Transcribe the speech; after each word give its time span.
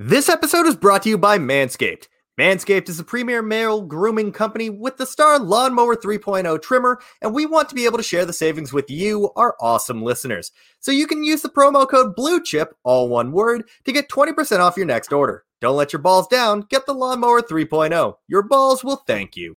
This 0.00 0.28
episode 0.28 0.68
is 0.68 0.76
brought 0.76 1.02
to 1.02 1.08
you 1.08 1.18
by 1.18 1.38
Manscaped. 1.38 2.06
Manscaped 2.38 2.88
is 2.88 2.98
the 2.98 3.02
premier 3.02 3.42
male 3.42 3.82
grooming 3.82 4.30
company 4.30 4.70
with 4.70 4.96
the 4.96 5.04
Star 5.04 5.40
Lawnmower 5.40 5.96
3.0 5.96 6.62
trimmer, 6.62 7.00
and 7.20 7.34
we 7.34 7.46
want 7.46 7.68
to 7.68 7.74
be 7.74 7.84
able 7.84 7.96
to 7.96 8.04
share 8.04 8.24
the 8.24 8.32
savings 8.32 8.72
with 8.72 8.88
you, 8.88 9.32
our 9.34 9.56
awesome 9.60 10.04
listeners. 10.04 10.52
So 10.78 10.92
you 10.92 11.08
can 11.08 11.24
use 11.24 11.42
the 11.42 11.48
promo 11.48 11.84
code 11.90 12.14
BLUECHIP, 12.14 12.68
all 12.84 13.08
one 13.08 13.32
word, 13.32 13.68
to 13.86 13.92
get 13.92 14.08
20% 14.08 14.60
off 14.60 14.76
your 14.76 14.86
next 14.86 15.12
order. 15.12 15.44
Don't 15.60 15.76
let 15.76 15.92
your 15.92 16.00
balls 16.00 16.28
down, 16.28 16.60
get 16.70 16.86
the 16.86 16.94
Lawnmower 16.94 17.42
3.0. 17.42 18.14
Your 18.28 18.42
balls 18.44 18.84
will 18.84 19.02
thank 19.04 19.36
you. 19.36 19.56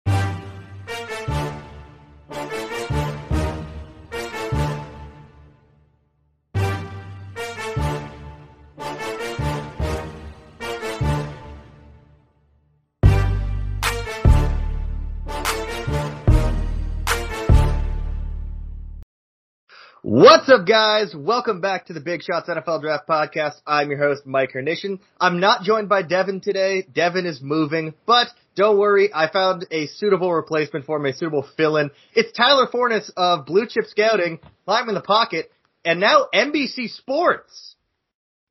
What's 20.13 20.49
up, 20.49 20.67
guys? 20.67 21.15
Welcome 21.15 21.61
back 21.61 21.87
to 21.87 21.93
the 21.93 22.01
Big 22.01 22.25
Shots 22.25 22.49
NFL 22.49 22.81
Draft 22.81 23.07
Podcast. 23.07 23.61
I'm 23.65 23.91
your 23.91 24.01
host, 24.01 24.27
Mike 24.27 24.51
Hernition. 24.53 24.99
I'm 25.21 25.39
not 25.39 25.63
joined 25.63 25.89
by 25.89 26.03
Devin 26.03 26.41
today. 26.41 26.85
Devin 26.93 27.27
is 27.27 27.41
moving, 27.41 27.95
but 28.07 28.27
don't 28.57 28.77
worry, 28.77 29.11
I 29.15 29.31
found 29.31 29.69
a 29.71 29.87
suitable 29.87 30.35
replacement 30.35 30.85
for 30.85 30.97
him, 30.97 31.07
a 31.07 31.13
suitable 31.13 31.47
fill-in. 31.57 31.93
It's 32.13 32.37
Tyler 32.37 32.67
Forness 32.67 33.13
of 33.17 33.47
Blue 33.47 33.69
Chip 33.69 33.85
Scouting, 33.85 34.41
live 34.67 34.89
in 34.89 34.95
the 34.95 35.01
pocket, 35.01 35.53
and 35.85 36.01
now 36.01 36.27
NBC 36.35 36.89
Sports. 36.89 37.77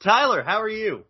Tyler, 0.02 0.44
how 0.44 0.62
are 0.62 0.70
you? 0.70 1.04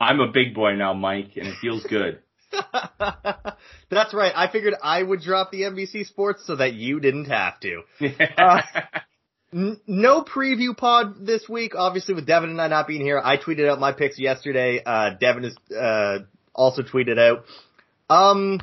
I'm 0.00 0.20
a 0.20 0.30
big 0.30 0.54
boy 0.54 0.76
now, 0.76 0.94
Mike, 0.94 1.32
and 1.34 1.48
it 1.48 1.56
feels 1.60 1.82
good. 1.82 2.20
That's 3.90 4.14
right. 4.14 4.32
I 4.32 4.48
figured 4.52 4.74
I 4.80 5.02
would 5.02 5.22
drop 5.22 5.50
the 5.50 5.62
NBC 5.62 6.06
Sports 6.06 6.46
so 6.46 6.54
that 6.54 6.74
you 6.74 7.00
didn't 7.00 7.24
have 7.24 7.58
to. 7.62 7.82
Uh, 8.38 8.60
No 9.50 10.22
preview 10.24 10.76
pod 10.76 11.24
this 11.24 11.48
week, 11.48 11.72
obviously 11.74 12.14
with 12.14 12.26
Devin 12.26 12.50
and 12.50 12.60
I 12.60 12.68
not 12.68 12.86
being 12.86 13.00
here. 13.00 13.18
I 13.22 13.38
tweeted 13.38 13.68
out 13.68 13.80
my 13.80 13.92
picks 13.92 14.18
yesterday. 14.18 14.82
Uh, 14.84 15.10
Devin 15.18 15.44
has, 15.44 15.56
uh, 15.74 16.18
also 16.54 16.82
tweeted 16.82 17.18
out. 17.18 17.44
Um, 18.10 18.60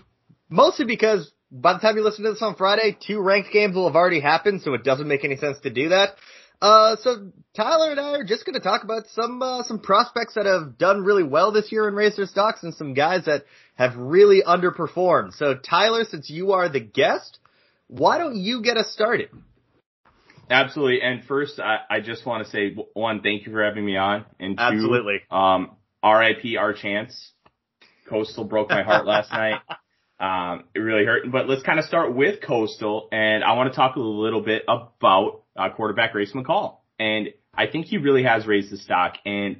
mostly 0.47 0.85
because 0.85 1.31
by 1.51 1.73
the 1.73 1.79
time 1.79 1.95
you 1.97 2.03
listen 2.03 2.23
to 2.23 2.31
this 2.31 2.41
on 2.41 2.55
Friday, 2.55 2.95
two 2.99 3.19
ranked 3.19 3.51
games 3.51 3.75
will 3.75 3.87
have 3.87 3.95
already 3.95 4.19
happened, 4.19 4.61
so 4.61 4.73
it 4.75 4.83
doesn't 4.83 5.07
make 5.07 5.23
any 5.23 5.37
sense 5.37 5.59
to 5.61 5.71
do 5.71 5.89
that. 5.89 6.15
Uh, 6.61 6.97
so 7.01 7.31
Tyler 7.55 7.91
and 7.91 7.99
I 7.99 8.11
are 8.11 8.23
just 8.23 8.45
gonna 8.45 8.59
talk 8.59 8.83
about 8.83 9.07
some, 9.07 9.41
uh, 9.41 9.63
some 9.63 9.79
prospects 9.79 10.35
that 10.35 10.45
have 10.45 10.77
done 10.77 11.03
really 11.03 11.23
well 11.23 11.51
this 11.51 11.71
year 11.71 11.89
raised 11.89 12.17
their 12.17 12.27
stocks 12.27 12.63
and 12.63 12.75
some 12.75 12.93
guys 12.93 13.25
that 13.25 13.45
have 13.73 13.95
really 13.97 14.43
underperformed. 14.45 15.33
So 15.33 15.55
Tyler, 15.55 16.03
since 16.05 16.29
you 16.29 16.51
are 16.51 16.69
the 16.69 16.79
guest, 16.79 17.39
why 17.87 18.19
don't 18.19 18.35
you 18.35 18.61
get 18.61 18.77
us 18.77 18.91
started? 18.91 19.29
Absolutely. 20.49 21.01
And 21.01 21.23
first, 21.25 21.59
I, 21.59 21.79
I 21.89 21.99
just 22.01 22.25
want 22.25 22.45
to 22.45 22.49
say 22.49 22.75
one, 22.93 23.21
thank 23.21 23.45
you 23.45 23.51
for 23.51 23.63
having 23.63 23.85
me 23.85 23.97
on, 23.97 24.25
and 24.39 24.57
two, 24.57 24.63
Absolutely. 24.63 25.21
um, 25.31 25.71
R.I.P. 26.03 26.57
our 26.57 26.73
chance. 26.73 27.31
Coastal 28.09 28.43
broke 28.43 28.69
my 28.69 28.83
heart 28.83 29.05
last 29.05 29.31
night. 29.31 29.61
Um, 30.19 30.65
it 30.75 30.79
really 30.79 31.05
hurt. 31.05 31.31
But 31.31 31.49
let's 31.49 31.63
kind 31.63 31.79
of 31.79 31.85
start 31.85 32.15
with 32.15 32.41
Coastal, 32.41 33.09
and 33.11 33.43
I 33.43 33.53
want 33.53 33.71
to 33.71 33.75
talk 33.75 33.95
a 33.95 33.99
little 33.99 34.41
bit 34.41 34.63
about 34.67 35.43
uh, 35.57 35.69
quarterback 35.75 36.13
Race 36.13 36.31
McCall. 36.33 36.77
And 36.99 37.29
I 37.53 37.67
think 37.67 37.87
he 37.87 37.97
really 37.97 38.23
has 38.23 38.45
raised 38.45 38.71
the 38.71 38.77
stock, 38.77 39.15
and 39.25 39.57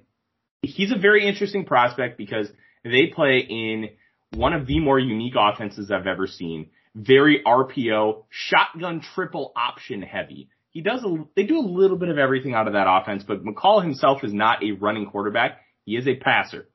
he's 0.62 0.92
a 0.92 0.98
very 0.98 1.28
interesting 1.28 1.66
prospect 1.66 2.18
because 2.18 2.48
they 2.84 3.08
play 3.08 3.40
in 3.40 3.90
one 4.34 4.54
of 4.54 4.68
the 4.68 4.80
more 4.80 5.00
unique 5.00 5.34
offenses 5.38 5.92
I've 5.92 6.08
ever 6.08 6.28
seen. 6.28 6.70
Very 6.94 7.42
RPO, 7.46 8.24
shotgun 8.30 9.02
triple 9.02 9.52
option 9.56 10.02
heavy 10.02 10.50
he 10.76 10.82
does 10.82 11.02
a, 11.06 11.26
they 11.38 11.44
do 11.44 11.58
a 11.58 11.66
little 11.66 11.96
bit 11.96 12.10
of 12.10 12.18
everything 12.18 12.54
out 12.54 12.68
of 12.68 12.74
that 12.74 12.86
offense, 12.86 13.24
but 13.26 13.46
McCall 13.46 13.82
himself 13.82 14.26
is 14.26 14.34
not 14.34 14.62
a 14.62 14.74
running 14.74 15.06
quarterback. 15.10 15.62
He 15.86 15.96
is 15.96 16.06
a 16.06 16.18
passer, 16.18 16.68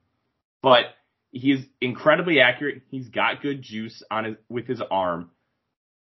but 0.63 0.85
he's 1.31 1.59
incredibly 1.79 2.39
accurate. 2.39 2.81
He's 2.89 3.09
got 3.09 3.43
good 3.43 3.61
juice 3.61 4.01
on 4.09 4.25
his, 4.25 4.35
with 4.49 4.65
his 4.65 4.81
arm. 4.89 5.29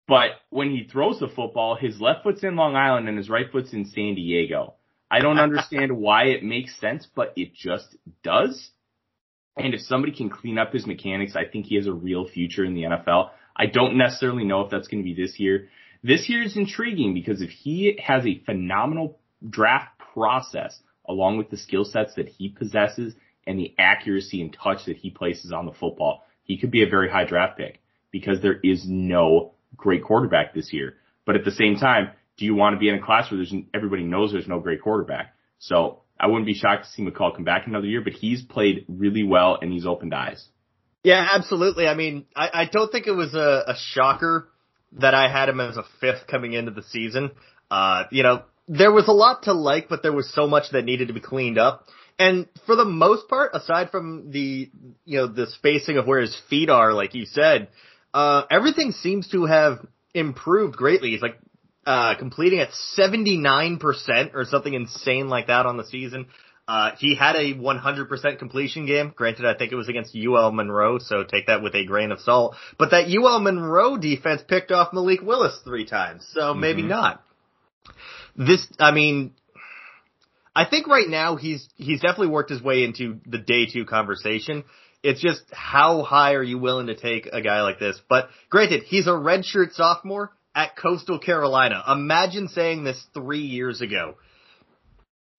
But 0.09 0.31
when 0.49 0.71
he 0.71 0.89
throws 0.91 1.21
the 1.21 1.29
football, 1.29 1.77
his 1.77 2.01
left 2.01 2.23
foot's 2.23 2.43
in 2.43 2.57
Long 2.57 2.77
Island 2.77 3.11
and 3.11 3.19
his 3.19 3.29
right 3.29 3.53
foot's 3.53 3.75
in 3.75 3.85
San 3.85 4.15
Diego. 4.15 4.73
I 5.11 5.21
don't 5.21 5.39
understand 5.39 5.95
why 5.95 6.29
it 6.29 6.43
makes 6.43 6.81
sense, 6.81 7.07
but 7.15 7.35
it 7.37 7.53
just 7.55 7.95
does. 8.25 8.71
And 9.59 9.75
if 9.75 9.83
somebody 9.83 10.17
can 10.17 10.31
clean 10.31 10.57
up 10.57 10.73
his 10.73 10.87
mechanics, 10.87 11.37
I 11.37 11.45
think 11.45 11.67
he 11.67 11.77
has 11.77 11.87
a 11.87 11.93
real 11.93 12.27
future 12.27 12.65
in 12.65 12.73
the 12.73 12.85
NFL. 12.85 13.33
I 13.55 13.67
don't 13.67 13.99
necessarily 13.99 14.45
know 14.45 14.63
if 14.63 14.71
that's 14.71 14.89
going 14.89 15.03
to 15.03 15.05
be 15.05 15.15
this 15.15 15.39
year. 15.39 15.69
This 16.03 16.29
year 16.29 16.43
is 16.43 16.57
intriguing 16.57 17.15
because 17.15 17.43
if 17.43 17.51
he 17.51 17.99
has 18.03 18.27
a 18.27 18.43
phenomenal 18.45 19.21
draft 19.49 19.99
process 20.13 20.79
along 21.09 21.39
with 21.39 21.51
the 21.51 21.57
skill 21.57 21.85
sets 21.85 22.15
that 22.15 22.29
he 22.29 22.49
possesses 22.49 23.15
and 23.47 23.59
the 23.59 23.75
accuracy 23.79 24.41
and 24.41 24.53
touch 24.53 24.87
that 24.87 24.97
he 24.97 25.11
places 25.11 25.53
on 25.53 25.67
the 25.67 25.73
football, 25.73 26.25
he 26.45 26.59
could 26.59 26.71
be 26.71 26.83
a 26.83 26.89
very 26.89 27.09
high 27.09 27.25
draft 27.25 27.57
pick 27.57 27.81
because 28.11 28.41
there 28.41 28.59
is 28.63 28.85
no 28.87 29.53
great 29.77 30.05
quarterback 30.05 30.55
this 30.55 30.73
year. 30.73 30.95
But 31.25 31.37
at 31.37 31.45
the 31.45 31.53
same 31.53 31.77
time, 31.77 32.11
do 32.37 32.45
you 32.45 32.55
want 32.55 32.75
to 32.75 32.81
be 32.81 32.89
in 32.89 32.97
a 32.97 33.01
class 33.01 33.31
where 33.31 33.39
there's 33.39 33.55
everybody 33.73 34.03
knows 34.03 34.33
there's 34.33 34.49
no 34.49 34.59
great 34.59 34.83
quarterback? 34.83 35.35
So 35.59 36.03
I 36.19 36.27
wouldn't 36.27 36.47
be 36.47 36.55
shocked 36.55 36.85
to 36.85 36.91
see 36.91 37.05
McCall 37.05 37.35
come 37.35 37.45
back 37.45 37.67
another 37.67 37.87
year, 37.87 38.01
but 38.01 38.13
he's 38.13 38.43
played 38.43 38.85
really 38.89 39.23
well 39.23 39.59
and 39.61 39.73
he's 39.73 39.87
opened 39.87 40.15
eyes. 40.15 40.47
Yeah, 41.05 41.27
absolutely. 41.33 41.87
I 41.87 41.95
mean, 41.95 42.27
I, 42.35 42.51
I 42.53 42.65
don't 42.67 42.91
think 42.91 43.07
it 43.07 43.13
was 43.13 43.35
a, 43.35 43.65
a 43.69 43.75
shocker 43.77 44.49
that 44.99 45.15
I 45.15 45.31
had 45.31 45.49
him 45.49 45.61
as 45.61 45.77
a 45.77 45.85
fifth 46.01 46.27
coming 46.27 46.53
into 46.53 46.71
the 46.71 46.83
season. 46.83 47.31
Uh, 47.71 48.05
you 48.11 48.23
know, 48.23 48.43
there 48.69 48.93
was 48.93 49.09
a 49.09 49.13
lot 49.13 49.45
to 49.45 49.53
like, 49.53 49.89
but 49.89 50.03
there 50.03 50.13
was 50.13 50.33
so 50.33 50.47
much 50.47 50.71
that 50.73 50.85
needed 50.85 51.09
to 51.09 51.15
be 51.15 51.21
cleaned 51.21 51.59
up. 51.59 51.87
And 52.19 52.47
for 52.67 52.77
the 52.77 52.85
most 52.85 53.29
part, 53.29 53.53
aside 53.55 53.91
from 53.91 54.31
the, 54.31 54.71
you 55.05 55.19
know, 55.19 55.27
the 55.27 55.47
spacing 55.47 55.97
of 55.97 56.07
where 56.07 56.21
his 56.21 56.37
feet 56.49 56.69
are, 56.69 56.93
like 56.93 57.15
you 57.15 57.25
said, 57.25 57.69
uh, 58.13 58.43
everything 58.51 58.93
seems 58.93 59.29
to 59.31 59.47
have 59.47 59.85
improved 60.15 60.77
greatly. 60.77 61.11
He's 61.11 61.23
like, 61.23 61.39
uh, 61.85 62.15
completing 62.17 62.61
at 62.61 62.69
79% 62.97 64.35
or 64.35 64.45
something 64.45 64.73
insane 64.73 65.29
like 65.29 65.49
that 65.49 65.67
on 65.67 65.77
the 65.77 65.85
season. 65.85 66.27
Uh, 66.73 66.97
he 66.99 67.15
had 67.15 67.37
a 67.37 67.53
100% 67.53 68.39
completion 68.39 68.87
game. 68.87 69.13
Granted, 69.15 69.45
I 69.45 69.53
think 69.53 69.73
it 69.73 69.75
was 69.75 69.91
against 69.91 70.17
UL 70.17 70.53
Monroe, 70.53 70.99
so 71.01 71.23
take 71.23 71.49
that 71.49 71.63
with 71.63 71.75
a 71.75 71.85
grain 71.85 72.11
of 72.11 72.21
salt. 72.21 72.57
But 72.79 72.93
that 72.93 73.15
UL 73.15 73.41
Monroe 73.41 73.99
defense 73.99 74.41
picked 74.49 74.73
off 74.73 74.95
Malik 74.95 75.21
Willis 75.21 75.61
three 75.65 75.85
times, 75.85 76.27
so 76.33 76.55
maybe 76.55 76.81
mm-hmm. 76.81 76.89
not. 76.89 77.23
This, 78.39 78.67
I 78.81 78.91
mean, 78.91 79.35
I 80.57 80.65
think 80.65 80.87
right 80.87 81.07
now 81.07 81.37
he's 81.37 81.69
he's 81.77 82.01
definitely 82.01 82.29
worked 82.29 82.49
his 82.49 82.63
way 82.63 82.85
into 82.85 83.21
the 83.27 83.37
day 83.37 83.67
two 83.67 83.85
conversation. 83.85 84.65
It's 85.03 85.21
just 85.21 85.43
how 85.53 86.03
high 86.05 86.37
are 86.37 86.43
you 86.43 86.57
willing 86.57 86.87
to 86.87 86.95
take 86.95 87.27
a 87.27 87.43
guy 87.43 87.61
like 87.61 87.81
this? 87.81 88.01
But 88.09 88.31
granted, 88.49 88.85
he's 88.85 89.07
a 89.07 89.11
redshirt 89.11 89.75
sophomore 89.75 90.33
at 90.55 90.75
Coastal 90.75 91.19
Carolina. 91.19 91.83
Imagine 91.87 92.49
saying 92.49 92.83
this 92.83 93.05
three 93.13 93.43
years 93.43 93.83
ago. 93.83 94.15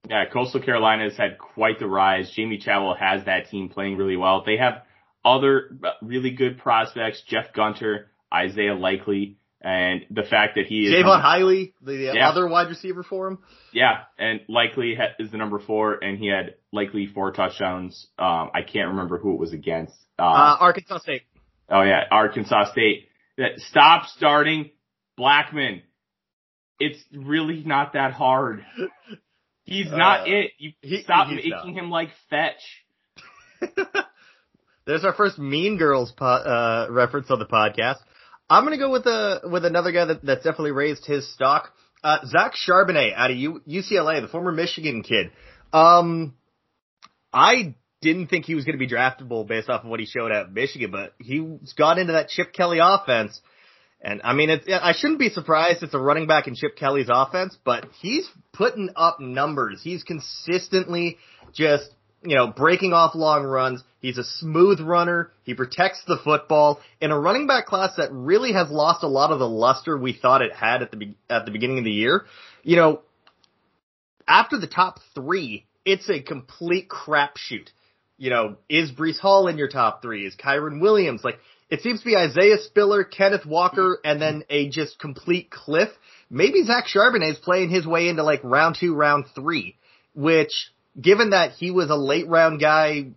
Yeah, 0.09 0.25
Coastal 0.31 0.61
Carolina 0.61 1.03
has 1.03 1.15
had 1.15 1.37
quite 1.37 1.79
the 1.79 1.87
rise. 1.87 2.33
Jamey 2.37 2.61
Chadwell 2.61 2.95
has 2.95 3.25
that 3.25 3.49
team 3.49 3.69
playing 3.69 3.97
really 3.97 4.17
well. 4.17 4.43
They 4.45 4.57
have 4.57 4.83
other 5.23 5.77
really 6.01 6.31
good 6.31 6.57
prospects, 6.57 7.23
Jeff 7.25 7.53
Gunter, 7.53 8.11
Isaiah 8.33 8.75
Likely, 8.75 9.37
and 9.61 10.01
the 10.11 10.23
fact 10.23 10.55
that 10.55 10.65
he 10.65 10.85
is 10.85 10.93
Jaivon 10.93 11.23
Heiligh, 11.23 11.71
the 11.81 12.11
yeah. 12.13 12.29
other 12.29 12.47
wide 12.47 12.67
receiver 12.67 13.03
for 13.03 13.27
him. 13.27 13.39
Yeah, 13.71 14.01
and 14.19 14.41
Likely 14.49 14.97
is 15.19 15.31
the 15.31 15.37
number 15.37 15.59
four, 15.59 16.03
and 16.03 16.17
he 16.17 16.27
had 16.27 16.55
Likely 16.73 17.07
four 17.07 17.31
touchdowns. 17.31 18.07
Um, 18.19 18.51
I 18.53 18.61
can't 18.61 18.89
remember 18.89 19.17
who 19.17 19.33
it 19.33 19.39
was 19.39 19.53
against. 19.53 19.95
Uh, 20.19 20.23
uh, 20.23 20.57
Arkansas 20.59 20.97
State. 20.99 21.21
Oh 21.69 21.81
yeah, 21.81 22.01
Arkansas 22.11 22.71
State. 22.71 23.07
Stop 23.57 24.07
starting 24.07 24.71
Blackman. 25.15 25.81
It's 26.77 27.01
really 27.13 27.63
not 27.65 27.93
that 27.93 28.11
hard. 28.11 28.65
He's 29.65 29.89
not 29.89 30.21
uh, 30.21 30.31
it. 30.31 30.51
You 30.57 30.71
he, 30.81 31.03
stop 31.03 31.29
making 31.29 31.51
not. 31.51 31.67
him 31.73 31.89
like 31.89 32.09
fetch. 32.29 32.61
There's 34.85 35.05
our 35.05 35.13
first 35.13 35.39
Mean 35.39 35.77
Girls 35.77 36.11
po- 36.11 36.25
uh, 36.25 36.87
reference 36.89 37.31
on 37.31 37.39
the 37.39 37.45
podcast. 37.45 37.97
I'm 38.49 38.65
gonna 38.65 38.77
go 38.77 38.91
with 38.91 39.05
a 39.05 39.41
with 39.49 39.63
another 39.63 39.91
guy 39.91 40.05
that 40.05 40.23
that's 40.23 40.43
definitely 40.43 40.71
raised 40.71 41.05
his 41.05 41.31
stock. 41.33 41.71
Uh, 42.03 42.17
Zach 42.25 42.53
Charbonnet 42.55 43.13
out 43.15 43.31
of 43.31 43.37
U- 43.37 43.61
UCLA, 43.67 44.21
the 44.21 44.27
former 44.27 44.51
Michigan 44.51 45.03
kid. 45.03 45.31
Um, 45.71 46.35
I 47.31 47.75
didn't 48.01 48.27
think 48.27 48.43
he 48.45 48.55
was 48.55 48.65
going 48.65 48.77
to 48.77 48.85
be 48.85 48.93
draftable 48.93 49.47
based 49.47 49.69
off 49.69 49.85
of 49.85 49.89
what 49.89 50.01
he 50.01 50.05
showed 50.05 50.31
at 50.31 50.51
Michigan, 50.51 50.91
but 50.91 51.13
he's 51.19 51.71
got 51.73 51.97
into 51.97 52.13
that 52.13 52.27
Chip 52.27 52.51
Kelly 52.51 52.79
offense 52.81 53.39
and 54.03 54.21
I 54.23 54.33
mean, 54.33 54.49
it's, 54.49 54.67
I 54.69 54.93
shouldn't 54.93 55.19
be 55.19 55.29
surprised 55.29 55.81
it's 55.81 55.93
a 55.93 55.99
running 55.99 56.27
back 56.27 56.47
in 56.47 56.55
Chip 56.55 56.75
Kelly's 56.75 57.09
offense, 57.09 57.57
but 57.63 57.87
he's 58.01 58.29
putting 58.51 58.89
up 58.95 59.19
numbers. 59.19 59.81
He's 59.81 60.03
consistently 60.03 61.17
just 61.53 61.89
you 62.23 62.35
know, 62.35 62.47
breaking 62.47 62.93
off 62.93 63.15
long 63.15 63.43
runs. 63.43 63.83
He's 63.99 64.17
a 64.17 64.23
smooth 64.23 64.79
runner. 64.79 65.31
He 65.43 65.53
protects 65.53 66.01
the 66.07 66.17
football 66.23 66.79
in 67.01 67.11
a 67.11 67.19
running 67.19 67.47
back 67.47 67.65
class 67.65 67.91
that 67.97 68.11
really 68.11 68.53
has 68.53 68.69
lost 68.69 69.03
a 69.03 69.07
lot 69.07 69.31
of 69.31 69.39
the 69.39 69.47
luster 69.47 69.97
we 69.97 70.13
thought 70.13 70.41
it 70.41 70.53
had 70.53 70.81
at 70.81 70.91
the 70.91 70.97
be- 70.97 71.17
at 71.29 71.45
the 71.45 71.51
beginning 71.51 71.79
of 71.79 71.83
the 71.83 71.91
year. 71.91 72.25
You 72.63 72.77
know, 72.77 73.01
after 74.27 74.57
the 74.57 74.67
top 74.67 74.99
three, 75.13 75.65
it's 75.85 76.09
a 76.09 76.21
complete 76.21 76.87
crapshoot. 76.87 77.69
You 78.17 78.29
know, 78.29 78.55
is 78.69 78.91
Breece 78.91 79.19
Hall 79.19 79.47
in 79.47 79.57
your 79.57 79.67
top 79.67 80.01
three? 80.01 80.25
Is 80.25 80.35
Kyren 80.35 80.79
Williams? 80.79 81.23
Like, 81.23 81.39
it 81.73 81.81
seems 81.81 82.01
to 82.01 82.05
be 82.05 82.15
Isaiah 82.15 82.59
Spiller, 82.59 83.03
Kenneth 83.03 83.47
Walker, 83.47 83.97
and 84.05 84.21
then 84.21 84.43
a 84.47 84.69
just 84.69 84.99
complete 84.99 85.49
cliff. 85.49 85.89
Maybe 86.29 86.63
Zach 86.63 86.85
Charbonnet 86.85 87.31
is 87.31 87.39
playing 87.39 87.71
his 87.71 87.87
way 87.87 88.09
into 88.09 88.21
like 88.21 88.41
round 88.43 88.77
two, 88.79 88.93
round 88.93 89.25
three, 89.33 89.75
which 90.13 90.71
given 91.01 91.31
that 91.31 91.53
he 91.53 91.71
was 91.71 91.89
a 91.89 91.95
late 91.95 92.27
round 92.27 92.61
guy 92.61 93.07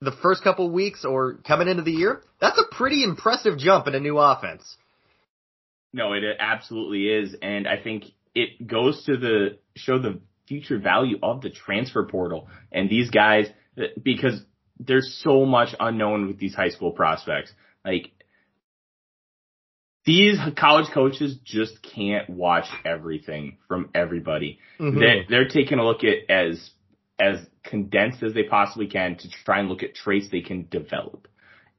the 0.00 0.10
first 0.10 0.42
couple 0.42 0.68
weeks 0.72 1.04
or 1.04 1.34
coming 1.46 1.68
into 1.68 1.84
the 1.84 1.92
year, 1.92 2.20
that's 2.40 2.58
a 2.58 2.74
pretty 2.74 3.04
impressive 3.04 3.56
jump 3.56 3.86
in 3.86 3.94
a 3.94 4.00
new 4.00 4.18
offense. 4.18 4.76
No, 5.92 6.12
it 6.12 6.24
absolutely 6.40 7.06
is. 7.06 7.36
And 7.40 7.68
I 7.68 7.80
think 7.80 8.06
it 8.34 8.66
goes 8.66 9.04
to 9.04 9.18
the 9.18 9.58
show 9.76 10.00
the 10.00 10.18
future 10.48 10.80
value 10.80 11.20
of 11.22 11.42
the 11.42 11.50
transfer 11.50 12.04
portal 12.06 12.48
and 12.72 12.90
these 12.90 13.08
guys 13.10 13.46
because 14.02 14.42
there's 14.80 15.20
so 15.22 15.44
much 15.44 15.76
unknown 15.78 16.26
with 16.26 16.38
these 16.40 16.56
high 16.56 16.70
school 16.70 16.90
prospects. 16.90 17.52
Like 17.84 18.12
these 20.04 20.38
college 20.56 20.90
coaches 20.92 21.36
just 21.44 21.82
can't 21.82 22.28
watch 22.28 22.66
everything 22.84 23.58
from 23.68 23.90
everybody. 23.94 24.58
Mm-hmm. 24.78 24.98
They're, 24.98 25.24
they're 25.28 25.48
taking 25.48 25.78
a 25.78 25.84
look 25.84 26.04
at 26.04 26.30
as 26.30 26.70
as 27.20 27.38
condensed 27.62 28.22
as 28.22 28.32
they 28.32 28.44
possibly 28.44 28.86
can 28.86 29.16
to 29.16 29.28
try 29.44 29.60
and 29.60 29.68
look 29.68 29.82
at 29.82 29.94
traits 29.94 30.28
they 30.30 30.40
can 30.40 30.66
develop. 30.70 31.28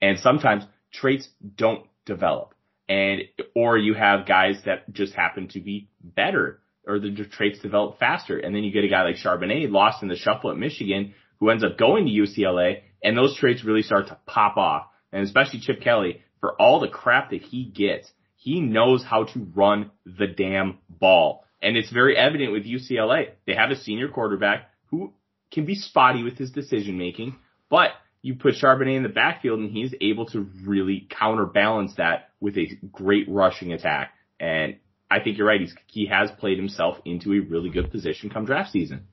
And 0.00 0.18
sometimes 0.18 0.64
traits 0.92 1.28
don't 1.56 1.84
develop. 2.06 2.54
And, 2.88 3.22
or 3.54 3.76
you 3.76 3.94
have 3.94 4.26
guys 4.26 4.60
that 4.66 4.92
just 4.92 5.14
happen 5.14 5.48
to 5.48 5.60
be 5.60 5.88
better 6.02 6.60
or 6.86 6.98
the 6.98 7.10
traits 7.30 7.60
develop 7.60 7.98
faster. 7.98 8.38
And 8.38 8.54
then 8.54 8.64
you 8.64 8.72
get 8.72 8.84
a 8.84 8.88
guy 8.88 9.02
like 9.02 9.16
Charbonnet 9.16 9.70
lost 9.70 10.02
in 10.02 10.08
the 10.08 10.16
shuffle 10.16 10.50
at 10.50 10.56
Michigan 10.56 11.14
who 11.40 11.50
ends 11.50 11.64
up 11.64 11.78
going 11.78 12.06
to 12.06 12.12
UCLA 12.12 12.82
and 13.02 13.16
those 13.16 13.36
traits 13.36 13.64
really 13.64 13.82
start 13.82 14.08
to 14.08 14.18
pop 14.26 14.56
off. 14.56 14.86
And 15.12 15.24
especially 15.24 15.60
Chip 15.60 15.80
Kelly, 15.80 16.22
for 16.40 16.52
all 16.60 16.80
the 16.80 16.88
crap 16.88 17.30
that 17.30 17.42
he 17.42 17.64
gets, 17.64 18.10
he 18.36 18.60
knows 18.60 19.04
how 19.04 19.24
to 19.24 19.46
run 19.54 19.90
the 20.04 20.26
damn 20.26 20.78
ball. 20.88 21.44
And 21.60 21.76
it's 21.76 21.92
very 21.92 22.16
evident 22.16 22.52
with 22.52 22.64
UCLA. 22.64 23.30
They 23.46 23.54
have 23.54 23.70
a 23.70 23.76
senior 23.76 24.08
quarterback 24.08 24.70
who 24.86 25.12
can 25.52 25.64
be 25.64 25.76
spotty 25.76 26.24
with 26.24 26.38
his 26.38 26.50
decision 26.50 26.98
making, 26.98 27.36
but 27.70 27.90
you 28.22 28.34
put 28.34 28.54
Charbonnet 28.54 28.96
in 28.96 29.02
the 29.02 29.08
backfield 29.08 29.60
and 29.60 29.70
he's 29.70 29.94
able 30.00 30.26
to 30.26 30.48
really 30.64 31.06
counterbalance 31.10 31.94
that 31.96 32.30
with 32.40 32.56
a 32.56 32.68
great 32.90 33.28
rushing 33.28 33.72
attack. 33.72 34.12
And 34.40 34.76
I 35.10 35.20
think 35.20 35.38
you're 35.38 35.46
right. 35.46 35.60
He's, 35.60 35.74
he 35.86 36.06
has 36.06 36.30
played 36.30 36.56
himself 36.56 36.98
into 37.04 37.32
a 37.32 37.40
really 37.40 37.70
good 37.70 37.90
position 37.90 38.30
come 38.30 38.44
draft 38.44 38.70
season. 38.70 39.06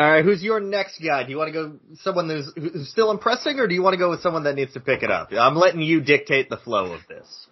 All 0.00 0.10
right, 0.10 0.24
who's 0.24 0.42
your 0.42 0.60
next 0.60 0.98
guy? 1.06 1.24
Do 1.24 1.30
you 1.30 1.36
want 1.36 1.48
to 1.48 1.52
go 1.52 1.78
someone 1.96 2.30
who's, 2.30 2.50
who's 2.56 2.88
still 2.88 3.10
impressing, 3.10 3.60
or 3.60 3.66
do 3.66 3.74
you 3.74 3.82
want 3.82 3.92
to 3.92 3.98
go 3.98 4.08
with 4.08 4.22
someone 4.22 4.44
that 4.44 4.54
needs 4.54 4.72
to 4.72 4.80
pick 4.80 5.02
it 5.02 5.10
up? 5.10 5.28
I'm 5.30 5.56
letting 5.56 5.82
you 5.82 6.00
dictate 6.00 6.48
the 6.48 6.56
flow 6.56 6.94
of 6.94 7.02
this. 7.06 7.48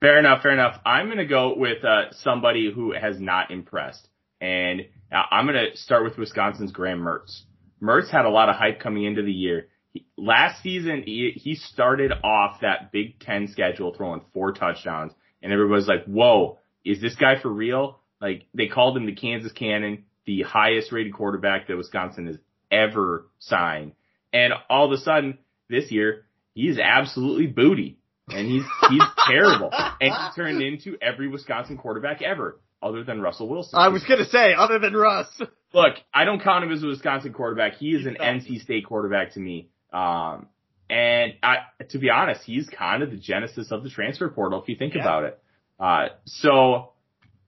Fair 0.00 0.18
enough, 0.18 0.40
fair 0.40 0.52
enough. 0.52 0.80
I'm 0.86 1.08
going 1.08 1.18
to 1.18 1.26
go 1.26 1.52
with 1.54 1.84
uh, 1.84 2.04
somebody 2.22 2.72
who 2.74 2.94
has 2.94 3.20
not 3.20 3.50
impressed. 3.50 4.08
And 4.40 4.80
I'm 5.12 5.44
going 5.44 5.72
to 5.72 5.76
start 5.76 6.04
with 6.04 6.16
Wisconsin's 6.16 6.72
Graham 6.72 7.00
Mertz. 7.00 7.42
Mertz 7.82 8.10
had 8.10 8.24
a 8.24 8.30
lot 8.30 8.48
of 8.48 8.56
hype 8.56 8.80
coming 8.80 9.04
into 9.04 9.20
the 9.20 9.30
year. 9.30 9.66
He, 9.92 10.06
last 10.16 10.62
season, 10.62 11.02
he, 11.04 11.32
he 11.36 11.54
started 11.54 12.12
off 12.24 12.62
that 12.62 12.92
Big 12.92 13.20
Ten 13.20 13.46
schedule 13.48 13.92
throwing 13.94 14.22
four 14.32 14.52
touchdowns, 14.52 15.12
and 15.42 15.52
everybody's 15.52 15.86
like, 15.86 16.06
whoa, 16.06 16.56
is 16.82 17.02
this 17.02 17.14
guy 17.16 17.38
for 17.42 17.50
real? 17.50 18.00
Like, 18.22 18.46
they 18.54 18.68
called 18.68 18.96
him 18.96 19.04
the 19.04 19.14
Kansas 19.14 19.52
Cannon, 19.52 20.04
the 20.26 20.42
highest 20.42 20.92
rated 20.92 21.14
quarterback 21.14 21.68
that 21.68 21.76
Wisconsin 21.76 22.26
has 22.26 22.38
ever 22.70 23.26
signed. 23.38 23.92
And 24.32 24.52
all 24.68 24.86
of 24.86 24.92
a 24.92 25.02
sudden, 25.02 25.38
this 25.68 25.90
year, 25.90 26.24
he's 26.54 26.78
absolutely 26.78 27.46
booty. 27.46 27.98
And 28.28 28.46
he's, 28.46 28.64
he's 28.90 29.02
terrible. 29.28 29.70
And 29.72 30.12
he 30.12 30.42
turned 30.42 30.62
into 30.62 30.96
every 31.00 31.28
Wisconsin 31.28 31.76
quarterback 31.76 32.22
ever 32.22 32.58
other 32.82 33.02
than 33.02 33.20
Russell 33.20 33.48
Wilson. 33.48 33.78
I 33.78 33.88
was 33.88 34.04
gonna 34.04 34.26
say, 34.26 34.54
other 34.54 34.78
than 34.78 34.94
Russ. 34.94 35.28
Look, 35.72 35.94
I 36.12 36.24
don't 36.24 36.42
count 36.42 36.64
him 36.64 36.70
as 36.70 36.82
a 36.82 36.86
Wisconsin 36.86 37.32
quarterback. 37.32 37.76
He 37.76 37.90
is 37.90 38.06
an 38.06 38.16
NC 38.20 38.60
State 38.62 38.86
quarterback 38.86 39.32
to 39.32 39.40
me. 39.40 39.70
Um, 39.92 40.48
and 40.90 41.32
I, 41.42 41.56
to 41.90 41.98
be 41.98 42.10
honest, 42.10 42.42
he's 42.44 42.68
kind 42.68 43.02
of 43.02 43.10
the 43.10 43.16
genesis 43.16 43.72
of 43.72 43.82
the 43.82 43.90
transfer 43.90 44.28
portal 44.28 44.62
if 44.62 44.68
you 44.68 44.76
think 44.76 44.94
yeah. 44.94 45.00
about 45.00 45.24
it. 45.24 45.42
Uh, 45.80 46.08
so 46.26 46.92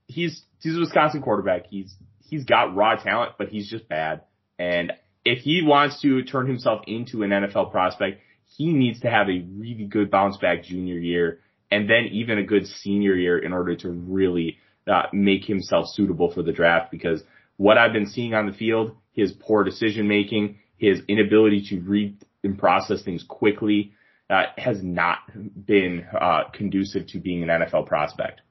he's, 0.07 0.43
he's 0.61 0.77
a 0.77 0.81
Wisconsin 0.81 1.23
quarterback. 1.23 1.67
He's, 1.69 1.95
he's 2.29 2.45
got 2.45 2.75
raw 2.75 2.97
talent, 2.97 3.33
but 3.39 3.49
he's 3.49 3.69
just 3.69 3.89
bad. 3.89 4.23
And 4.59 4.93
if 5.25 5.39
he 5.39 5.63
wants 5.63 6.01
to 6.03 6.23
turn 6.23 6.47
himself 6.47 6.83
into 6.87 7.23
an 7.23 7.31
NFL 7.31 7.71
prospect, 7.71 8.21
he 8.57 8.73
needs 8.73 9.01
to 9.01 9.11
have 9.11 9.29
a 9.29 9.45
really 9.57 9.85
good 9.85 10.11
bounce 10.11 10.37
back 10.37 10.63
junior 10.63 10.99
year 10.99 11.41
and 11.71 11.91
then 11.91 12.09
even 12.13 12.39
a 12.39 12.45
good 12.45 12.67
senior 12.67 13.15
year 13.15 13.39
in 13.39 13.53
order 13.53 13.75
to 13.75 13.91
really 13.91 14.59
uh, 14.87 15.03
make 15.13 15.45
himself 15.45 15.87
suitable 15.89 16.33
for 16.33 16.43
the 16.43 16.53
draft 16.53 16.91
because 16.91 17.23
what 17.57 17.77
I've 17.77 17.93
been 17.93 18.07
seeing 18.07 18.35
on 18.35 18.47
the 18.47 18.53
field, 18.53 18.97
his 19.13 19.33
poor 19.33 19.65
decision 19.65 20.07
making, 20.07 20.59
his 20.77 21.01
inability 21.09 21.67
to 21.71 21.81
read 21.81 22.19
and 22.45 22.59
process 22.59 23.03
things 23.03 23.25
quickly, 23.27 23.93
uh, 24.31 24.45
has 24.57 24.83
not 24.83 25.19
been 25.67 26.07
uh, 26.19 26.45
conducive 26.53 27.07
to 27.09 27.19
being 27.19 27.43
an 27.43 27.49
NFL 27.49 27.87
prospect. 27.87 28.43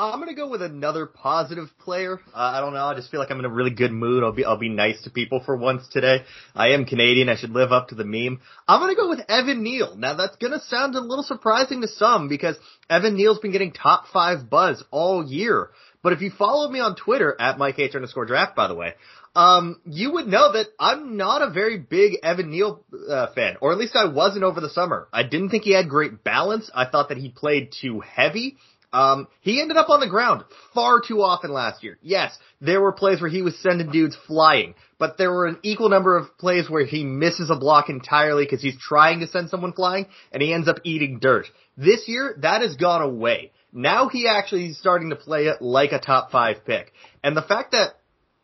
I'm 0.00 0.20
gonna 0.20 0.34
go 0.34 0.48
with 0.48 0.62
another 0.62 1.06
positive 1.06 1.66
player. 1.80 2.20
Uh, 2.32 2.38
I 2.38 2.60
don't 2.60 2.72
know. 2.72 2.86
I 2.86 2.94
just 2.94 3.10
feel 3.10 3.18
like 3.18 3.32
I'm 3.32 3.40
in 3.40 3.44
a 3.44 3.50
really 3.50 3.72
good 3.72 3.90
mood. 3.90 4.22
I'll 4.22 4.32
be 4.32 4.44
I'll 4.44 4.56
be 4.56 4.68
nice 4.68 5.02
to 5.02 5.10
people 5.10 5.42
for 5.44 5.56
once 5.56 5.88
today. 5.88 6.22
I 6.54 6.68
am 6.68 6.84
Canadian. 6.84 7.28
I 7.28 7.36
should 7.36 7.50
live 7.50 7.72
up 7.72 7.88
to 7.88 7.96
the 7.96 8.04
meme. 8.04 8.40
I'm 8.68 8.80
gonna 8.80 8.94
go 8.94 9.08
with 9.08 9.20
Evan 9.28 9.64
Neal. 9.64 9.96
Now 9.96 10.14
that's 10.14 10.36
gonna 10.36 10.60
sound 10.60 10.94
a 10.94 11.00
little 11.00 11.24
surprising 11.24 11.80
to 11.80 11.88
some 11.88 12.28
because 12.28 12.56
Evan 12.88 13.16
Neal's 13.16 13.40
been 13.40 13.50
getting 13.50 13.72
top 13.72 14.04
five 14.12 14.48
buzz 14.48 14.84
all 14.92 15.26
year. 15.26 15.70
But 16.00 16.12
if 16.12 16.20
you 16.20 16.30
follow 16.30 16.70
me 16.70 16.78
on 16.78 16.94
Twitter 16.94 17.34
at 17.40 17.58
Mike 17.58 17.80
H 17.80 17.96
underscore 17.96 18.26
draft, 18.26 18.54
by 18.54 18.68
the 18.68 18.76
way, 18.76 18.94
um, 19.34 19.80
you 19.84 20.12
would 20.12 20.28
know 20.28 20.52
that 20.52 20.66
I'm 20.78 21.16
not 21.16 21.42
a 21.42 21.50
very 21.50 21.76
big 21.76 22.18
Evan 22.22 22.50
Neal 22.50 22.84
uh, 23.10 23.32
fan, 23.34 23.56
or 23.60 23.72
at 23.72 23.78
least 23.78 23.96
I 23.96 24.04
wasn't 24.04 24.44
over 24.44 24.60
the 24.60 24.70
summer. 24.70 25.08
I 25.12 25.24
didn't 25.24 25.48
think 25.48 25.64
he 25.64 25.72
had 25.72 25.88
great 25.88 26.22
balance. 26.22 26.70
I 26.72 26.84
thought 26.84 27.08
that 27.08 27.18
he 27.18 27.30
played 27.30 27.72
too 27.80 27.98
heavy. 27.98 28.58
Um, 28.92 29.28
he 29.40 29.60
ended 29.60 29.76
up 29.76 29.90
on 29.90 30.00
the 30.00 30.08
ground 30.08 30.44
far 30.72 31.00
too 31.06 31.20
often 31.20 31.52
last 31.52 31.82
year. 31.84 31.98
Yes, 32.00 32.36
there 32.60 32.80
were 32.80 32.92
plays 32.92 33.20
where 33.20 33.30
he 33.30 33.42
was 33.42 33.58
sending 33.58 33.90
dudes 33.90 34.16
flying, 34.26 34.74
but 34.98 35.18
there 35.18 35.30
were 35.30 35.46
an 35.46 35.58
equal 35.62 35.90
number 35.90 36.16
of 36.16 36.38
plays 36.38 36.70
where 36.70 36.86
he 36.86 37.04
misses 37.04 37.50
a 37.50 37.56
block 37.56 37.90
entirely 37.90 38.44
because 38.44 38.62
he's 38.62 38.78
trying 38.78 39.20
to 39.20 39.26
send 39.26 39.50
someone 39.50 39.74
flying 39.74 40.06
and 40.32 40.42
he 40.42 40.54
ends 40.54 40.68
up 40.68 40.78
eating 40.84 41.18
dirt. 41.18 41.46
This 41.76 42.08
year, 42.08 42.34
that 42.40 42.62
has 42.62 42.76
gone 42.76 43.02
away. 43.02 43.52
Now 43.72 44.08
he 44.08 44.26
actually 44.26 44.68
is 44.68 44.78
starting 44.78 45.10
to 45.10 45.16
play 45.16 45.46
it 45.46 45.60
like 45.60 45.92
a 45.92 46.00
top 46.00 46.30
five 46.30 46.64
pick. 46.64 46.92
And 47.22 47.36
the 47.36 47.42
fact 47.42 47.72
that 47.72 47.94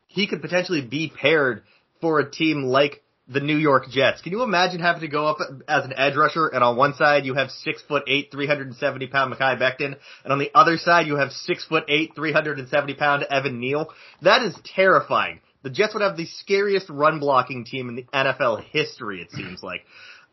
he 0.07 0.27
could 0.27 0.43
potentially 0.43 0.83
be 0.83 1.11
paired 1.15 1.63
for 2.03 2.21
a 2.21 2.31
team 2.31 2.65
like 2.65 3.03
the 3.27 3.41
New 3.41 3.57
York 3.57 3.89
Jets. 3.89 4.21
Can 4.21 4.33
you 4.33 4.43
imagine 4.43 4.81
having 4.81 5.01
to 5.01 5.09
go 5.09 5.27
up 5.27 5.39
as 5.67 5.85
an 5.85 5.95
edge 5.97 6.15
rusher 6.15 6.47
and 6.49 6.63
on 6.63 6.77
one 6.77 6.95
side 6.95 7.25
you 7.25 7.35
have 7.35 7.51
six 7.51 7.83
foot 7.83 8.05
eight, 8.07 8.31
370 8.31 9.07
pound 9.07 9.33
Mekhi 9.33 9.59
Becton 9.59 9.97
and 10.25 10.33
on 10.33 10.39
the 10.39 10.51
other 10.55 10.77
side 10.77 11.07
you 11.07 11.17
have 11.17 11.33
six 11.33 11.65
foot 11.65 11.85
eight, 11.89 12.15
370 12.15 12.95
pound 12.95 13.23
Evan 13.25 13.61
Neal? 13.61 13.89
That 14.23 14.43
is 14.43 14.55
terrifying. 14.65 15.41
The 15.63 15.71
Jets 15.71 15.95
would 15.95 16.03
have 16.03 16.19
the 16.19 16.27
scariest 16.27 16.91
run 16.91 17.21
blocking 17.21 17.65
team 17.65 17.89
in 17.89 17.97
the 17.97 18.07
NFL 18.13 18.65
history, 18.65 19.23
it 19.23 19.31
seems 19.31 19.63
like. 19.63 19.81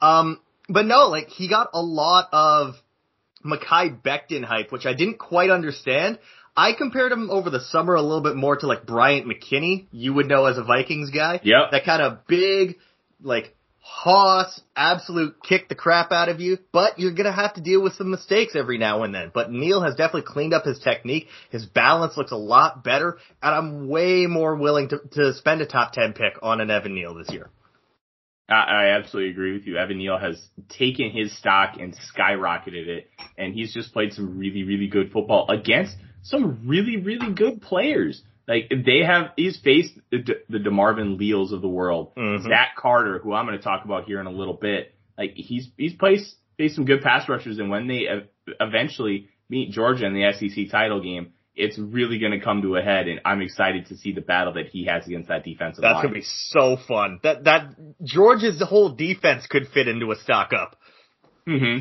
Um, 0.02 0.42
but 0.68 0.86
no, 0.86 1.08
like 1.08 1.30
he 1.30 1.48
got 1.48 1.70
a 1.74 1.82
lot 1.82 2.28
of 2.34 2.76
Mekhi 3.46 4.02
Becton 4.02 4.44
hype, 4.44 4.72
which 4.72 4.86
I 4.86 4.94
didn't 4.94 5.18
quite 5.18 5.50
understand. 5.50 6.20
I 6.56 6.74
compared 6.74 7.12
him 7.12 7.30
over 7.30 7.50
the 7.50 7.62
summer 7.62 7.96
a 7.96 8.02
little 8.02 8.22
bit 8.22 8.36
more 8.36 8.58
to 8.58 8.68
like 8.68 8.86
Bryant 8.86 9.28
McKinnie, 9.28 9.88
you 9.92 10.14
would 10.14 10.28
know 10.28 10.46
as 10.46 10.58
a 10.58 10.64
Vikings 10.64 11.10
guy. 11.10 11.40
Yeah. 11.44 11.68
That 11.72 11.86
kind 11.86 12.02
of 12.02 12.28
big, 12.28 12.78
like, 13.22 13.56
hoss, 13.80 14.62
absolute 14.76 15.36
kick 15.44 15.70
the 15.70 15.76
crap 15.76 16.12
out 16.12 16.30
of 16.30 16.40
you, 16.40 16.58
but 16.72 17.00
you're 17.00 17.14
gonna 17.14 17.32
have 17.32 17.54
to 17.56 17.62
deal 17.62 17.82
with 17.82 17.94
some 17.94 18.12
mistakes 18.12 18.56
every 18.56 18.78
now 18.78 19.04
and 19.04 19.14
then. 19.14 19.32
But 19.34 19.52
Neal 19.52 19.82
has 19.82 19.96
definitely 19.96 20.32
cleaned 20.32 20.54
up 20.54 20.66
his 20.66 20.80
technique. 20.80 21.28
His 21.50 21.66
balance 21.66 22.16
looks 22.18 22.32
a 22.32 22.38
lot 22.38 22.84
better, 22.84 23.18
and 23.42 23.56
I'm 23.56 23.88
way 23.88 24.28
more 24.28 24.56
willing 24.56 24.90
to, 24.90 25.00
to 25.14 25.34
spend 25.34 25.62
a 25.62 25.66
top 25.66 25.94
10 25.94 26.14
pick 26.14 26.34
on 26.42 26.62
an 26.62 26.70
Evan 26.70 26.94
Neal 26.94 27.16
this 27.16 27.32
year. 27.32 27.50
I 28.50 28.98
absolutely 29.00 29.32
agree 29.32 29.54
with 29.54 29.66
you. 29.66 29.78
Evan 29.78 29.98
Neal 29.98 30.18
has 30.18 30.42
taken 30.68 31.12
his 31.12 31.36
stock 31.38 31.78
and 31.80 31.96
skyrocketed 32.14 32.88
it, 32.88 33.10
and 33.38 33.54
he's 33.54 33.74
just 33.74 33.94
played 33.94 34.12
some 34.12 34.38
really, 34.38 34.64
really 34.64 34.88
good 34.88 35.12
football 35.14 35.50
against 35.50 35.96
some 36.24 36.64
really, 36.68 36.98
really 36.98 37.34
good 37.34 37.62
players. 37.62 38.22
Like 38.48 38.70
they 38.86 39.00
have, 39.06 39.32
he's 39.38 39.58
faced 39.60 39.94
the, 40.12 40.24
the 40.50 40.58
DeMarvin 40.58 41.18
Leals 41.20 41.52
of 41.54 41.62
the 41.62 41.70
world, 41.70 42.14
Mhm. 42.16 42.44
Zach 42.44 42.76
Carter, 42.78 43.20
who 43.20 43.34
I'm 43.34 43.46
going 43.46 43.58
to 43.58 43.64
talk 43.64 43.86
about 43.86 44.06
here 44.06 44.20
in 44.20 44.26
a 44.28 44.32
little 44.32 44.56
bit. 44.56 44.94
Like 45.18 45.34
he's 45.36 45.70
he's 45.78 45.94
placed 45.94 46.36
faced 46.58 46.76
some 46.76 46.86
good 46.86 47.02
pass 47.02 47.30
rushers, 47.30 47.60
and 47.60 47.70
when 47.70 47.88
they 47.88 48.08
eventually 48.60 49.30
meet 49.50 49.72
Georgia 49.72 50.06
in 50.06 50.14
the 50.14 50.32
SEC 50.34 50.70
title 50.72 51.02
game, 51.02 51.34
it's 51.56 51.78
really 51.78 52.18
going 52.20 52.32
to 52.32 52.40
come 52.40 52.62
to 52.62 52.76
a 52.78 52.82
head, 52.82 53.08
and 53.08 53.20
I'm 53.26 53.42
excited 53.42 53.88
to 53.88 53.98
see 53.98 54.14
the 54.14 54.22
battle 54.22 54.54
that 54.54 54.68
he 54.68 54.86
has 54.86 55.06
against 55.06 55.28
that 55.30 55.44
defensive 55.44 55.82
That's 55.82 55.96
line. 55.96 56.04
gonna 56.06 56.16
be 56.16 56.24
so 56.26 56.78
fun. 56.88 57.20
That 57.24 57.44
that 57.44 57.76
Georgia's 58.04 58.62
whole 58.62 58.90
defense 58.96 59.46
could 59.48 59.68
fit 59.74 59.88
into 59.88 60.12
a 60.12 60.16
stock 60.16 60.52
up. 60.54 60.78
hmm 61.46 61.80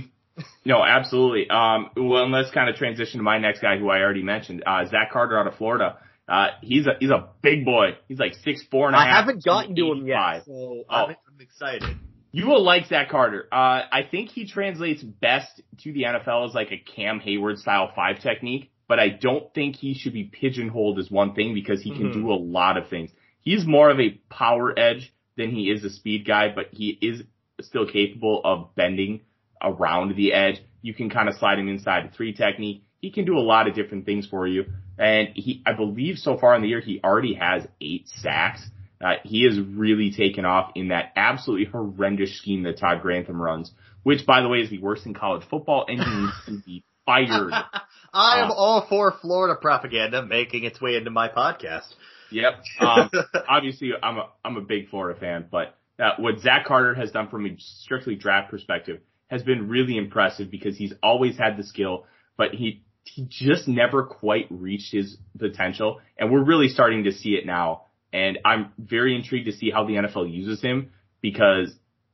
No, 0.64 0.82
absolutely. 0.84 1.48
Um, 1.50 1.90
well, 1.96 2.24
and 2.24 2.32
let's 2.32 2.50
kind 2.50 2.68
of 2.68 2.76
transition 2.76 3.18
to 3.18 3.24
my 3.24 3.38
next 3.38 3.60
guy, 3.60 3.78
who 3.78 3.88
I 3.90 4.00
already 4.00 4.22
mentioned, 4.22 4.62
uh, 4.66 4.84
Zach 4.86 5.10
Carter 5.12 5.38
out 5.38 5.46
of 5.46 5.54
Florida. 5.56 5.98
Uh, 6.28 6.48
he's 6.62 6.86
a 6.86 6.92
he's 7.00 7.10
a 7.10 7.28
big 7.42 7.64
boy. 7.64 7.96
He's 8.08 8.18
like 8.18 8.34
six 8.44 8.62
four 8.70 8.86
and 8.86 8.94
a 8.94 8.98
half. 9.00 9.06
I 9.08 9.16
haven't 9.20 9.44
gotten 9.44 9.74
to 9.76 9.92
him 9.92 10.06
yet, 10.06 10.44
so 10.46 10.84
Oh. 10.88 10.94
I'm, 10.94 11.10
I'm 11.10 11.40
excited. 11.40 11.96
You 12.32 12.46
will 12.46 12.62
like 12.62 12.86
Zach 12.86 13.08
Carter. 13.10 13.48
Uh, 13.50 13.82
I 13.90 14.02
think 14.08 14.30
he 14.30 14.46
translates 14.46 15.02
best 15.02 15.60
to 15.82 15.92
the 15.92 16.02
NFL 16.04 16.48
as 16.48 16.54
like 16.54 16.70
a 16.70 16.78
Cam 16.78 17.18
Heyward 17.20 17.58
style 17.58 17.90
five 17.96 18.20
technique, 18.20 18.70
but 18.86 19.00
I 19.00 19.08
don't 19.08 19.52
think 19.52 19.74
he 19.74 19.94
should 19.94 20.12
be 20.12 20.24
pigeonholed 20.24 21.00
as 21.00 21.10
one 21.10 21.34
thing 21.34 21.54
because 21.54 21.82
he 21.82 21.90
can 21.90 22.10
Mhm. 22.10 22.12
do 22.12 22.30
a 22.32 22.34
lot 22.38 22.76
of 22.76 22.88
things. 22.88 23.10
He's 23.40 23.66
more 23.66 23.90
of 23.90 23.98
a 23.98 24.10
power 24.28 24.72
edge 24.78 25.12
than 25.36 25.50
he 25.50 25.70
is 25.70 25.82
a 25.82 25.90
speed 25.90 26.24
guy, 26.24 26.52
but 26.54 26.66
he 26.72 26.90
is 27.00 27.24
still 27.60 27.86
capable 27.86 28.40
of 28.44 28.74
bending 28.76 29.22
around 29.62 30.16
the 30.16 30.32
edge. 30.32 30.62
You 30.82 30.94
can 30.94 31.10
kind 31.10 31.28
of 31.28 31.34
slide 31.36 31.58
him 31.58 31.68
inside 31.68 32.06
a 32.06 32.10
three 32.10 32.32
technique. 32.32 32.84
He 33.00 33.10
can 33.10 33.24
do 33.24 33.38
a 33.38 33.40
lot 33.40 33.68
of 33.68 33.74
different 33.74 34.04
things 34.06 34.26
for 34.26 34.46
you. 34.46 34.64
And 34.98 35.28
he, 35.34 35.62
I 35.64 35.72
believe 35.72 36.16
so 36.16 36.36
far 36.38 36.54
in 36.54 36.62
the 36.62 36.68
year, 36.68 36.80
he 36.80 37.00
already 37.02 37.34
has 37.34 37.66
eight 37.80 38.06
sacks. 38.08 38.62
Uh, 39.02 39.14
he 39.24 39.44
has 39.44 39.58
really 39.58 40.12
taken 40.12 40.44
off 40.44 40.72
in 40.74 40.88
that 40.88 41.12
absolutely 41.16 41.64
horrendous 41.66 42.36
scheme 42.38 42.64
that 42.64 42.78
Todd 42.78 43.00
Grantham 43.00 43.40
runs, 43.40 43.72
which 44.02 44.26
by 44.26 44.42
the 44.42 44.48
way 44.48 44.58
is 44.58 44.68
the 44.68 44.78
worst 44.78 45.06
in 45.06 45.14
college 45.14 45.42
football 45.48 45.86
and 45.88 45.98
he 45.98 46.20
needs 46.20 46.32
to 46.46 46.62
be 46.66 46.84
fired. 47.06 47.50
I 48.12 48.40
am 48.42 48.50
Uh, 48.50 48.54
all 48.54 48.86
for 48.88 49.14
Florida 49.22 49.58
propaganda 49.58 50.26
making 50.26 50.64
its 50.64 50.80
way 50.80 50.96
into 50.96 51.10
my 51.10 51.28
podcast. 51.28 51.86
Yep. 52.30 52.62
Um, 52.80 53.10
obviously, 53.48 53.92
I'm 54.02 54.18
a 54.18 54.28
I'm 54.44 54.56
a 54.56 54.60
big 54.60 54.90
Florida 54.90 55.18
fan, 55.18 55.46
but 55.50 55.76
uh, 55.98 56.12
what 56.18 56.40
Zach 56.40 56.66
Carter 56.66 56.94
has 56.94 57.10
done 57.10 57.28
from 57.28 57.46
a 57.46 57.56
strictly 57.58 58.16
draft 58.16 58.50
perspective 58.50 59.00
has 59.30 59.42
been 59.42 59.68
really 59.68 59.96
impressive 59.96 60.50
because 60.50 60.76
he's 60.76 60.92
always 61.02 61.38
had 61.38 61.56
the 61.56 61.62
skill, 61.62 62.04
but 62.36 62.52
he 62.52 62.82
he 63.04 63.26
just 63.28 63.66
never 63.66 64.04
quite 64.04 64.46
reached 64.50 64.92
his 64.92 65.16
potential, 65.38 66.00
and 66.18 66.30
we're 66.30 66.44
really 66.44 66.68
starting 66.68 67.04
to 67.04 67.12
see 67.12 67.30
it 67.30 67.46
now. 67.46 67.84
And 68.12 68.38
I'm 68.44 68.72
very 68.76 69.14
intrigued 69.14 69.46
to 69.46 69.52
see 69.52 69.70
how 69.70 69.86
the 69.86 69.94
NFL 69.94 70.32
uses 70.32 70.60
him 70.60 70.90
because 71.20 71.72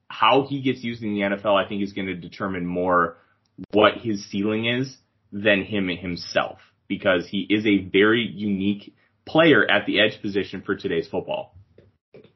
how 0.08 0.46
he 0.49 0.62
gets 0.62 0.85
used 0.85 1.02
in 1.02 1.14
the 1.14 1.20
NFL, 1.20 1.62
I 1.62 1.68
think, 1.68 1.82
is 1.82 1.92
going 1.92 2.06
to 2.06 2.14
determine 2.14 2.66
more 2.66 3.16
what 3.73 3.94
his 3.94 4.28
ceiling 4.30 4.66
is 4.66 4.94
than 5.32 5.64
him 5.64 5.88
himself 5.88 6.58
because 6.87 7.26
he 7.26 7.46
is 7.49 7.66
a 7.66 7.78
very 7.78 8.23
unique 8.23 8.94
player 9.26 9.68
at 9.68 9.87
the 9.87 10.00
edge 10.00 10.20
position 10.23 10.62
for 10.62 10.76
today's 10.76 11.08
football. 11.08 11.56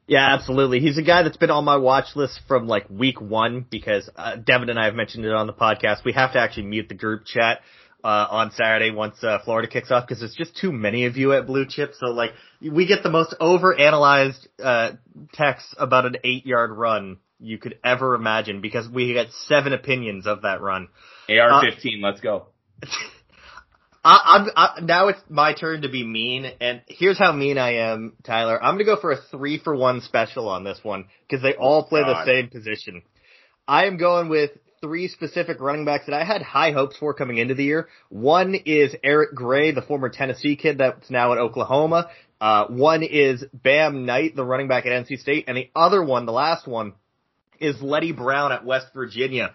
Yeah, 0.07 0.33
absolutely. 0.33 0.79
He's 0.79 0.97
a 0.97 1.01
guy 1.01 1.23
that's 1.23 1.37
been 1.37 1.51
on 1.51 1.63
my 1.63 1.77
watch 1.77 2.15
list 2.15 2.41
from 2.47 2.67
like 2.67 2.89
week 2.89 3.21
one 3.21 3.65
because 3.69 4.09
uh, 4.15 4.35
Devin 4.35 4.69
and 4.69 4.79
I 4.79 4.85
have 4.85 4.95
mentioned 4.95 5.25
it 5.25 5.33
on 5.33 5.47
the 5.47 5.53
podcast. 5.53 6.03
We 6.03 6.13
have 6.13 6.33
to 6.33 6.39
actually 6.39 6.67
mute 6.67 6.89
the 6.89 6.95
group 6.95 7.25
chat 7.25 7.61
uh, 8.03 8.27
on 8.29 8.51
Saturday 8.51 8.91
once 8.91 9.23
uh, 9.23 9.39
Florida 9.45 9.67
kicks 9.67 9.91
off 9.91 10.07
because 10.07 10.19
there's 10.19 10.35
just 10.35 10.57
too 10.57 10.71
many 10.71 11.05
of 11.05 11.17
you 11.17 11.33
at 11.33 11.47
Blue 11.47 11.65
Chip. 11.67 11.93
So 11.99 12.07
like 12.07 12.31
we 12.61 12.87
get 12.87 13.03
the 13.03 13.09
most 13.09 13.35
over-analyzed 13.39 14.47
uh, 14.61 14.91
texts 15.33 15.73
about 15.77 16.05
an 16.05 16.17
eight-yard 16.23 16.71
run 16.71 17.17
you 17.39 17.57
could 17.57 17.79
ever 17.83 18.15
imagine 18.15 18.61
because 18.61 18.87
we 18.89 19.13
get 19.13 19.31
seven 19.47 19.73
opinions 19.73 20.27
of 20.27 20.43
that 20.43 20.61
run. 20.61 20.89
AR-15, 21.29 22.01
let's 22.01 22.21
go. 22.21 22.47
I, 24.03 24.19
I'm 24.25 24.47
I, 24.55 24.81
now 24.81 25.07
it's 25.09 25.19
my 25.29 25.53
turn 25.53 25.83
to 25.83 25.89
be 25.89 26.03
mean, 26.03 26.51
and 26.59 26.81
here's 26.87 27.19
how 27.19 27.31
mean 27.31 27.57
I 27.57 27.91
am, 27.91 28.13
Tyler. 28.23 28.61
I'm 28.61 28.75
gonna 28.75 28.85
go 28.85 28.99
for 28.99 29.11
a 29.11 29.21
three 29.29 29.59
for 29.59 29.75
one 29.75 30.01
special 30.01 30.49
on 30.49 30.63
this 30.63 30.79
one 30.81 31.05
because 31.27 31.43
they 31.43 31.53
all 31.53 31.83
play 31.83 32.01
the 32.01 32.25
same 32.25 32.49
position. 32.49 33.03
I 33.67 33.85
am 33.85 33.97
going 33.97 34.29
with 34.29 34.51
three 34.81 35.07
specific 35.07 35.61
running 35.61 35.85
backs 35.85 36.07
that 36.07 36.19
I 36.19 36.23
had 36.23 36.41
high 36.41 36.71
hopes 36.71 36.97
for 36.97 37.13
coming 37.13 37.37
into 37.37 37.53
the 37.53 37.63
year. 37.63 37.89
One 38.09 38.55
is 38.55 38.95
Eric 39.03 39.35
Gray, 39.35 39.71
the 39.71 39.83
former 39.83 40.09
Tennessee 40.09 40.55
kid 40.55 40.79
that's 40.79 41.11
now 41.11 41.33
at 41.33 41.37
Oklahoma. 41.37 42.09
Uh, 42.39 42.65
one 42.67 43.03
is 43.03 43.45
Bam 43.53 44.07
Knight, 44.07 44.35
the 44.35 44.43
running 44.43 44.67
back 44.67 44.87
at 44.87 45.05
NC 45.05 45.19
State, 45.19 45.45
and 45.47 45.55
the 45.55 45.69
other 45.75 46.03
one, 46.03 46.25
the 46.25 46.31
last 46.31 46.67
one, 46.67 46.93
is 47.59 47.79
Leddie 47.79 48.13
Brown 48.13 48.51
at 48.51 48.65
West 48.65 48.87
Virginia 48.95 49.53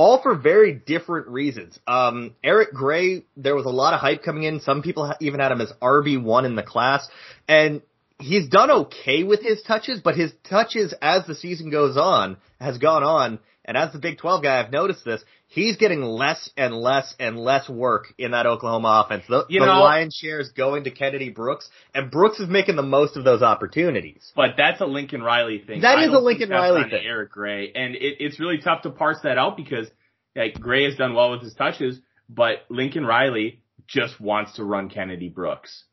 all 0.00 0.22
for 0.22 0.34
very 0.34 0.72
different 0.72 1.28
reasons. 1.28 1.78
Um, 1.86 2.34
Eric 2.42 2.72
Gray, 2.72 3.26
there 3.36 3.54
was 3.54 3.66
a 3.66 3.70
lot 3.70 3.92
of 3.92 4.00
hype 4.00 4.22
coming 4.22 4.44
in. 4.44 4.60
Some 4.60 4.80
people 4.80 5.12
even 5.20 5.40
had 5.40 5.52
him 5.52 5.60
as 5.60 5.74
RB1 5.82 6.46
in 6.46 6.54
the 6.54 6.62
class. 6.62 7.06
And 7.46 7.82
he's 8.18 8.48
done 8.48 8.70
okay 8.70 9.24
with 9.24 9.42
his 9.42 9.60
touches, 9.60 10.00
but 10.02 10.16
his 10.16 10.32
touches 10.48 10.94
as 11.02 11.26
the 11.26 11.34
season 11.34 11.68
goes 11.68 11.98
on, 11.98 12.38
has 12.58 12.78
gone 12.78 13.02
on, 13.02 13.40
and 13.70 13.76
as 13.78 13.92
the 13.92 14.00
Big 14.00 14.18
12 14.18 14.42
guy, 14.42 14.58
I've 14.58 14.72
noticed 14.72 15.04
this, 15.04 15.22
he's 15.46 15.76
getting 15.76 16.02
less 16.02 16.50
and 16.56 16.74
less 16.74 17.14
and 17.20 17.38
less 17.38 17.68
work 17.68 18.12
in 18.18 18.32
that 18.32 18.44
Oklahoma 18.44 19.04
offense. 19.06 19.22
The, 19.28 19.46
You 19.48 19.60
the 19.60 19.66
know- 19.66 19.78
lion's 19.80 20.12
share 20.16 20.40
is 20.40 20.48
going 20.48 20.82
to 20.84 20.90
Kennedy 20.90 21.28
Brooks, 21.28 21.70
and 21.94 22.10
Brooks 22.10 22.40
is 22.40 22.48
making 22.48 22.74
the 22.74 22.82
most 22.82 23.16
of 23.16 23.22
those 23.22 23.42
opportunities. 23.42 24.32
But 24.34 24.54
that's 24.56 24.80
a 24.80 24.86
Lincoln 24.86 25.22
Riley 25.22 25.62
thing. 25.64 25.82
That 25.82 25.98
I 25.98 26.06
is 26.06 26.12
a 26.12 26.18
Lincoln 26.18 26.50
Riley 26.50 26.82
thing. 26.90 27.00
Eric 27.04 27.30
Gray, 27.30 27.70
and 27.72 27.94
it, 27.94 28.16
it's 28.18 28.40
really 28.40 28.58
tough 28.58 28.82
to 28.82 28.90
parse 28.90 29.18
that 29.22 29.38
out 29.38 29.56
because 29.56 29.86
like 30.34 30.54
Gray 30.58 30.86
has 30.86 30.96
done 30.96 31.14
well 31.14 31.30
with 31.30 31.42
his 31.42 31.54
touches, 31.54 32.00
but 32.28 32.64
Lincoln 32.70 33.06
Riley 33.06 33.62
just 33.86 34.20
wants 34.20 34.54
to 34.56 34.64
run 34.64 34.88
Kennedy 34.90 35.28
Brooks. 35.28 35.84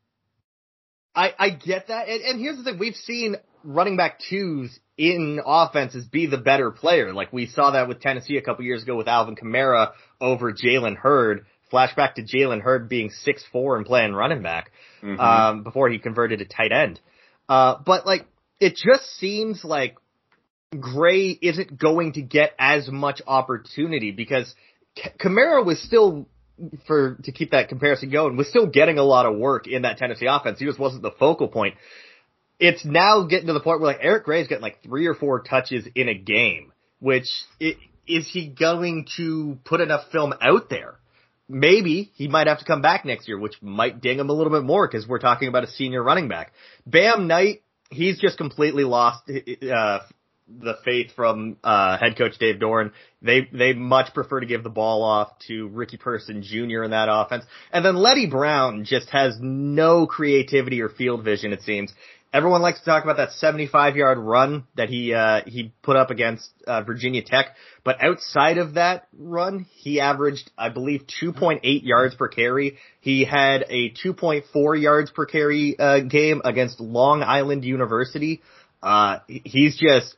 I, 1.13 1.34
I 1.38 1.50
get 1.51 1.89
that. 1.89 2.07
And, 2.10 2.22
and 2.24 2.39
here's 2.39 2.57
the 2.57 2.63
thing. 2.63 2.79
We've 2.79 2.96
seen 2.96 3.36
running 3.64 3.98
back 3.98 4.20
twos 4.30 4.80
in 4.98 5.40
offenses 5.46 6.06
be 6.08 6.26
the 6.26 6.38
better 6.38 6.72
player. 6.72 7.14
Like 7.14 7.32
we 7.32 7.46
saw 7.46 7.72
that 7.72 7.88
with 7.88 8.02
Tennessee 8.02 8.38
a 8.38 8.42
couple 8.42 8.66
years 8.66 8.84
ago 8.84 8.96
with 8.96 9.08
Alvin 9.08 9.36
Kamara 9.36 9.92
over 10.20 10.52
Jalen 10.54 10.96
Hurd. 10.96 11.46
Flashback 11.72 12.14
to 12.16 12.24
Jalen 12.24 12.62
Hurd 12.62 12.88
being 12.88 13.10
six 13.10 13.44
four 13.52 13.76
and 13.76 13.86
playing 13.86 14.14
running 14.14 14.42
back, 14.42 14.72
Mhm. 15.04 15.20
um, 15.20 15.64
before 15.64 15.90
he 15.90 16.00
converted 16.00 16.40
to 16.40 16.46
tight 16.46 16.72
end. 16.72 17.00
Uh, 17.50 17.76
but 17.86 18.06
like, 18.06 18.26
it 18.60 18.76
just 18.76 19.06
seems 19.18 19.64
like 19.66 19.98
Gray 20.78 21.30
isn't 21.30 21.78
going 21.78 22.14
to 22.14 22.22
get 22.22 22.54
as 22.58 22.90
much 22.90 23.22
opportunity 23.28 24.12
because 24.12 24.54
Kamara 25.20 25.64
was 25.64 25.82
still 25.82 26.28
for 26.88 27.16
to 27.24 27.32
keep 27.32 27.52
that 27.52 27.70
comparison 27.70 28.10
going 28.10 28.36
was 28.36 28.50
still 28.50 28.66
getting 28.66 28.98
a 28.98 29.04
lot 29.04 29.26
of 29.26 29.38
work 29.38 29.68
in 29.68 29.84
that 29.84 29.98
Tennessee 29.98 30.26
offense. 30.26 30.60
He 30.60 30.66
just 30.66 30.80
wasn't 30.80 31.04
the 31.04 31.12
focal 31.12 31.48
point. 31.48 31.76
It's 32.60 32.84
now 32.84 33.26
getting 33.26 33.48
to 33.48 33.54
the 33.54 33.60
point 33.60 33.80
where 33.80 33.92
like 33.92 34.00
Eric 34.02 34.26
Gray's 34.26 34.48
getting 34.48 34.64
like 34.64 34.82
three 34.84 35.06
or 35.06 35.14
four 35.14 35.42
touches 35.42 35.88
in 35.94 36.10
a 36.10 36.16
game, 36.16 36.72
which 37.00 37.28
i 37.62 37.76
is 38.08 38.26
he 38.32 38.48
going 38.48 39.06
to 39.18 39.58
put 39.66 39.82
enough 39.82 40.10
film 40.12 40.34
out 40.42 40.70
there? 40.70 40.96
Maybe 41.50 42.12
he 42.16 42.28
might 42.28 42.48
have 42.48 42.60
to 42.60 42.66
come 42.66 42.82
back 42.82 43.06
next 43.06 43.28
year, 43.28 43.38
which 43.38 43.62
might 43.62 44.02
ding 44.02 44.20
him 44.20 44.30
a 44.30 44.34
little 44.34 44.52
bit 44.52 44.64
more 44.64 44.88
because 44.88 45.08
we're 45.08 45.20
talking 45.20 45.48
about 45.48 45.64
a 45.64 45.68
senior 45.68 46.02
running 46.02 46.28
back. 46.28 46.54
Bam 46.86 47.28
Knight, 47.28 47.64
he's 47.90 48.20
just 48.20 48.38
completely 48.38 48.84
lost 48.84 49.30
uh, 49.30 50.00
the 50.48 50.76
faith 50.86 51.12
from 51.16 51.58
uh, 51.64 51.98
head 51.98 52.18
coach 52.18 52.38
Dave 52.38 52.60
Doeren. 52.60 52.92
They 53.22 53.48
they 53.52 53.74
much 53.74 54.14
prefer 54.14 54.40
to 54.40 54.46
give 54.46 54.64
the 54.64 54.70
ball 54.70 55.04
off 55.04 55.30
to 55.48 55.68
Ricky 55.70 55.98
Person 55.98 56.44
Jr. 56.44 56.84
in 56.84 56.92
that 56.92 57.10
offense, 57.10 57.46
and 57.72 57.84
then 57.84 57.96
Leddie 57.96 58.28
Brown 58.28 58.86
just 58.86 59.10
has 59.10 59.38
no 59.40 60.06
creativity 60.06 60.82
or 60.82 60.90
field 60.90 61.24
vision. 61.24 61.54
It 61.54 61.62
seems 61.64 61.94
everyone 62.34 62.62
likes 62.62 62.79
to 62.79 62.86
talk 62.86 63.03
about 63.03 63.17
that 63.17 63.31
75 63.34 63.96
yard 63.96 64.17
run 64.17 64.65
that 64.75 64.89
he 64.89 65.13
uh, 65.13 65.41
he 65.46 65.74
put 65.81 65.96
up 65.96 66.10
against 66.10 66.50
uh, 66.65 66.81
Virginia 66.84 67.24
Tech, 67.24 67.55
but 67.84 68.03
outside 68.03 68.57
of 68.57 68.75
that 68.75 69.07
run, 69.17 69.65
he 69.75 70.00
averaged 70.00 70.51
I 70.57 70.69
believe 70.69 71.03
2.8 71.22 71.60
yards 71.84 72.15
per 72.15 72.27
carry. 72.27 72.77
He 73.01 73.24
had 73.24 73.65
a 73.69 73.91
2.4 73.91 74.81
yards 74.81 75.12
per 75.12 75.25
carry 75.25 75.77
uh, 75.79 76.01
game 76.01 76.41
against 76.43 76.79
Long 76.79 77.24
Island 77.24 77.63
University. 77.63 78.41
Uh, 78.81 79.19
he's 79.27 79.77
just 79.77 80.15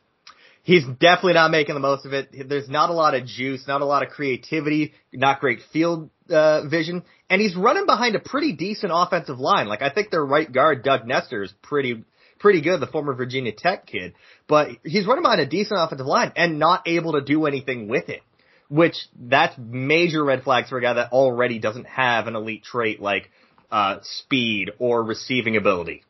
he's 0.64 0.86
definitely 0.86 1.34
not 1.34 1.52
making 1.52 1.76
the 1.76 1.80
most 1.82 2.06
of 2.06 2.14
it. 2.14 2.30
There's 2.48 2.70
not 2.70 2.90
a 2.90 2.94
lot 2.94 3.16
of 3.16 3.26
juice, 3.26 3.68
not 3.68 3.82
a 3.82 3.86
lot 3.86 4.04
of 4.04 4.10
creativity, 4.10 4.94
not 5.14 5.40
great 5.40 5.60
field 5.72 6.10
uh, 6.30 6.68
vision, 6.68 7.04
and 7.30 7.42
he's 7.42 7.56
running 7.56 7.86
behind 7.86 8.16
a 8.16 8.20
pretty 8.20 8.54
decent 8.54 8.92
offensive 8.96 9.40
line. 9.40 9.68
Like 9.68 9.82
I 9.82 9.90
think 9.90 10.12
their 10.12 10.26
right 10.26 10.52
guard 10.52 10.84
Doug 10.84 11.06
Nester 11.06 11.44
is 11.44 11.54
pretty 11.62 12.04
pretty 12.40 12.62
good, 12.62 12.80
the 12.80 12.88
former 12.88 13.14
Virginia 13.14 13.52
Tech 13.52 13.86
kid, 13.86 14.14
but 14.48 14.70
he's 14.84 15.06
running 15.06 15.24
behind 15.24 15.42
a 15.42 15.46
decent 15.46 15.80
offensive 15.80 16.08
line 16.08 16.32
and 16.36 16.58
not 16.58 16.88
able 16.88 17.14
to 17.14 17.22
do 17.22 17.46
anything 17.46 17.88
with 17.88 18.10
it. 18.10 18.22
Which 18.70 18.96
that's 19.20 19.58
major 19.58 20.24
red 20.24 20.44
flags 20.44 20.70
for 20.70 20.78
a 20.78 20.82
guy 20.82 20.94
that 20.94 21.12
already 21.12 21.58
doesn't 21.58 21.88
have 21.88 22.28
an 22.28 22.36
elite 22.36 22.64
trait 22.64 23.02
like 23.02 23.32
uh, 23.72 23.98
speed 24.04 24.72
or 24.78 25.04
receiving 25.04 25.58
ability. 25.58 26.04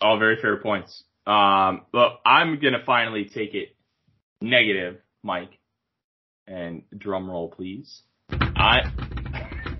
All 0.00 0.18
very 0.18 0.40
fair 0.40 0.56
points. 0.58 1.02
Um, 1.26 1.82
but 1.92 2.20
I'm 2.24 2.60
gonna 2.60 2.82
finally 2.86 3.24
take 3.24 3.54
it 3.54 3.74
negative, 4.40 4.98
Mike. 5.22 5.57
And 6.48 6.82
drum 6.96 7.28
roll, 7.28 7.50
please. 7.50 8.02
I 8.30 8.80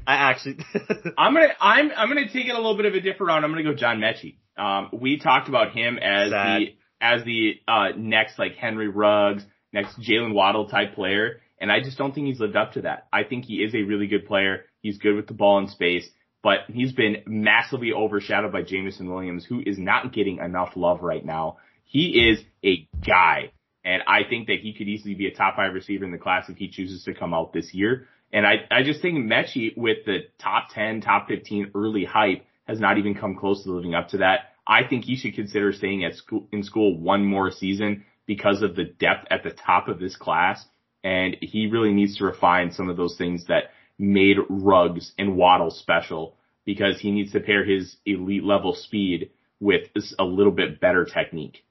I 0.06 0.30
actually 0.30 0.58
I'm 1.18 1.34
gonna 1.34 1.48
I'm 1.60 1.90
I'm 1.96 2.08
gonna 2.08 2.28
take 2.28 2.46
it 2.46 2.52
a 2.52 2.56
little 2.56 2.76
bit 2.76 2.86
of 2.86 2.94
a 2.94 3.00
different 3.00 3.28
route. 3.28 3.42
I'm 3.42 3.50
gonna 3.50 3.62
go 3.62 3.74
John 3.74 4.00
Metchie. 4.00 4.36
Um, 4.56 4.90
we 4.92 5.18
talked 5.18 5.48
about 5.48 5.72
him 5.72 5.98
as 5.98 6.30
Sad. 6.30 6.60
the 6.60 6.66
as 7.00 7.24
the 7.24 7.54
uh, 7.66 7.88
next 7.96 8.38
like 8.38 8.56
Henry 8.56 8.88
Ruggs, 8.88 9.44
next 9.72 9.98
Jaylen 10.00 10.34
Waddle 10.34 10.68
type 10.68 10.94
player, 10.94 11.40
and 11.60 11.70
I 11.70 11.80
just 11.80 11.96
don't 11.96 12.14
think 12.14 12.26
he's 12.26 12.40
lived 12.40 12.56
up 12.56 12.72
to 12.72 12.82
that. 12.82 13.06
I 13.12 13.24
think 13.24 13.44
he 13.44 13.56
is 13.56 13.74
a 13.74 13.82
really 13.82 14.06
good 14.06 14.26
player. 14.26 14.64
He's 14.80 14.98
good 14.98 15.14
with 15.14 15.26
the 15.26 15.34
ball 15.34 15.58
in 15.58 15.68
space, 15.68 16.08
but 16.42 16.60
he's 16.68 16.92
been 16.92 17.22
massively 17.26 17.92
overshadowed 17.92 18.52
by 18.52 18.62
Jameson 18.62 19.10
Williams, 19.10 19.44
who 19.44 19.62
is 19.64 19.78
not 19.78 20.12
getting 20.12 20.38
enough 20.38 20.72
love 20.76 21.02
right 21.02 21.24
now. 21.24 21.58
He 21.84 22.30
is 22.30 22.40
a 22.64 22.88
guy, 23.06 23.52
and 23.88 24.02
I 24.06 24.22
think 24.28 24.48
that 24.48 24.60
he 24.60 24.74
could 24.74 24.86
easily 24.86 25.14
be 25.14 25.28
a 25.28 25.34
top 25.34 25.56
five 25.56 25.72
receiver 25.72 26.04
in 26.04 26.10
the 26.10 26.18
class 26.18 26.50
if 26.50 26.58
he 26.58 26.68
chooses 26.68 27.04
to 27.04 27.14
come 27.14 27.32
out 27.32 27.54
this 27.54 27.72
year. 27.72 28.06
And 28.30 28.46
I, 28.46 28.56
I 28.70 28.82
just 28.82 29.00
think 29.00 29.16
Metchie 29.16 29.74
with 29.78 30.04
the 30.04 30.26
top 30.38 30.68
10, 30.74 31.00
top 31.00 31.26
15 31.26 31.70
early 31.74 32.04
hype 32.04 32.44
has 32.66 32.78
not 32.78 32.98
even 32.98 33.14
come 33.14 33.34
close 33.34 33.64
to 33.64 33.70
living 33.72 33.94
up 33.94 34.08
to 34.08 34.18
that. 34.18 34.52
I 34.66 34.86
think 34.86 35.06
he 35.06 35.16
should 35.16 35.34
consider 35.34 35.72
staying 35.72 36.04
at 36.04 36.16
school, 36.16 36.46
in 36.52 36.64
school 36.64 36.98
one 36.98 37.24
more 37.24 37.50
season 37.50 38.04
because 38.26 38.60
of 38.60 38.76
the 38.76 38.84
depth 38.84 39.26
at 39.30 39.42
the 39.42 39.52
top 39.52 39.88
of 39.88 39.98
this 39.98 40.16
class. 40.16 40.62
And 41.02 41.38
he 41.40 41.68
really 41.68 41.94
needs 41.94 42.18
to 42.18 42.26
refine 42.26 42.72
some 42.72 42.90
of 42.90 42.98
those 42.98 43.16
things 43.16 43.46
that 43.46 43.70
made 43.98 44.36
Ruggs 44.50 45.12
and 45.16 45.34
Waddle 45.34 45.70
special 45.70 46.36
because 46.66 47.00
he 47.00 47.10
needs 47.10 47.32
to 47.32 47.40
pair 47.40 47.64
his 47.64 47.96
elite 48.04 48.44
level 48.44 48.74
speed 48.74 49.30
with 49.60 49.84
a 50.18 50.24
little 50.24 50.52
bit 50.52 50.78
better 50.78 51.06
technique. 51.06 51.64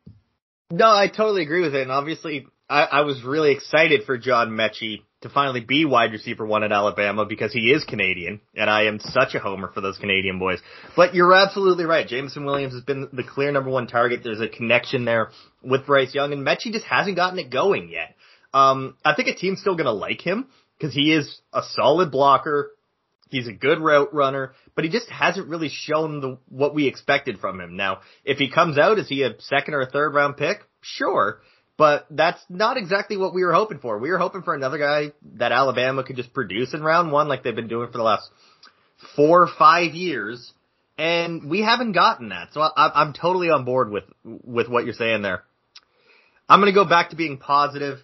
No, 0.70 0.90
I 0.90 1.08
totally 1.08 1.44
agree 1.44 1.62
with 1.62 1.76
it. 1.76 1.84
And 1.84 1.92
obviously, 1.92 2.48
I, 2.70 2.84
I 2.84 3.02
was 3.02 3.24
really 3.24 3.52
excited 3.52 4.04
for 4.06 4.18
John 4.18 4.50
Metchie 4.50 5.04
to 5.22 5.30
finally 5.30 5.62
be 5.62 5.86
wide 5.86 6.12
receiver 6.12 6.46
one 6.46 6.64
at 6.64 6.72
Alabama 6.72 7.26
because 7.26 7.52
he 7.52 7.72
is 7.72 7.84
Canadian, 7.86 8.42
and 8.56 8.70
I 8.70 8.84
am 8.84 9.00
such 9.00 9.34
a 9.34 9.40
homer 9.40 9.72
for 9.74 9.82
those 9.82 9.98
Canadian 9.98 10.38
boys. 10.38 10.60
But 10.96 11.16
you're 11.16 11.34
absolutely 11.34 11.86
right. 11.86 12.08
Jameson 12.08 12.46
Williams 12.46 12.74
has 12.74 12.84
been 12.84 13.10
the 13.14 13.24
clear 13.24 13.52
number 13.52 13.70
one 13.70 13.88
target. 13.88 14.22
There's 14.24 14.42
a 14.42 14.48
connection 14.48 15.06
there 15.06 15.32
with 15.64 15.86
Bryce 15.86 16.14
Young, 16.14 16.34
and 16.34 16.46
Metchie 16.46 16.72
just 16.72 16.86
hasn't 16.86 17.16
gotten 17.16 17.40
it 17.40 17.50
going 17.50 17.90
yet. 17.90 18.16
Um, 18.54 18.96
I 19.04 19.16
think 19.16 19.30
a 19.30 19.36
team's 19.36 19.62
still 19.62 19.76
gonna 19.76 19.92
like 19.92 20.22
him 20.22 20.48
because 20.78 20.94
he 20.94 21.14
is 21.14 21.40
a 21.54 21.64
solid 21.64 22.12
blocker. 22.12 22.72
He's 23.30 23.48
a 23.48 23.54
good 23.54 23.80
route 23.80 24.14
runner, 24.14 24.54
but 24.76 24.86
he 24.86 24.90
just 24.90 25.10
hasn't 25.10 25.48
really 25.48 25.70
shown 25.70 26.22
the 26.22 26.38
what 26.50 26.74
we 26.74 26.88
expected 26.88 27.40
from 27.40 27.60
him. 27.60 27.76
Now, 27.76 28.00
if 28.24 28.38
he 28.38 28.50
comes 28.50 28.78
out, 28.78 29.00
is 29.00 29.10
he 29.10 29.24
a 29.24 29.40
second 29.40 29.74
or 29.74 29.82
a 29.82 29.90
third 29.90 30.14
round 30.14 30.38
pick? 30.38 30.60
Sure. 30.82 31.40
But 31.78 32.08
that's 32.10 32.42
not 32.50 32.78
exactly 32.78 33.18
what 33.18 33.36
we 33.36 33.44
were 33.44 33.54
hoping 33.54 33.78
for. 33.80 34.00
We 34.00 34.10
were 34.10 34.18
hoping 34.18 34.42
for 34.42 34.56
another 34.56 34.80
guy 34.80 35.12
that 35.36 35.52
Alabama 35.52 36.04
could 36.04 36.16
just 36.16 36.34
produce 36.34 36.74
in 36.74 36.82
round 36.82 37.12
one 37.12 37.28
like 37.28 37.44
they've 37.44 37.56
been 37.56 37.68
doing 37.68 37.92
for 37.92 37.98
the 37.98 38.04
last 38.04 38.28
four 39.16 39.44
or 39.44 39.50
five 39.60 39.94
years. 39.94 40.54
And 40.98 41.48
we 41.48 41.62
haven't 41.62 41.92
gotten 41.92 42.30
that. 42.30 42.54
So 42.54 42.62
I, 42.62 42.72
I'm 42.96 43.14
totally 43.14 43.52
on 43.52 43.64
board 43.64 43.92
with, 43.92 44.06
with 44.24 44.68
what 44.68 44.86
you're 44.86 44.96
saying 44.96 45.22
there. 45.22 45.44
I'm 46.50 46.60
going 46.60 46.74
to 46.74 46.76
go 46.76 46.90
back 46.90 47.12
to 47.12 47.16
being 47.16 47.38
positive. 47.38 48.00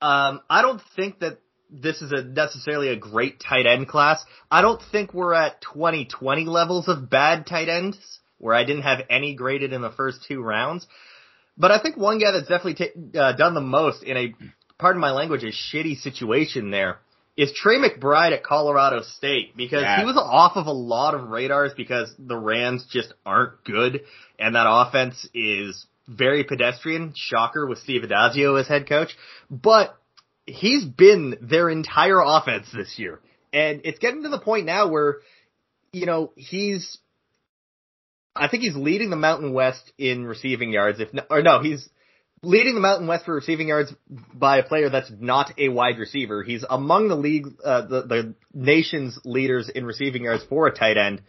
Um, 0.00 0.40
I 0.48 0.62
don't 0.62 0.80
think 0.94 1.20
that 1.20 1.38
this 1.70 2.02
is 2.02 2.12
a 2.12 2.22
necessarily 2.22 2.88
a 2.88 2.96
great 2.96 3.40
tight 3.40 3.66
end 3.66 3.88
class. 3.88 4.24
I 4.50 4.62
don't 4.62 4.80
think 4.92 5.12
we're 5.12 5.34
at 5.34 5.60
2020 5.62 6.44
levels 6.44 6.88
of 6.88 7.10
bad 7.10 7.46
tight 7.46 7.68
ends 7.68 7.98
where 8.38 8.54
I 8.54 8.64
didn't 8.64 8.82
have 8.82 9.00
any 9.10 9.34
graded 9.34 9.72
in 9.72 9.80
the 9.82 9.90
first 9.90 10.24
two 10.28 10.42
rounds. 10.42 10.86
But 11.58 11.70
I 11.70 11.80
think 11.80 11.96
one 11.96 12.18
guy 12.18 12.32
that's 12.32 12.48
definitely 12.48 12.74
ta- 13.14 13.20
uh, 13.20 13.32
done 13.36 13.54
the 13.54 13.60
most 13.62 14.02
in 14.02 14.16
a, 14.16 14.34
pardon 14.78 15.00
my 15.00 15.10
language, 15.12 15.42
a 15.42 15.46
shitty 15.52 15.96
situation 15.96 16.70
there 16.70 16.98
is 17.36 17.52
Trey 17.52 17.76
McBride 17.78 18.32
at 18.32 18.42
Colorado 18.44 19.02
State 19.02 19.56
because 19.56 19.82
Yeah. 19.82 20.00
he 20.00 20.04
was 20.06 20.16
off 20.16 20.56
of 20.56 20.66
a 20.66 20.72
lot 20.72 21.14
of 21.14 21.28
radars 21.28 21.72
because 21.76 22.14
the 22.18 22.36
Rams 22.36 22.86
just 22.90 23.12
aren't 23.24 23.62
good 23.64 24.02
and 24.38 24.54
that 24.54 24.66
offense 24.68 25.26
is 25.34 25.86
very 26.08 26.44
pedestrian. 26.44 27.12
Shocker 27.16 27.66
with 27.66 27.78
Steve 27.78 28.02
Addazio 28.02 28.58
as 28.60 28.68
head 28.68 28.88
coach, 28.88 29.16
but 29.50 29.96
he's 30.46 30.84
been 30.84 31.36
their 31.40 31.68
entire 31.68 32.20
offense 32.24 32.66
this 32.72 32.98
year. 32.98 33.20
And 33.52 33.82
it's 33.84 33.98
getting 33.98 34.22
to 34.22 34.28
the 34.28 34.38
point 34.38 34.66
now 34.66 34.88
where, 34.88 35.16
you 35.92 36.06
know, 36.06 36.32
he's, 36.36 36.98
I 38.34 38.48
think 38.48 38.62
he's 38.62 38.76
leading 38.76 39.10
the 39.10 39.16
Mountain 39.16 39.52
West 39.52 39.92
in 39.98 40.24
receiving 40.24 40.72
yards. 40.72 41.00
If 41.00 41.08
or 41.30 41.42
no, 41.42 41.62
he's 41.62 41.88
leading 42.42 42.74
the 42.74 42.80
Mountain 42.80 43.06
West 43.06 43.24
for 43.24 43.34
receiving 43.34 43.68
yards 43.68 43.92
by 44.34 44.58
a 44.58 44.62
player 44.62 44.90
that's 44.90 45.10
not 45.18 45.52
a 45.58 45.68
wide 45.68 45.98
receiver. 45.98 46.42
He's 46.42 46.64
among 46.68 47.08
the 47.08 47.16
league, 47.16 47.46
uh, 47.64 47.86
the, 47.86 48.02
the 48.02 48.34
nation's 48.52 49.18
leaders 49.24 49.68
in 49.68 49.86
receiving 49.86 50.24
yards 50.24 50.44
for 50.44 50.66
a 50.66 50.74
tight 50.74 50.98
end. 50.98 51.22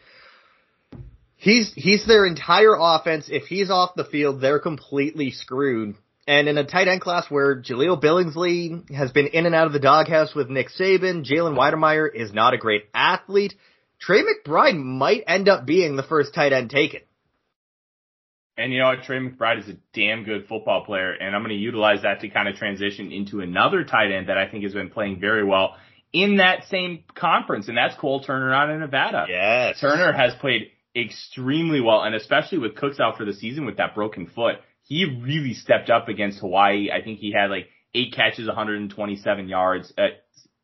He's, 1.37 1.71
he's 1.75 2.05
their 2.05 2.25
entire 2.25 2.75
offense. 2.77 3.29
If 3.29 3.43
he's 3.43 3.69
off 3.69 3.95
the 3.95 4.03
field, 4.03 4.41
they're 4.41 4.59
completely 4.59 5.31
screwed. 5.31 5.95
And 6.27 6.49
in 6.49 6.57
a 6.57 6.65
tight 6.65 6.89
end 6.89 6.99
class 6.99 7.25
where 7.29 7.61
Jahleel 7.61 8.01
Billingsley 8.01 8.93
has 8.93 9.11
been 9.11 9.27
in 9.27 9.45
and 9.45 9.55
out 9.55 9.67
of 9.67 9.73
the 9.73 9.79
doghouse 9.79 10.35
with 10.35 10.49
Nick 10.49 10.67
Saban, 10.77 11.25
Jalen 11.25 11.57
Wydermyer 11.57 12.13
is 12.13 12.33
not 12.33 12.53
a 12.53 12.57
great 12.57 12.83
athlete. 12.93 13.53
Trey 13.99 14.21
McBride 14.23 14.77
might 14.77 15.23
end 15.25 15.47
up 15.47 15.65
being 15.65 15.95
the 15.95 16.03
first 16.03 16.33
tight 16.33 16.51
end 16.51 16.69
taken. 16.69 16.99
And 18.57 18.73
you 18.73 18.79
know 18.79 18.87
what? 18.87 19.03
Trey 19.03 19.19
McBride 19.19 19.59
is 19.59 19.69
a 19.69 19.77
damn 19.93 20.23
good 20.23 20.47
football 20.47 20.83
player, 20.83 21.13
and 21.13 21.35
I'm 21.35 21.43
going 21.43 21.55
to 21.55 21.61
utilize 21.61 22.01
that 22.01 22.21
to 22.21 22.29
kind 22.29 22.49
of 22.49 22.55
transition 22.55 23.11
into 23.11 23.39
another 23.39 23.83
tight 23.83 24.11
end 24.11 24.29
that 24.29 24.37
I 24.37 24.49
think 24.49 24.63
has 24.63 24.73
been 24.73 24.89
playing 24.89 25.19
very 25.19 25.45
well 25.45 25.77
in 26.11 26.37
that 26.37 26.63
same 26.69 27.03
conference, 27.15 27.67
and 27.67 27.77
that's 27.77 27.95
Cole 27.95 28.21
Turner 28.21 28.53
out 28.53 28.69
of 28.69 28.79
Nevada. 28.79 29.25
Yes. 29.29 29.79
Turner 29.79 30.11
has 30.11 30.33
played 30.35 30.71
extremely 30.95 31.81
well, 31.81 32.01
and 32.01 32.15
especially 32.15 32.57
with 32.57 32.75
Cooks 32.75 32.99
out 32.99 33.17
for 33.17 33.25
the 33.25 33.33
season 33.33 33.65
with 33.65 33.77
that 33.77 33.93
broken 33.93 34.25
foot, 34.27 34.55
he 34.87 35.05
really 35.05 35.53
stepped 35.53 35.89
up 35.89 36.07
against 36.07 36.39
Hawaii. 36.39 36.89
I 36.91 37.01
think 37.01 37.19
he 37.19 37.31
had 37.31 37.49
like 37.49 37.67
eight 37.93 38.13
catches, 38.13 38.47
127 38.47 39.49
yards. 39.49 39.93
Uh, 39.97 40.07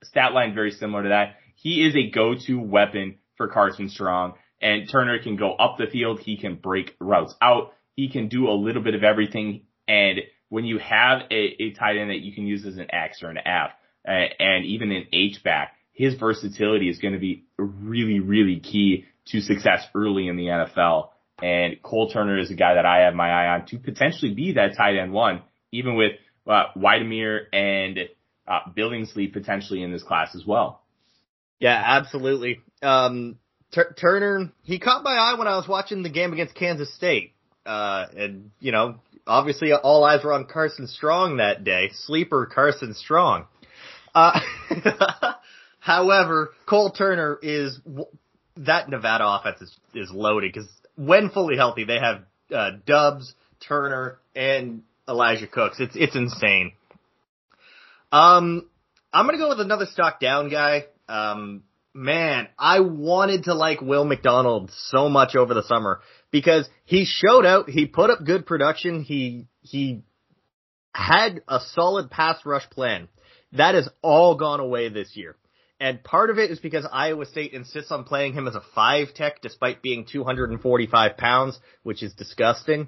stat 0.02 0.34
line 0.34 0.56
very 0.56 0.72
similar 0.72 1.04
to 1.04 1.10
that. 1.10 1.36
He 1.56 1.86
is 1.86 1.96
a 1.96 2.10
go-to 2.10 2.60
weapon 2.60 3.20
for 3.36 3.48
Carson 3.48 3.90
Strong, 3.90 4.34
and 4.62 4.90
Turner 4.90 5.22
can 5.22 5.36
go 5.36 5.54
up 5.54 5.78
the 5.78 5.88
field. 5.88 6.20
He 6.20 6.38
can 6.38 6.56
break 6.56 6.96
routes 7.00 7.36
out. 7.42 7.74
He 7.96 8.10
can 8.10 8.28
do 8.30 8.48
a 8.48 8.54
little 8.54 8.82
bit 8.82 8.96
of 8.96 9.04
everything. 9.04 9.64
And 9.88 10.20
when 10.50 10.66
you 10.66 10.80
have 10.80 11.24
a, 11.30 11.64
a 11.64 11.74
tight 11.74 11.98
end 11.98 12.10
that 12.10 12.20
you 12.20 12.34
can 12.34 12.48
use 12.48 12.66
as 12.66 12.78
an 12.78 12.94
X 12.94 13.24
or 13.24 13.30
an 13.30 13.38
F, 13.38 13.72
uh, 14.08 14.12
and 14.40 14.66
even 14.66 14.92
an 14.92 15.08
H 15.12 15.44
back, 15.44 15.76
his 15.92 16.16
versatility 16.16 16.90
is 16.90 17.00
going 17.00 17.14
to 17.14 17.20
be 17.20 17.46
really, 17.58 18.20
really 18.20 18.60
key 18.60 19.06
to 19.28 19.42
success 19.42 19.86
early 19.94 20.28
in 20.28 20.38
the 20.38 20.46
NFL. 20.46 21.10
And 21.42 21.82
Cole 21.82 22.10
Turner 22.10 22.38
is 22.38 22.52
a 22.52 22.56
guy 22.56 22.76
that 22.76 22.86
I 22.86 23.06
have 23.06 23.16
my 23.16 23.30
eye 23.30 23.56
on 23.56 23.66
to 23.68 23.80
potentially 23.80 24.34
be 24.34 24.54
that 24.54 24.78
tight 24.78 24.98
end 24.98 25.12
one, 25.12 25.42
even 25.72 25.96
with 25.96 26.14
uh, 26.48 26.66
and 26.76 28.00
uh, 28.48 28.60
Billingsley 28.76 29.32
potentially 29.32 29.82
in 29.82 29.92
this 29.92 30.04
class 30.04 30.36
as 30.36 30.46
well. 30.46 30.82
Yeah, 31.60 31.82
absolutely. 31.84 32.62
Um, 32.82 33.38
Tur- 33.72 33.96
Turner, 34.00 34.52
he 34.64 34.80
caught 34.80 35.04
my 35.04 35.14
eye 35.14 35.36
when 35.38 35.48
I 35.48 35.56
was 35.56 35.68
watching 35.68 36.04
the 36.04 36.10
game 36.10 36.34
against 36.34 36.56
Kansas 36.56 36.94
State. 36.94 37.34
Uh, 37.66 38.06
and, 38.16 38.52
you 38.60 38.72
know, 38.72 39.00
obviously 39.26 39.72
all 39.72 40.04
eyes 40.04 40.24
were 40.24 40.34
on 40.34 40.46
Carson 40.46 40.88
Strong 40.88 41.38
that 41.38 41.64
day. 41.64 41.90
Sleeper 41.94 42.46
Carson 42.54 42.94
Strong. 42.94 43.46
Uh, 44.14 44.40
however, 45.80 46.52
Cole 46.66 46.92
Turner 46.92 47.40
is, 47.42 47.80
that 48.58 48.90
Nevada 48.90 49.26
offense 49.26 49.62
is, 49.62 49.76
is 49.94 50.12
loaded 50.12 50.52
because 50.54 50.70
when 50.96 51.30
fully 51.30 51.56
healthy, 51.56 51.84
they 51.86 52.00
have, 52.00 52.24
uh, 52.54 52.72
Doubs, 52.86 53.34
Turner, 53.68 54.20
and 54.36 54.84
Elijah 55.08 55.48
Cooks. 55.48 55.80
It's, 55.80 55.96
it's 55.96 56.16
insane. 56.16 56.74
Um, 58.12 58.70
I'm 59.12 59.26
gonna 59.26 59.38
go 59.38 59.50
with 59.50 59.60
another 59.60 59.86
stock 59.88 60.20
down 60.20 60.50
guy. 60.50 60.86
Um, 61.10 61.64
man, 61.94 62.48
I 62.58 62.80
wanted 62.80 63.46
to 63.46 63.54
like 63.54 63.82
Will 63.82 64.06
McDonald 64.06 64.72
so 64.90 65.10
much 65.10 65.36
over 65.36 65.54
the 65.54 65.64
summer 65.64 66.02
because 66.32 66.68
he 66.86 67.06
showed 67.06 67.46
out, 67.46 67.70
he 67.70 67.86
put 67.86 68.10
up 68.10 68.26
good 68.26 68.46
production, 68.46 69.04
he, 69.04 69.48
he 69.62 70.04
had 70.94 71.42
a 71.48 71.60
solid 71.74 72.10
pass 72.10 72.38
rush 72.46 72.70
plan. 72.70 73.08
That 73.54 73.76
has 73.76 73.88
all 74.02 74.36
gone 74.36 74.60
away 74.60 74.90
this 74.90 75.16
year. 75.16 75.36
And 75.84 76.02
part 76.02 76.30
of 76.30 76.40
it 76.40 76.50
is 76.50 76.60
because 76.60 76.88
Iowa 76.90 77.26
State 77.26 77.52
insists 77.52 77.92
on 77.92 78.06
playing 78.06 78.32
him 78.32 78.48
as 78.48 78.56
a 78.56 78.64
five 78.74 79.14
tech 79.14 79.42
despite 79.42 79.82
being 79.82 80.06
245 80.10 81.18
pounds, 81.18 81.60
which 81.84 82.02
is 82.02 82.14
disgusting 82.14 82.88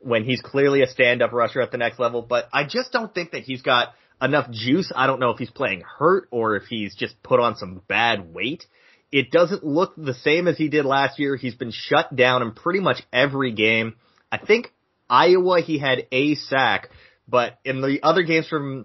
when 0.00 0.24
he's 0.24 0.42
clearly 0.42 0.82
a 0.82 0.86
stand 0.86 1.22
up 1.22 1.32
rusher 1.32 1.62
at 1.62 1.72
the 1.72 1.78
next 1.78 1.98
level. 1.98 2.20
But 2.20 2.50
I 2.52 2.64
just 2.64 2.92
don't 2.92 3.14
think 3.14 3.30
that 3.30 3.44
he's 3.44 3.62
got 3.62 3.94
enough 4.20 4.50
juice. 4.50 4.92
I 4.94 5.06
don't 5.06 5.18
know 5.18 5.30
if 5.30 5.38
he's 5.38 5.50
playing 5.50 5.80
hurt 5.80 6.28
or 6.30 6.56
if 6.56 6.64
he's 6.64 6.94
just 6.94 7.22
put 7.22 7.40
on 7.40 7.56
some 7.56 7.80
bad 7.88 8.34
weight. 8.34 8.66
it 9.10 9.30
doesn't 9.30 9.64
look 9.64 9.94
the 9.96 10.12
same 10.12 10.46
as 10.46 10.58
he 10.58 10.68
did 10.68 10.84
last 10.84 11.18
year. 11.18 11.36
He's 11.36 11.54
been 11.54 11.72
shut 11.72 12.14
down 12.14 12.42
in 12.42 12.52
pretty 12.52 12.80
much 12.80 13.00
every 13.14 13.52
game. 13.52 13.94
I 14.30 14.36
think 14.36 14.74
Iowa 15.08 15.62
he 15.62 15.78
had 15.78 16.06
a 16.12 16.34
sack, 16.34 16.90
but 17.26 17.58
in 17.64 17.80
the 17.80 18.00
other 18.02 18.24
games 18.24 18.46
from 18.46 18.84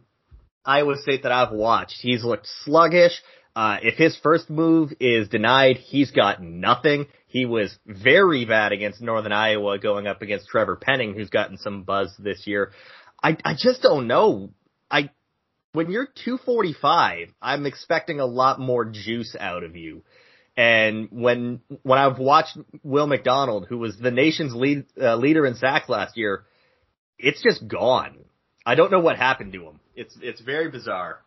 Iowa 0.65 0.97
State 0.97 1.23
that 1.23 1.31
I've 1.31 1.51
watched, 1.51 1.97
he's 2.01 2.23
looked 2.23 2.47
sluggish. 2.63 3.21
Uh, 3.55 3.77
if 3.81 3.95
his 3.95 4.17
first 4.17 4.49
move 4.49 4.91
is 4.99 5.29
denied, 5.29 5.77
he's 5.77 6.11
got 6.11 6.43
nothing. 6.43 7.07
He 7.27 7.45
was 7.45 7.77
very 7.85 8.43
bad 8.45 8.73
against 8.73 9.01
Northern 9.01 9.31
Iowa 9.31 9.79
going 9.79 10.07
up 10.07 10.21
against 10.21 10.49
Trevor 10.49 10.75
Penning, 10.75 11.13
who's 11.13 11.29
gotten 11.29 11.57
some 11.57 11.83
buzz 11.83 12.13
this 12.19 12.45
year. 12.45 12.71
I, 13.23 13.37
I 13.45 13.55
just 13.57 13.81
don't 13.81 14.07
know. 14.07 14.51
I, 14.91 15.09
when 15.71 15.89
you're 15.89 16.05
245, 16.05 17.29
I'm 17.41 17.65
expecting 17.65 18.19
a 18.19 18.25
lot 18.25 18.59
more 18.59 18.85
juice 18.85 19.35
out 19.39 19.63
of 19.63 19.75
you. 19.75 20.03
And 20.57 21.09
when, 21.11 21.61
when 21.83 21.99
I've 21.99 22.19
watched 22.19 22.57
Will 22.83 23.07
McDonald, 23.07 23.67
who 23.67 23.77
was 23.77 23.97
the 23.97 24.11
nation's 24.11 24.53
lead, 24.53 24.85
uh, 24.99 25.15
leader 25.15 25.45
in 25.45 25.55
sacks 25.55 25.89
last 25.89 26.17
year, 26.17 26.45
it's 27.17 27.41
just 27.41 27.67
gone. 27.67 28.19
I 28.65 28.75
don't 28.75 28.91
know 28.91 28.99
what 28.99 29.17
happened 29.17 29.53
to 29.53 29.63
him. 29.63 29.79
It's, 29.95 30.17
it's 30.21 30.41
very 30.41 30.69
bizarre. 30.69 31.19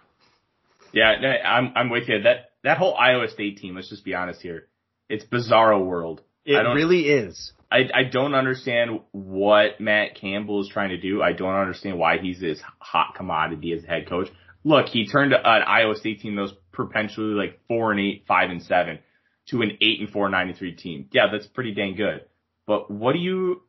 Yeah, 0.92 1.16
no, 1.20 1.28
I'm, 1.28 1.72
I'm 1.74 1.90
with 1.90 2.08
you. 2.08 2.22
That, 2.22 2.50
that 2.64 2.78
whole 2.78 2.94
Iowa 2.94 3.28
State 3.28 3.58
team, 3.58 3.74
let's 3.76 3.90
just 3.90 4.04
be 4.04 4.14
honest 4.14 4.40
here. 4.40 4.68
It's 5.08 5.24
bizarro 5.24 5.84
world. 5.84 6.22
It 6.44 6.56
really 6.56 7.08
is. 7.08 7.52
I, 7.70 7.80
I 7.94 8.04
don't 8.10 8.34
understand 8.34 9.00
what 9.12 9.80
Matt 9.80 10.14
Campbell 10.14 10.62
is 10.62 10.70
trying 10.72 10.90
to 10.90 10.96
do. 10.96 11.22
I 11.22 11.32
don't 11.32 11.54
understand 11.54 11.98
why 11.98 12.18
he's 12.18 12.40
this 12.40 12.60
hot 12.78 13.14
commodity 13.14 13.72
as 13.74 13.84
head 13.84 14.08
coach. 14.08 14.28
Look, 14.64 14.86
he 14.86 15.06
turned 15.06 15.34
an 15.34 15.40
Iowa 15.44 15.94
State 15.96 16.20
team 16.20 16.36
that 16.36 16.42
was 16.42 16.54
potentially 16.72 17.34
like 17.34 17.60
four 17.68 17.90
and 17.90 18.00
eight, 18.00 18.24
five 18.26 18.50
and 18.50 18.62
seven 18.62 19.00
to 19.48 19.62
an 19.62 19.72
eight 19.80 20.00
and 20.00 20.10
four, 20.10 20.28
nine 20.30 20.48
and 20.48 20.56
three 20.56 20.74
team. 20.74 21.08
Yeah, 21.12 21.26
that's 21.30 21.46
pretty 21.46 21.74
dang 21.74 21.96
good. 21.96 22.22
But 22.66 22.90
what 22.90 23.12
do 23.12 23.18
you 23.18 23.62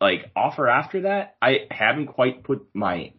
like 0.00 0.30
offer 0.34 0.68
after 0.68 1.02
that? 1.02 1.36
I 1.40 1.66
haven't 1.70 2.08
quite 2.08 2.42
put 2.42 2.66
my 2.74 3.12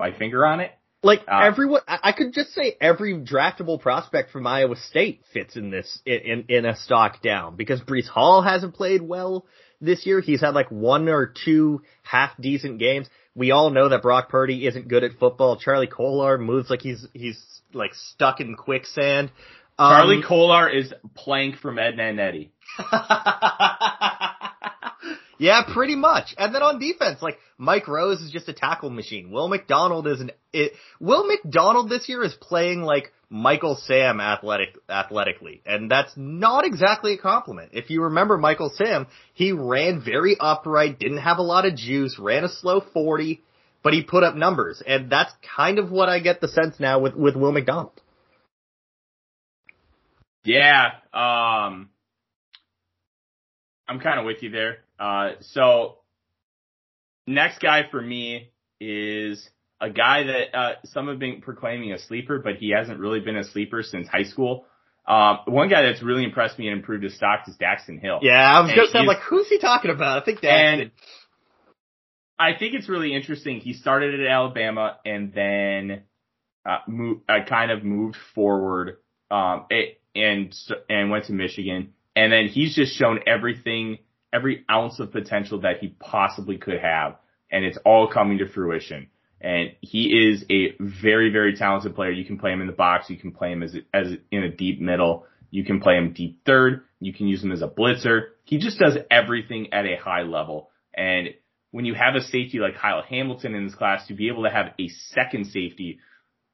my 0.00 0.16
finger 0.16 0.44
on 0.44 0.60
it. 0.60 0.72
Like 1.02 1.20
uh, 1.28 1.40
everyone, 1.44 1.80
I 1.88 2.12
could 2.12 2.34
just 2.34 2.52
say 2.52 2.76
every 2.78 3.14
draftable 3.14 3.80
prospect 3.80 4.32
from 4.32 4.46
Iowa 4.46 4.76
State 4.76 5.22
fits 5.32 5.56
in 5.56 5.70
this 5.70 5.98
in 6.04 6.44
in 6.48 6.66
a 6.66 6.76
stock 6.76 7.22
down 7.22 7.56
because 7.56 7.80
Breece 7.80 8.08
Hall 8.08 8.42
hasn't 8.42 8.74
played 8.74 9.00
well 9.00 9.46
this 9.80 10.04
year. 10.04 10.20
He's 10.20 10.42
had 10.42 10.54
like 10.54 10.70
one 10.70 11.08
or 11.08 11.32
two 11.44 11.80
half 12.02 12.32
decent 12.38 12.78
games. 12.78 13.08
We 13.34 13.50
all 13.50 13.70
know 13.70 13.88
that 13.88 14.02
Brock 14.02 14.28
Purdy 14.28 14.66
isn't 14.66 14.88
good 14.88 15.02
at 15.02 15.12
football. 15.18 15.56
Charlie 15.56 15.86
Kolar 15.86 16.36
moves 16.36 16.68
like 16.68 16.82
he's 16.82 17.06
he's 17.14 17.42
like 17.72 17.94
stuck 17.94 18.40
in 18.40 18.54
quicksand. 18.54 19.30
Um, 19.78 19.92
Charlie 19.92 20.22
Kolar 20.22 20.68
is 20.68 20.92
plank 21.14 21.56
from 21.56 21.78
Ed, 21.78 21.98
Edd 21.98 22.00
n 22.00 22.18
Eddy. 22.18 22.52
Yeah, 25.40 25.62
pretty 25.72 25.96
much. 25.96 26.34
And 26.36 26.54
then 26.54 26.62
on 26.62 26.78
defense, 26.78 27.22
like 27.22 27.38
Mike 27.56 27.88
Rose 27.88 28.20
is 28.20 28.30
just 28.30 28.50
a 28.50 28.52
tackle 28.52 28.90
machine. 28.90 29.30
Will 29.30 29.48
McDonald 29.48 30.06
is 30.06 30.20
an 30.20 30.32
it, 30.52 30.72
Will 31.00 31.26
McDonald 31.26 31.88
this 31.88 32.10
year 32.10 32.22
is 32.22 32.34
playing 32.34 32.82
like 32.82 33.10
Michael 33.30 33.80
Sam 33.86 34.20
athletic 34.20 34.76
athletically, 34.86 35.62
and 35.64 35.90
that's 35.90 36.12
not 36.14 36.66
exactly 36.66 37.14
a 37.14 37.16
compliment. 37.16 37.70
If 37.72 37.88
you 37.88 38.02
remember 38.02 38.36
Michael 38.36 38.70
Sam, 38.74 39.06
he 39.32 39.52
ran 39.52 40.02
very 40.04 40.36
upright, 40.38 40.98
didn't 40.98 41.18
have 41.18 41.38
a 41.38 41.42
lot 41.42 41.64
of 41.64 41.74
juice, 41.74 42.18
ran 42.18 42.44
a 42.44 42.50
slow 42.50 42.82
40, 42.92 43.40
but 43.82 43.94
he 43.94 44.02
put 44.02 44.22
up 44.22 44.34
numbers, 44.34 44.82
and 44.86 45.08
that's 45.08 45.32
kind 45.56 45.78
of 45.78 45.90
what 45.90 46.10
I 46.10 46.20
get 46.20 46.42
the 46.42 46.48
sense 46.48 46.78
now 46.78 46.98
with 46.98 47.14
with 47.14 47.34
Will 47.34 47.52
McDonald. 47.52 47.98
Yeah, 50.44 50.90
um 51.14 51.88
I'm 53.88 53.98
kind 54.00 54.20
of 54.20 54.26
with 54.26 54.42
you 54.42 54.50
there. 54.50 54.78
Uh, 55.00 55.30
so 55.40 55.98
next 57.26 57.60
guy 57.60 57.88
for 57.90 58.00
me 58.00 58.52
is 58.80 59.48
a 59.80 59.88
guy 59.90 60.24
that 60.24 60.56
uh, 60.56 60.72
some 60.84 61.08
have 61.08 61.18
been 61.18 61.40
proclaiming 61.40 61.92
a 61.92 61.98
sleeper, 61.98 62.38
but 62.38 62.56
he 62.56 62.70
hasn't 62.70 63.00
really 63.00 63.20
been 63.20 63.36
a 63.36 63.44
sleeper 63.44 63.82
since 63.82 64.06
high 64.06 64.24
school. 64.24 64.66
Um, 65.08 65.38
one 65.46 65.70
guy 65.70 65.82
that's 65.82 66.02
really 66.02 66.22
impressed 66.22 66.58
me 66.58 66.68
and 66.68 66.78
improved 66.78 67.02
his 67.02 67.16
stock 67.16 67.48
is 67.48 67.56
Daxton 67.56 68.00
Hill. 68.00 68.20
Yeah, 68.22 68.34
I 68.34 68.60
was 68.60 68.70
say, 68.92 68.98
I'm 68.98 69.06
like, 69.06 69.22
who's 69.22 69.48
he 69.48 69.58
talking 69.58 69.90
about? 69.90 70.22
I 70.22 70.24
think 70.24 70.40
Daxton. 70.40 70.82
And 70.82 70.90
I 72.38 72.54
think 72.58 72.74
it's 72.74 72.88
really 72.88 73.14
interesting. 73.14 73.60
He 73.60 73.72
started 73.72 74.20
at 74.20 74.26
Alabama 74.26 74.98
and 75.04 75.32
then 75.32 76.02
uh, 76.64 76.78
moved, 76.86 77.22
uh, 77.28 77.44
kind 77.48 77.70
of 77.70 77.82
moved 77.82 78.16
forward 78.34 78.98
um, 79.30 79.66
it, 79.70 80.00
and 80.14 80.54
and 80.88 81.10
went 81.10 81.26
to 81.26 81.32
Michigan, 81.32 81.94
and 82.14 82.32
then 82.32 82.48
he's 82.48 82.74
just 82.74 82.94
shown 82.94 83.20
everything 83.26 83.98
every 84.32 84.64
ounce 84.70 85.00
of 85.00 85.12
potential 85.12 85.60
that 85.60 85.78
he 85.80 85.88
possibly 85.88 86.58
could 86.58 86.80
have, 86.80 87.16
and 87.50 87.64
it's 87.64 87.78
all 87.84 88.08
coming 88.08 88.38
to 88.38 88.48
fruition. 88.48 89.08
And 89.40 89.70
he 89.80 90.28
is 90.28 90.44
a 90.50 90.74
very, 90.78 91.30
very 91.30 91.56
talented 91.56 91.94
player. 91.94 92.10
You 92.10 92.26
can 92.26 92.38
play 92.38 92.52
him 92.52 92.60
in 92.60 92.66
the 92.66 92.74
box. 92.74 93.08
You 93.08 93.16
can 93.16 93.32
play 93.32 93.52
him 93.52 93.62
as, 93.62 93.74
as 93.94 94.08
in 94.30 94.42
a 94.42 94.50
deep 94.50 94.80
middle. 94.80 95.26
You 95.50 95.64
can 95.64 95.80
play 95.80 95.94
him 95.96 96.12
deep 96.12 96.44
third. 96.44 96.82
You 97.00 97.14
can 97.14 97.26
use 97.26 97.42
him 97.42 97.50
as 97.50 97.62
a 97.62 97.68
blitzer. 97.68 98.28
He 98.44 98.58
just 98.58 98.78
does 98.78 98.98
everything 99.10 99.72
at 99.72 99.86
a 99.86 99.96
high 99.96 100.22
level. 100.22 100.70
And 100.94 101.28
when 101.70 101.86
you 101.86 101.94
have 101.94 102.16
a 102.16 102.20
safety 102.20 102.58
like 102.58 102.76
Kyle 102.76 103.02
Hamilton 103.02 103.54
in 103.54 103.64
this 103.64 103.74
class, 103.74 104.06
to 104.08 104.14
be 104.14 104.28
able 104.28 104.42
to 104.42 104.50
have 104.50 104.74
a 104.78 104.88
second 104.88 105.46
safety, 105.46 106.00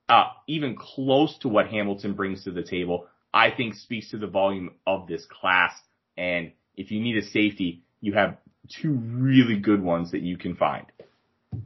uh, 0.09 0.27
even 0.47 0.77
close 0.77 1.37
to 1.39 1.49
what 1.49 1.67
Hamilton 1.67 2.15
brings 2.15 2.45
to 2.45 2.53
the 2.53 2.63
table, 2.63 3.09
I 3.35 3.51
think 3.51 3.75
speaks 3.75 4.11
to 4.11 4.19
the 4.19 4.29
volume 4.29 4.71
of 4.87 5.09
this 5.09 5.27
class. 5.27 5.73
And 6.17 6.53
if 6.77 6.91
you 6.91 7.01
need 7.01 7.17
a 7.17 7.25
safety, 7.27 7.83
you 8.01 8.15
have 8.15 8.39
two 8.69 8.93
really 8.93 9.59
good 9.59 9.83
ones 9.83 10.11
that 10.11 10.23
you 10.23 10.37
can 10.37 10.57
find. 10.57 10.87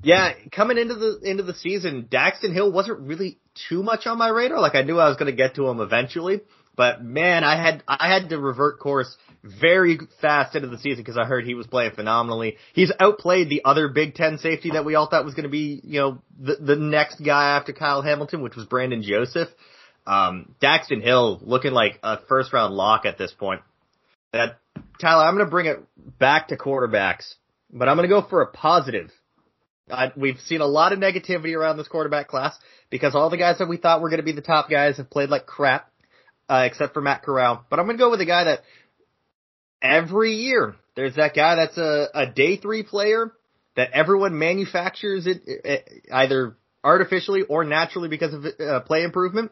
Yeah, 0.02 0.32
coming 0.52 0.78
into 0.78 0.94
the 0.94 1.20
into 1.22 1.42
the 1.42 1.54
season, 1.54 2.08
Daxton 2.10 2.52
Hill 2.52 2.70
wasn't 2.70 3.00
really 3.00 3.38
too 3.68 3.82
much 3.82 4.06
on 4.06 4.18
my 4.18 4.28
radar. 4.28 4.60
Like 4.60 4.74
I 4.74 4.82
knew 4.82 4.98
I 4.98 5.08
was 5.08 5.16
going 5.16 5.30
to 5.30 5.36
get 5.36 5.56
to 5.56 5.66
him 5.66 5.80
eventually, 5.80 6.42
but 6.76 7.02
man, 7.02 7.44
I 7.44 7.60
had 7.60 7.82
I 7.88 8.08
had 8.12 8.28
to 8.28 8.38
revert 8.38 8.78
course 8.78 9.16
very 9.42 9.98
fast 10.20 10.54
into 10.54 10.68
the 10.68 10.78
season 10.78 11.02
because 11.02 11.18
I 11.18 11.24
heard 11.24 11.44
he 11.44 11.54
was 11.54 11.66
playing 11.66 11.92
phenomenally. 11.92 12.56
He's 12.72 12.92
outplayed 13.00 13.48
the 13.48 13.62
other 13.64 13.88
Big 13.88 14.14
Ten 14.14 14.38
safety 14.38 14.70
that 14.72 14.84
we 14.84 14.94
all 14.94 15.08
thought 15.08 15.24
was 15.24 15.34
going 15.34 15.44
to 15.44 15.50
be, 15.50 15.80
you 15.82 16.00
know, 16.00 16.22
the 16.38 16.56
the 16.56 16.76
next 16.76 17.20
guy 17.20 17.56
after 17.56 17.72
Kyle 17.72 18.02
Hamilton, 18.02 18.42
which 18.42 18.56
was 18.56 18.66
Brandon 18.66 19.02
Joseph. 19.02 19.48
Um, 20.06 20.54
Daxton 20.62 21.02
Hill 21.02 21.40
looking 21.42 21.72
like 21.72 21.98
a 22.02 22.18
first 22.28 22.52
round 22.52 22.74
lock 22.74 23.04
at 23.04 23.18
this 23.18 23.32
point. 23.32 23.62
That 24.32 24.58
Tyler, 25.00 25.24
I'm 25.24 25.34
going 25.34 25.46
to 25.46 25.50
bring 25.50 25.66
it 25.66 25.80
back 26.18 26.48
to 26.48 26.56
quarterbacks, 26.56 27.34
but 27.72 27.88
I'm 27.88 27.96
going 27.96 28.08
to 28.08 28.14
go 28.14 28.26
for 28.26 28.42
a 28.42 28.46
positive. 28.46 29.10
I, 29.90 30.12
we've 30.16 30.38
seen 30.40 30.60
a 30.60 30.66
lot 30.66 30.92
of 30.92 30.98
negativity 30.98 31.56
around 31.56 31.76
this 31.76 31.88
quarterback 31.88 32.28
class 32.28 32.56
because 32.90 33.14
all 33.14 33.30
the 33.30 33.36
guys 33.36 33.58
that 33.58 33.68
we 33.68 33.76
thought 33.76 34.00
were 34.00 34.08
going 34.08 34.20
to 34.20 34.24
be 34.24 34.32
the 34.32 34.40
top 34.40 34.70
guys 34.70 34.98
have 34.98 35.10
played 35.10 35.30
like 35.30 35.46
crap, 35.46 35.90
uh, 36.48 36.64
except 36.66 36.94
for 36.94 37.00
Matt 37.00 37.22
Corral. 37.22 37.64
But 37.68 37.78
I'm 37.78 37.86
going 37.86 37.96
to 37.96 38.02
go 38.02 38.10
with 38.10 38.20
a 38.20 38.26
guy 38.26 38.44
that 38.44 38.60
every 39.82 40.34
year 40.34 40.76
there's 40.94 41.16
that 41.16 41.34
guy 41.34 41.56
that's 41.56 41.78
a, 41.78 42.08
a 42.14 42.26
day 42.26 42.56
three 42.56 42.82
player 42.82 43.32
that 43.76 43.90
everyone 43.92 44.38
manufactures 44.38 45.26
it, 45.26 45.42
it 45.46 46.06
either 46.12 46.56
artificially 46.82 47.42
or 47.42 47.64
naturally 47.64 48.08
because 48.08 48.34
of 48.34 48.44
uh, 48.60 48.80
play 48.80 49.02
improvement. 49.02 49.50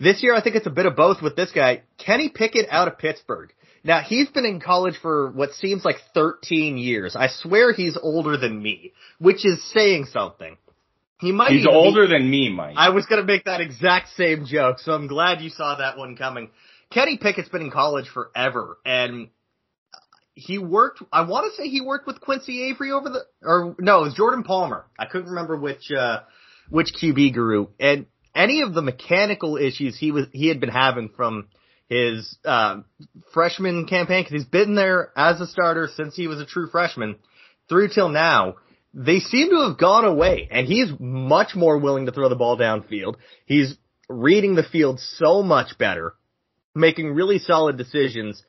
This 0.00 0.22
year, 0.22 0.34
I 0.34 0.42
think 0.42 0.56
it's 0.56 0.66
a 0.66 0.70
bit 0.70 0.86
of 0.86 0.96
both 0.96 1.22
with 1.22 1.36
this 1.36 1.52
guy, 1.52 1.82
Kenny 1.98 2.28
Pickett 2.28 2.66
out 2.70 2.88
of 2.88 2.98
Pittsburgh. 2.98 3.52
Now 3.84 4.00
he's 4.00 4.28
been 4.30 4.46
in 4.46 4.60
college 4.60 4.96
for 5.00 5.30
what 5.30 5.52
seems 5.52 5.84
like 5.84 5.96
13 6.14 6.78
years. 6.78 7.14
I 7.14 7.28
swear 7.28 7.72
he's 7.72 7.98
older 8.00 8.38
than 8.38 8.60
me, 8.60 8.92
which 9.18 9.44
is 9.44 9.62
saying 9.72 10.06
something. 10.06 10.56
He 11.20 11.32
might. 11.32 11.52
He's 11.52 11.66
older 11.66 12.06
be, 12.06 12.12
than 12.12 12.28
me, 12.28 12.48
Mike. 12.48 12.74
I 12.76 12.90
was 12.90 13.06
gonna 13.06 13.24
make 13.24 13.44
that 13.44 13.60
exact 13.60 14.08
same 14.16 14.46
joke, 14.46 14.78
so 14.78 14.92
I'm 14.92 15.06
glad 15.06 15.42
you 15.42 15.50
saw 15.50 15.76
that 15.76 15.96
one 15.98 16.16
coming. 16.16 16.50
Kenny 16.90 17.18
Pickett's 17.18 17.48
been 17.48 17.62
in 17.62 17.70
college 17.70 18.08
forever, 18.08 18.78
and 18.84 19.28
he 20.34 20.58
worked. 20.58 21.02
I 21.12 21.22
want 21.22 21.50
to 21.50 21.56
say 21.56 21.68
he 21.68 21.80
worked 21.80 22.06
with 22.06 22.20
Quincy 22.20 22.64
Avery 22.68 22.90
over 22.90 23.08
the, 23.08 23.24
or 23.42 23.76
no, 23.78 24.00
it 24.00 24.04
was 24.04 24.14
Jordan 24.14 24.44
Palmer. 24.44 24.86
I 24.98 25.06
couldn't 25.06 25.28
remember 25.28 25.56
which 25.56 25.92
uh 25.92 26.20
which 26.68 26.92
QB 27.00 27.34
guru, 27.34 27.66
and 27.78 28.06
any 28.34 28.62
of 28.62 28.74
the 28.74 28.82
mechanical 28.82 29.56
issues 29.56 29.96
he 29.96 30.10
was 30.10 30.26
he 30.32 30.48
had 30.48 30.58
been 30.58 30.70
having 30.70 31.10
from 31.10 31.48
his 31.88 32.36
uh, 32.44 32.80
freshman 33.32 33.86
campaign 33.86 34.22
because 34.22 34.32
he's 34.42 34.50
been 34.50 34.74
there 34.74 35.12
as 35.16 35.40
a 35.40 35.46
starter 35.46 35.88
since 35.94 36.16
he 36.16 36.26
was 36.26 36.40
a 36.40 36.46
true 36.46 36.68
freshman 36.68 37.16
through 37.68 37.88
till 37.88 38.08
now. 38.08 38.56
They 38.94 39.18
seem 39.18 39.50
to 39.50 39.68
have 39.68 39.78
gone 39.78 40.04
away, 40.04 40.48
and 40.50 40.66
he's 40.68 40.88
much 41.00 41.56
more 41.56 41.78
willing 41.78 42.06
to 42.06 42.12
throw 42.12 42.28
the 42.28 42.36
ball 42.36 42.56
downfield. 42.56 43.16
He's 43.44 43.76
reading 44.08 44.54
the 44.54 44.62
field 44.62 45.00
so 45.00 45.42
much 45.42 45.76
better, 45.78 46.14
making 46.74 47.12
really 47.12 47.38
solid 47.38 47.76
decisions, 47.76 48.42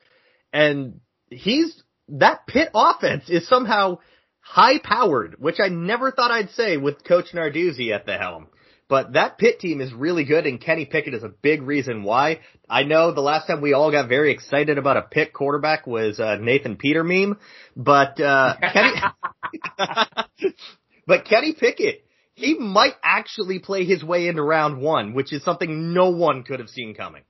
and 0.52 1.00
he's 1.30 1.82
that 2.08 2.46
Pitt 2.46 2.70
offense 2.74 3.28
is 3.28 3.48
somehow 3.48 3.98
high 4.40 4.78
powered, 4.78 5.36
which 5.40 5.56
I 5.60 5.68
never 5.68 6.12
thought 6.12 6.30
I'd 6.30 6.50
say 6.50 6.76
with 6.76 7.04
Coach 7.04 7.32
Narduzzi 7.34 7.92
at 7.92 8.06
the 8.06 8.16
helm. 8.16 8.46
But 8.88 9.14
that 9.14 9.36
Pitt 9.36 9.58
team 9.58 9.80
is 9.80 9.92
really 9.92 10.24
good 10.24 10.46
and 10.46 10.60
Kenny 10.60 10.84
Pickett 10.84 11.14
is 11.14 11.24
a 11.24 11.28
big 11.28 11.62
reason 11.62 12.04
why. 12.04 12.40
I 12.68 12.84
know 12.84 13.12
the 13.12 13.20
last 13.20 13.46
time 13.46 13.60
we 13.60 13.72
all 13.72 13.90
got 13.90 14.08
very 14.08 14.32
excited 14.32 14.78
about 14.78 14.96
a 14.96 15.02
Pitt 15.02 15.32
quarterback 15.32 15.86
was 15.86 16.20
uh, 16.20 16.36
Nathan 16.36 16.76
Peterman, 16.76 17.36
but 17.76 18.20
uh, 18.20 18.54
Kenny, 18.72 18.92
but 21.06 21.24
Kenny 21.24 21.52
Pickett, 21.54 22.04
he 22.34 22.54
might 22.54 22.94
actually 23.02 23.58
play 23.58 23.84
his 23.84 24.04
way 24.04 24.28
into 24.28 24.42
round 24.42 24.80
one, 24.80 25.14
which 25.14 25.32
is 25.32 25.42
something 25.42 25.92
no 25.92 26.10
one 26.10 26.44
could 26.44 26.60
have 26.60 26.68
seen 26.68 26.94
coming. 26.94 27.22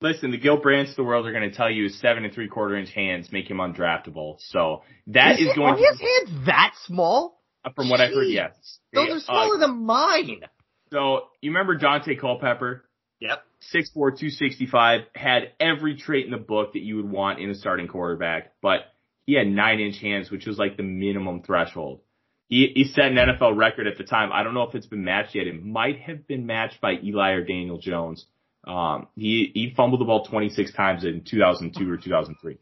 Listen, 0.00 0.30
the 0.30 0.38
Gil 0.38 0.58
Brandts 0.58 0.92
of 0.92 0.96
the 0.96 1.04
world 1.04 1.26
are 1.26 1.32
going 1.32 1.50
to 1.50 1.56
tell 1.56 1.70
you 1.70 1.88
seven 1.88 2.24
and 2.24 2.32
three 2.32 2.46
quarter 2.46 2.76
inch 2.76 2.90
hands 2.90 3.32
make 3.32 3.50
him 3.50 3.56
undraftable. 3.56 4.36
So 4.38 4.82
that 5.08 5.40
is, 5.40 5.48
is 5.48 5.54
going. 5.56 5.74
Are 5.74 5.76
his 5.76 6.00
hands 6.00 6.46
that 6.46 6.74
small? 6.84 7.36
From 7.74 7.90
what 7.90 7.98
Jeez. 7.98 8.06
I've 8.06 8.14
heard, 8.14 8.28
yes. 8.28 8.78
Those 8.94 9.10
are 9.10 9.20
smaller 9.20 9.56
uh, 9.56 9.66
than 9.66 9.84
mine. 9.84 10.42
So 10.92 11.28
you 11.40 11.50
remember 11.50 11.78
Daunte 11.78 12.18
Culpepper? 12.20 12.84
Yep. 13.20 13.44
6'4", 13.74 13.94
265, 13.94 15.00
had 15.14 15.52
every 15.58 15.96
trait 15.96 16.24
in 16.24 16.30
the 16.30 16.38
book 16.38 16.74
that 16.74 16.82
you 16.82 16.96
would 16.96 17.10
want 17.10 17.40
in 17.40 17.50
a 17.50 17.54
starting 17.54 17.88
quarterback, 17.88 18.52
but 18.62 18.80
he 19.26 19.34
had 19.34 19.48
nine 19.48 19.80
inch 19.80 20.00
hands, 20.00 20.30
which 20.30 20.46
was 20.46 20.58
like 20.58 20.76
the 20.76 20.84
minimum 20.84 21.42
threshold. 21.42 22.00
He, 22.48 22.72
he 22.74 22.84
set 22.84 23.06
an 23.06 23.16
NFL 23.16 23.56
record 23.56 23.86
at 23.86 23.98
the 23.98 24.04
time. 24.04 24.30
I 24.32 24.42
don't 24.42 24.54
know 24.54 24.62
if 24.62 24.74
it's 24.74 24.86
been 24.86 25.04
matched 25.04 25.34
yet. 25.34 25.46
It 25.46 25.62
might 25.62 26.00
have 26.00 26.26
been 26.26 26.46
matched 26.46 26.80
by 26.80 26.94
Eli 27.02 27.32
or 27.32 27.44
Daniel 27.44 27.78
Jones. 27.78 28.24
Um, 28.64 29.08
he, 29.16 29.50
he 29.52 29.74
fumbled 29.76 30.00
the 30.00 30.04
ball 30.04 30.24
26 30.24 30.72
times 30.72 31.04
in 31.04 31.24
2002 31.28 31.90
or 31.90 31.96
2003. 31.96 32.58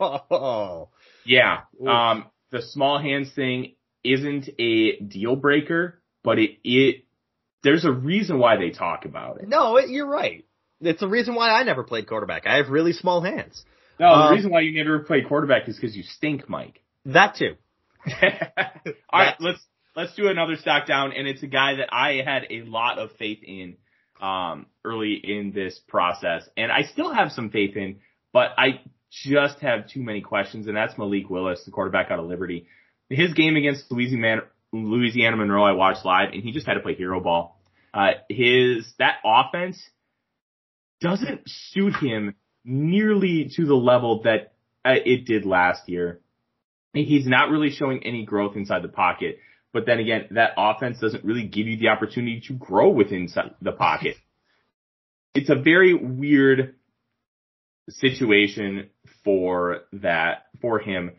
Oh. 0.00 0.88
Yeah. 1.26 1.60
Um, 1.86 2.26
the 2.50 2.60
small 2.60 3.00
hands 3.00 3.32
thing 3.32 3.76
isn't 4.04 4.50
a 4.58 4.98
deal 4.98 5.36
breaker, 5.36 6.02
but 6.22 6.38
it, 6.38 6.58
it, 6.62 7.03
there's 7.64 7.84
a 7.84 7.90
reason 7.90 8.38
why 8.38 8.56
they 8.56 8.70
talk 8.70 9.04
about 9.06 9.40
it. 9.40 9.48
No, 9.48 9.76
it, 9.78 9.88
you're 9.88 10.06
right. 10.06 10.44
It's 10.80 11.00
the 11.00 11.08
reason 11.08 11.34
why 11.34 11.50
I 11.50 11.64
never 11.64 11.82
played 11.82 12.06
quarterback. 12.06 12.46
I 12.46 12.56
have 12.56 12.68
really 12.68 12.92
small 12.92 13.22
hands. 13.22 13.64
No, 13.98 14.06
um, 14.06 14.28
the 14.28 14.36
reason 14.36 14.50
why 14.50 14.60
you 14.60 14.84
never 14.84 15.00
played 15.00 15.26
quarterback 15.26 15.68
is 15.68 15.76
because 15.76 15.96
you 15.96 16.02
stink, 16.02 16.48
Mike. 16.48 16.82
That 17.06 17.36
too. 17.36 17.54
All 18.06 19.20
right, 19.20 19.34
let's 19.40 19.60
let's 19.96 20.14
do 20.14 20.28
another 20.28 20.56
stock 20.56 20.86
down, 20.86 21.12
and 21.12 21.26
it's 21.26 21.42
a 21.42 21.46
guy 21.46 21.76
that 21.76 21.88
I 21.92 22.22
had 22.24 22.46
a 22.50 22.62
lot 22.62 22.98
of 22.98 23.10
faith 23.12 23.38
in 23.42 23.76
um, 24.20 24.66
early 24.84 25.14
in 25.14 25.52
this 25.52 25.80
process, 25.88 26.48
and 26.56 26.70
I 26.70 26.82
still 26.82 27.12
have 27.12 27.32
some 27.32 27.50
faith 27.50 27.76
in, 27.76 28.00
but 28.32 28.50
I 28.58 28.80
just 29.10 29.60
have 29.60 29.88
too 29.88 30.02
many 30.02 30.20
questions, 30.20 30.66
and 30.66 30.76
that's 30.76 30.98
Malik 30.98 31.30
Willis, 31.30 31.64
the 31.64 31.70
quarterback 31.70 32.10
out 32.10 32.18
of 32.18 32.26
Liberty. 32.26 32.66
His 33.08 33.32
game 33.32 33.56
against 33.56 33.90
Louisiana, 33.90 34.42
Louisiana 34.72 35.36
Monroe, 35.36 35.64
I 35.64 35.72
watched 35.72 36.04
live, 36.04 36.30
and 36.32 36.42
he 36.42 36.52
just 36.52 36.66
had 36.66 36.74
to 36.74 36.80
play 36.80 36.94
hero 36.94 37.20
ball. 37.20 37.53
Uh, 37.94 38.14
his 38.28 38.92
that 38.98 39.18
offense 39.24 39.80
doesn't 41.00 41.42
suit 41.46 41.94
him 41.96 42.34
nearly 42.64 43.50
to 43.54 43.66
the 43.66 43.74
level 43.74 44.22
that 44.22 44.54
uh, 44.84 44.94
it 45.04 45.26
did 45.26 45.46
last 45.46 45.88
year. 45.88 46.20
He's 46.92 47.26
not 47.26 47.50
really 47.50 47.70
showing 47.70 48.04
any 48.04 48.24
growth 48.24 48.56
inside 48.56 48.82
the 48.82 48.88
pocket. 48.88 49.38
But 49.72 49.86
then 49.86 49.98
again, 49.98 50.26
that 50.32 50.52
offense 50.56 50.98
doesn't 51.00 51.24
really 51.24 51.46
give 51.46 51.66
you 51.66 51.76
the 51.76 51.88
opportunity 51.88 52.42
to 52.46 52.54
grow 52.54 52.90
within 52.90 53.28
the 53.60 53.72
pocket. 53.72 54.16
It's 55.34 55.50
a 55.50 55.56
very 55.56 55.94
weird 55.94 56.76
situation 57.88 58.90
for 59.24 59.80
that, 59.92 60.46
for 60.60 60.78
him. 60.78 61.10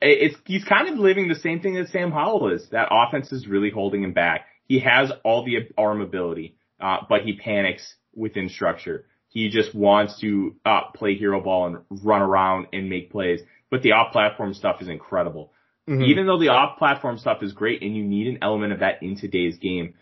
It's, 0.00 0.36
he's 0.46 0.64
kind 0.64 0.88
of 0.88 0.98
living 0.98 1.28
the 1.28 1.34
same 1.34 1.60
thing 1.60 1.74
that 1.74 1.88
Sam 1.88 2.10
Howell 2.10 2.54
is. 2.54 2.66
That 2.70 2.88
offense 2.90 3.32
is 3.32 3.46
really 3.46 3.70
holding 3.70 4.02
him 4.02 4.14
back. 4.14 4.46
He 4.64 4.80
has 4.80 5.12
all 5.24 5.44
the 5.44 5.68
arm 5.76 6.00
ability, 6.00 6.56
uh, 6.80 6.98
but 7.08 7.22
he 7.22 7.36
panics 7.36 7.94
within 8.14 8.48
structure. 8.48 9.06
He 9.28 9.48
just 9.48 9.74
wants 9.74 10.20
to 10.20 10.54
uh, 10.64 10.90
play 10.94 11.16
hero 11.16 11.40
ball 11.40 11.66
and 11.66 11.78
run 12.04 12.22
around 12.22 12.68
and 12.72 12.88
make 12.88 13.10
plays. 13.10 13.40
But 13.70 13.82
the 13.82 13.92
off 13.92 14.12
platform 14.12 14.54
stuff 14.54 14.80
is 14.80 14.88
incredible. 14.88 15.52
Mm-hmm. 15.88 16.04
Even 16.04 16.26
though 16.26 16.38
the 16.38 16.48
off 16.48 16.78
platform 16.78 17.18
stuff 17.18 17.42
is 17.42 17.52
great 17.52 17.82
and 17.82 17.96
you 17.96 18.04
need 18.04 18.28
an 18.28 18.38
element 18.40 18.72
of 18.72 18.80
that 18.80 19.02
in 19.02 19.16
today's 19.16 19.58
game, 19.58 19.94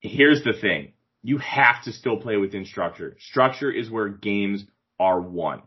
here's 0.00 0.42
the 0.42 0.54
thing. 0.54 0.92
You 1.22 1.38
have 1.38 1.82
to 1.84 1.92
still 1.92 2.16
play 2.16 2.36
within 2.36 2.64
structure. 2.64 3.16
Structure 3.20 3.70
is 3.70 3.90
where 3.90 4.08
games 4.08 4.64
are 4.98 5.20
won. 5.20 5.62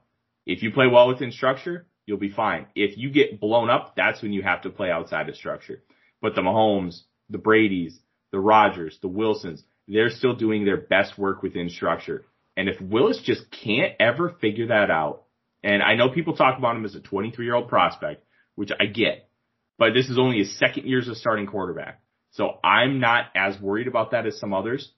If 0.46 0.63
you 0.63 0.72
play 0.72 0.88
well 0.88 1.08
within 1.08 1.32
structure, 1.32 1.86
you'll 2.06 2.18
be 2.18 2.32
fine. 2.32 2.65
If 2.76 2.98
you 2.98 3.12
get 3.12 3.39
blown 3.39 3.70
up, 3.70 3.96
that's 3.96 4.22
when 4.22 4.34
you 4.34 4.42
have 4.42 4.63
to 4.63 4.70
play 4.70 4.89
outside 4.89 5.30
of 5.30 5.36
structure. 5.36 5.84
But 6.22 6.36
the 6.36 6.42
Mahomes, 6.42 7.02
the 7.30 7.38
Brady's, 7.38 8.00
the 8.32 8.39
Rodgers, 8.39 8.98
the 9.02 9.08
Wilsons, 9.08 9.63
they're 9.88 10.10
still 10.10 10.36
doing 10.36 10.65
their 10.65 10.78
best 10.78 11.18
work 11.18 11.42
within 11.42 11.70
structure. 11.70 12.26
And 12.56 12.70
if 12.70 12.80
Willis 12.82 13.22
just 13.24 13.50
can't 13.52 13.94
ever 14.00 14.36
figure 14.42 14.68
that 14.68 14.92
out, 14.92 15.24
and 15.63 15.82
I 15.82 15.96
know 15.96 16.10
people 16.10 16.36
talk 16.36 16.58
about 16.58 16.76
him 16.76 16.86
as 16.86 16.96
a 16.96 17.00
23 17.00 17.46
year 17.46 17.56
old 17.56 17.70
prospect, 17.70 18.24
which 18.56 18.72
I 18.78 18.86
get. 18.86 19.30
But 19.78 19.94
this 19.94 20.10
is 20.10 20.20
only 20.20 20.39
his 20.39 20.58
second 20.60 20.86
year 20.86 21.00
as 21.00 21.08
a 21.08 21.15
starting 21.15 21.48
quarterback. 21.48 22.02
So 22.32 22.60
I'm 22.63 23.00
not 23.00 23.26
as 23.36 23.60
worried 23.60 23.88
about 23.88 24.12
that 24.12 24.26
as 24.26 24.39
some 24.39 24.54
others. 24.54 24.92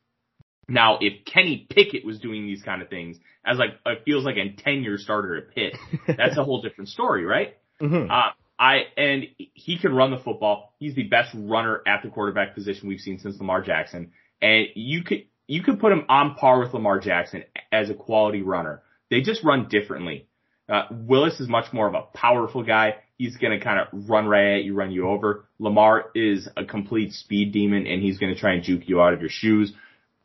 Now, 0.68 0.98
if 1.02 1.26
Kenny 1.26 1.68
Pickett 1.70 2.06
was 2.06 2.20
doing 2.20 2.46
these 2.46 2.64
kind 2.64 2.82
of 2.82 2.90
things 2.90 3.18
as 3.46 3.58
like, 3.58 3.72
it 3.86 4.04
feels 4.06 4.24
like 4.24 4.38
a 4.38 4.54
10 4.56 4.84
year 4.84 4.98
starter 4.98 5.36
at 5.36 5.54
Pitt, 5.54 5.76
that's 6.18 6.38
a 6.38 6.44
whole 6.44 6.62
different 6.62 6.90
story, 6.90 7.26
right? 7.26 7.58
Mm-hmm. 7.82 8.10
Uh, 8.12 8.32
I, 8.62 8.84
and 8.96 9.24
he 9.38 9.80
can 9.80 9.92
run 9.96 10.12
the 10.12 10.20
football. 10.20 10.76
He's 10.78 10.94
the 10.94 11.04
best 11.04 11.32
runner 11.34 11.82
at 11.88 12.04
the 12.04 12.10
quarterback 12.10 12.54
position 12.54 12.88
we've 12.88 13.00
seen 13.00 13.18
since 13.18 13.40
Lamar 13.40 13.64
Jackson. 13.64 14.12
And 14.40 14.68
you 14.76 15.04
could, 15.04 15.26
you 15.48 15.64
could 15.64 15.80
put 15.80 15.92
him 15.92 16.06
on 16.08 16.36
par 16.36 16.60
with 16.60 16.72
Lamar 16.72 17.00
Jackson 17.00 17.44
as 17.72 17.90
a 17.90 17.96
quality 17.96 18.44
runner. 18.44 18.84
They 19.10 19.22
just 19.22 19.44
run 19.44 19.68
differently. 19.68 20.28
Uh, 20.70 20.84
Willis 20.92 21.40
is 21.40 21.50
much 21.50 21.74
more 21.74 21.88
of 21.88 21.96
a 21.96 22.04
powerful 22.16 22.62
guy. 22.62 22.98
He's 23.18 23.36
going 23.36 23.58
to 23.58 23.64
kind 23.64 23.80
of 23.80 24.08
run 24.08 24.28
right 24.28 24.58
at 24.58 24.64
you, 24.64 24.76
run 24.76 24.92
you 24.92 25.10
over. 25.10 25.46
Lamar 25.58 26.12
is 26.14 26.48
a 26.56 26.64
complete 26.64 27.14
speed 27.14 27.54
demon 27.54 27.88
and 27.88 28.00
he's 28.00 28.20
going 28.20 28.32
to 28.34 28.40
try 28.40 28.54
and 28.54 28.64
juke 28.64 28.88
you 28.88 29.02
out 29.02 29.14
of 29.14 29.22
your 29.22 29.30
shoes. 29.32 29.74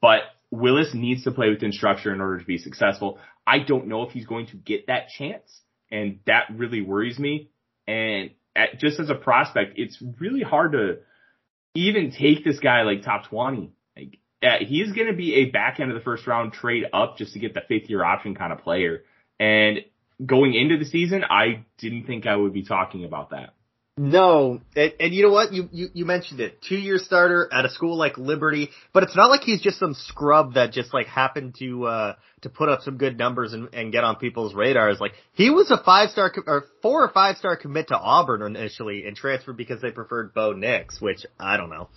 But 0.03 0.21
Willis 0.51 0.93
needs 0.93 1.25
to 1.25 1.31
play 1.31 1.49
within 1.49 1.73
structure 1.73 2.13
in 2.13 2.21
order 2.21 2.39
to 2.39 2.45
be 2.45 2.59
successful. 2.59 3.19
I 3.47 3.61
don't 3.61 3.87
know 3.87 4.03
if 4.03 4.13
he's 4.13 4.27
going 4.27 4.49
to 4.49 4.57
get 4.57 4.89
that 4.89 5.09
chance. 5.09 5.63
And 5.91 6.19
that 6.27 6.49
really 6.55 6.83
worries 6.83 7.19
me. 7.19 7.49
And 7.87 8.31
at, 8.55 8.79
just 8.79 9.01
as 9.01 9.11
a 9.11 9.15
prospect, 9.15 9.75
it's 9.77 10.03
really 10.21 10.43
hard 10.43 10.73
to 10.73 10.99
even 11.75 12.11
take 12.11 12.45
this 12.45 12.59
guy 12.59 12.83
like 12.83 13.03
top 13.03 13.27
20. 13.29 13.73
Like, 13.97 14.19
uh, 14.43 14.65
he's 14.65 14.93
going 14.93 15.09
to 15.09 15.17
be 15.17 15.35
a 15.35 15.51
back 15.51 15.81
end 15.81 15.91
of 15.91 15.97
the 15.97 16.05
first 16.05 16.27
round 16.27 16.53
trade 16.53 16.85
up 16.93 17.19
just 17.19 17.33
to 17.35 17.39
get 17.39 17.55
the 17.55 17.63
fifth 17.69 17.89
year 17.91 18.05
option 18.05 18.35
kind 18.35 18.53
of 18.53 18.61
player. 18.61 19.03
And 19.39 19.81
going 20.25 20.55
into 20.55 20.79
the 20.79 20.85
season, 20.85 21.25
I 21.29 21.65
didn't 21.79 22.07
think 22.07 22.27
I 22.27 22.37
would 22.37 22.53
be 22.53 22.65
talking 22.65 23.05
about 23.05 23.31
that. 23.31 23.55
No, 23.99 24.61
and, 24.75 24.93
and 25.01 25.15
you 25.15 25.23
know 25.23 25.33
what? 25.33 25.55
You, 25.55 25.71
you 25.73 25.89
you 25.95 26.05
mentioned 26.05 26.41
it. 26.41 26.61
Two 26.61 26.77
year 26.77 26.99
starter 26.99 27.49
at 27.51 27.65
a 27.65 27.71
school 27.71 27.97
like 27.97 28.19
Liberty, 28.19 28.69
but 28.93 29.05
it's 29.05 29.17
not 29.17 29.31
like 29.31 29.41
he's 29.41 29.63
just 29.63 29.79
some 29.79 29.95
scrub 29.95 30.53
that 30.55 30.73
just 30.73 30.93
like 30.93 31.07
happened 31.07 31.55
to 31.61 31.87
uh 31.87 32.15
to 32.43 32.51
put 32.51 32.69
up 32.69 32.83
some 32.83 32.99
good 32.99 33.17
numbers 33.17 33.55
and, 33.55 33.73
and 33.73 33.93
get 33.93 34.05
on 34.05 34.17
people's 34.17 34.55
radars. 34.55 35.01
Like 35.01 35.13
he 35.33 35.49
was 35.49 35.71
a 35.71 35.83
five 35.83 36.11
star 36.11 36.31
or 36.47 36.67
four 36.83 37.05
or 37.05 37.09
five 37.09 37.39
star 37.39 37.57
commit 37.57 37.89
to 37.89 37.99
Auburn 37.99 38.43
initially 38.43 39.07
and 39.07 39.17
transferred 39.17 39.57
because 39.57 39.81
they 39.81 39.93
preferred 39.93 40.35
Bo 40.35 40.53
Nix, 40.53 41.01
which 41.01 41.25
I 41.41 41.57
don't 41.57 41.71
know. 41.71 41.89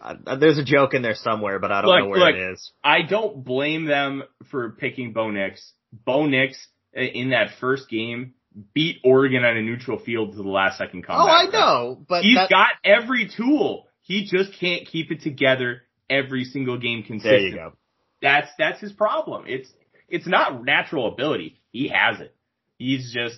Uh, 0.00 0.36
there's 0.36 0.58
a 0.58 0.64
joke 0.64 0.94
in 0.94 1.02
there 1.02 1.14
somewhere, 1.14 1.58
but 1.58 1.70
I 1.70 1.82
don't 1.82 1.90
look, 1.90 1.98
know 2.00 2.08
where 2.08 2.20
look, 2.20 2.34
it 2.34 2.52
is. 2.52 2.72
I 2.82 3.02
don't 3.02 3.44
blame 3.44 3.84
them 3.84 4.22
for 4.50 4.70
picking 4.70 5.12
Bo 5.12 5.30
Nix. 5.30 5.72
Bo 5.92 6.24
Nix 6.24 6.56
in 6.94 7.30
that 7.30 7.48
first 7.60 7.90
game 7.90 8.32
beat 8.74 8.98
Oregon 9.04 9.44
on 9.44 9.56
a 9.56 9.62
neutral 9.62 9.98
field 9.98 10.32
to 10.32 10.36
the 10.36 10.48
last 10.48 10.78
second 10.78 11.04
oh, 11.08 11.12
comeback. 11.12 11.26
Oh, 11.26 11.30
I 11.30 11.50
know, 11.50 12.04
but 12.08 12.22
he's 12.22 12.36
that... 12.36 12.50
got 12.50 12.68
every 12.84 13.30
tool. 13.34 13.86
He 14.02 14.24
just 14.24 14.58
can't 14.60 14.86
keep 14.86 15.10
it 15.10 15.22
together 15.22 15.82
every 16.08 16.44
single 16.44 16.78
game 16.78 17.02
consistently. 17.02 17.50
There 17.50 17.64
you 17.64 17.70
go. 17.70 17.76
That's 18.22 18.48
that's 18.58 18.80
his 18.80 18.92
problem. 18.92 19.44
It's 19.46 19.68
it's 20.08 20.26
not 20.26 20.64
natural 20.64 21.12
ability. 21.12 21.60
He 21.70 21.88
has 21.88 22.20
it. 22.20 22.34
He's 22.78 23.12
just 23.12 23.36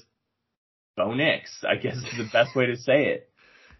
Bo 0.96 1.14
Nix, 1.14 1.50
I 1.68 1.76
guess 1.76 1.96
is 1.96 2.04
the 2.16 2.28
best 2.32 2.56
way 2.56 2.66
to 2.66 2.76
say 2.76 3.06
it. 3.06 3.30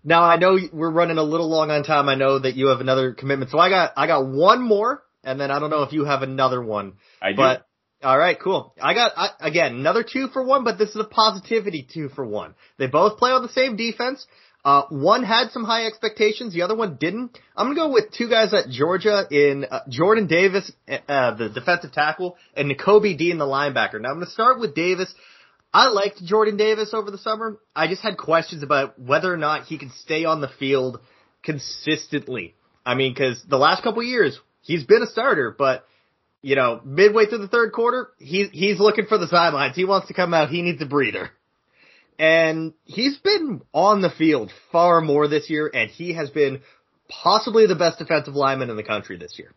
Now 0.05 0.23
I 0.23 0.37
know 0.37 0.59
we're 0.73 0.91
running 0.91 1.19
a 1.19 1.23
little 1.23 1.49
long 1.49 1.71
on 1.71 1.83
time. 1.83 2.09
I 2.09 2.15
know 2.15 2.39
that 2.39 2.55
you 2.55 2.69
have 2.69 2.81
another 2.81 3.13
commitment, 3.13 3.51
so 3.51 3.59
I 3.59 3.69
got 3.69 3.93
I 3.97 4.07
got 4.07 4.27
one 4.27 4.63
more, 4.63 5.03
and 5.25 5.41
then 5.41 5.51
I 5.51 5.59
don't 5.59 5.71
know 5.71 5.83
if 5.83 5.93
you 5.93 6.05
have 6.05 6.23
another 6.23 6.63
one. 6.63 6.95
I 7.21 7.33
do. 7.33 7.37
But 7.37 7.67
all 8.03 8.19
right, 8.19 8.39
cool. 8.39 8.75
I 8.81 8.95
got 8.95 9.13
I, 9.17 9.31
again 9.41 9.77
another 9.77 10.05
two 10.05 10.29
for 10.29 10.45
one, 10.45 10.65
but 10.65 10.79
this 10.79 10.91
is 10.91 10.97
a 10.97 11.05
positivity 11.05 11.87
two 11.93 12.09
for 12.11 12.27
one. 12.27 12.55
They 12.79 12.87
both 12.87 13.19
play 13.19 13.31
on 13.31 13.43
the 13.43 13.49
same 13.49 13.77
defense. 13.77 14.27
Uh, 14.65 14.83
one 14.89 15.23
had 15.23 15.53
some 15.53 15.63
high 15.63 15.87
expectations, 15.87 16.53
the 16.53 16.63
other 16.63 16.75
one 16.75 16.97
didn't. 16.97 17.39
I'm 17.57 17.67
gonna 17.67 17.89
go 17.89 17.93
with 17.93 18.13
two 18.13 18.29
guys 18.29 18.53
at 18.53 18.69
Georgia 18.69 19.25
in 19.31 19.65
uh, 19.71 19.81
Jordan 19.89 20.27
Davis, 20.27 20.73
uh, 20.89 21.35
the 21.37 21.49
defensive 21.49 21.93
tackle, 21.93 22.37
and 22.57 22.71
Nakobe 22.71 23.17
Dean, 23.17 23.39
the 23.39 23.45
linebacker. 23.45 24.01
Now 24.01 24.11
I'm 24.11 24.17
gonna 24.17 24.27
start 24.27 24.59
with 24.59 24.75
Davis. 24.75 25.15
I 25.73 25.89
liked 25.89 26.25
Jordan 26.25 26.57
Davis 26.57 26.93
over 26.93 27.11
the 27.11 27.19
summer. 27.19 27.59
I 27.77 27.87
just 27.87 28.03
had 28.03 28.17
questions 28.17 28.63
about 28.63 28.99
whether 28.99 29.33
or 29.33 29.37
not 29.37 29.67
he 29.67 29.79
could 29.79 29.93
stay 29.93 30.25
on 30.25 30.41
the 30.41 30.49
field 30.49 31.01
consistently. 31.45 32.55
I 32.85 32.95
mean, 32.95 33.15
cause 33.15 33.45
the 33.49 33.59
last 33.59 33.83
couple 33.83 34.03
years, 34.03 34.39
he's 34.63 34.85
been 34.85 35.03
a 35.03 35.07
starter, 35.07 35.55
but 35.57 35.87
you 36.47 36.55
know, 36.55 36.81
midway 36.85 37.27
through 37.27 37.39
the 37.39 37.49
third 37.49 37.73
quarter, 37.73 38.11
he's, 38.21 38.49
he's 38.53 38.79
looking 38.79 39.07
for 39.07 39.19
the 39.19 39.27
sidelines. 39.27 39.75
He 39.75 39.85
wants 39.85 40.07
to 40.07 40.15
come 40.15 40.33
out. 40.33 40.49
He 40.49 40.63
needs 40.63 40.81
a 40.81 40.87
breather. 40.87 41.31
And 42.21 42.73
he's 42.85 43.17
been 43.17 43.63
on 43.75 44.01
the 44.01 44.11
field 44.11 44.53
far 44.71 45.01
more 45.01 45.27
this 45.27 45.51
year, 45.51 45.69
and 45.75 45.91
he 45.91 46.15
has 46.15 46.31
been 46.31 46.61
possibly 47.09 47.67
the 47.67 47.75
best 47.75 47.99
defensive 47.99 48.37
lineman 48.37 48.71
in 48.71 48.77
the 48.77 48.85
country 48.85 49.17
this 49.17 49.41
year. 49.41 49.53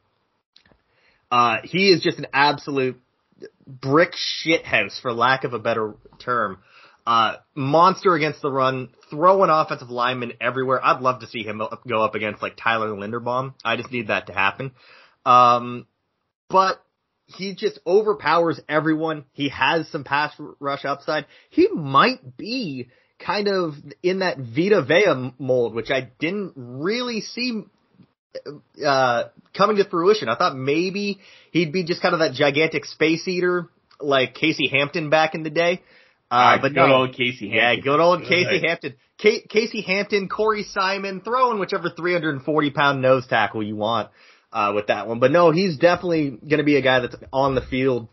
Uh, 1.30 1.58
he 1.63 1.91
is 1.91 2.02
just 2.02 2.17
an 2.17 2.25
absolute 2.34 2.99
brick 3.67 4.13
shithouse, 4.43 4.99
for 4.99 5.13
lack 5.13 5.43
of 5.43 5.54
a 5.54 5.60
better 5.60 5.93
term. 6.17 6.58
Uh, 7.06 7.36
monster 7.54 8.15
against 8.15 8.41
the 8.41 8.52
run, 8.52 8.89
throwing 9.12 9.52
offensive 9.52 9.91
linemen 9.91 10.34
everywhere. 10.41 10.84
I'd 10.84 11.02
love 11.02 11.19
to 11.19 11.28
see 11.28 11.43
him 11.43 11.62
go 11.88 12.02
up 12.02 12.15
against 12.15 12.41
like 12.41 12.58
Tyler 12.58 12.89
Linderbaum. 12.89 13.54
I 13.63 13.75
just 13.75 13.91
need 13.91 14.08
that 14.08 14.25
to 14.25 14.34
happen. 14.34 14.71
Um, 15.23 15.86
but 16.50 16.84
he 17.28 17.56
just 17.56 17.80
overpowers 17.86 18.60
everyone. 18.68 19.26
He 19.34 19.50
has 19.50 19.88
some 19.90 20.04
pass 20.04 20.34
rush 20.60 20.86
upside. 20.86 21.26
He 21.50 21.68
might 21.68 22.38
be 22.38 22.90
kind 23.20 23.48
of 23.48 23.74
in 24.02 24.20
that 24.20 24.38
Vita 24.38 24.82
Vea 24.82 25.34
mold, 25.38 25.76
which 25.76 25.92
I 25.92 26.10
didn't 26.20 26.54
really 26.56 27.22
see 27.22 27.64
uh, 28.86 29.24
coming 29.56 29.78
to 29.78 29.86
fruition. 29.90 30.30
I 30.30 30.36
thought 30.36 30.56
maybe 30.56 31.20
he'd 31.52 31.72
be 31.72 31.84
just 31.84 32.02
kind 32.02 32.14
of 32.14 32.20
that 32.20 32.34
gigantic 32.34 32.86
space 32.86 33.28
eater 33.28 33.70
like 34.00 34.34
Casey 34.34 34.68
Hampton 34.68 35.10
back 35.10 35.36
in 35.36 35.44
the 35.44 35.50
day. 35.50 35.82
Uh, 36.32 36.58
but 36.62 36.70
good 36.70 36.76
no, 36.76 36.94
old 36.94 37.14
Casey 37.14 37.50
Hampton. 37.50 37.56
Yeah, 37.56 37.76
good 37.82 38.00
old 38.00 38.24
Casey 38.24 38.62
Hampton. 38.66 38.96
K- 39.18 39.46
Casey 39.50 39.82
Hampton, 39.82 40.30
Corey 40.30 40.64
Simon, 40.64 41.22
throwing 41.22 41.60
whichever 41.60 41.90
340 41.90 42.70
pound 42.72 43.02
nose 43.02 43.26
tackle 43.28 43.64
you 43.64 43.76
want, 43.76 44.10
uh, 44.52 44.74
with 44.76 44.88
that 44.88 45.08
one. 45.08 45.20
But 45.20 45.32
no, 45.32 45.52
he's 45.52 45.78
definitely 45.78 46.32
going 46.32 46.58
to 46.58 46.64
be 46.64 46.78
a 46.78 46.82
guy 46.82 47.00
that's 47.00 47.16
on 47.32 47.56
the 47.56 47.62
field 47.62 48.08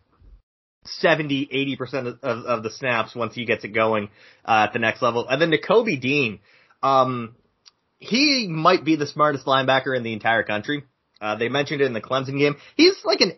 70, 0.85 1.77
80% 1.81 2.19
of, 2.23 2.45
of, 2.45 2.63
the 2.63 2.71
snaps 2.71 3.15
once 3.15 3.35
he 3.35 3.45
gets 3.45 3.65
it 3.65 3.69
going, 3.69 4.09
uh, 4.45 4.67
at 4.69 4.73
the 4.73 4.79
next 4.79 5.03
level. 5.03 5.27
And 5.29 5.43
then 5.43 5.51
Nakobe 5.51 6.01
Dean, 6.01 6.41
um, 6.83 7.35
he 7.99 8.47
might 8.49 8.85
be 8.85 8.97
the 8.97 9.07
smartest 9.07 9.47
linebacker 9.47 9.97
in 9.97 10.03
the 10.03 10.13
entire 10.13 10.43
country. 10.43 10.85
Uh, 11.21 11.37
they 11.37 11.49
mentioned 11.49 11.81
it 11.81 11.87
in 11.87 11.95
the 11.95 12.01
Clemson 12.01 12.39
game. 12.39 12.57
He's 12.77 12.95
like 13.05 13.21
an 13.21 13.33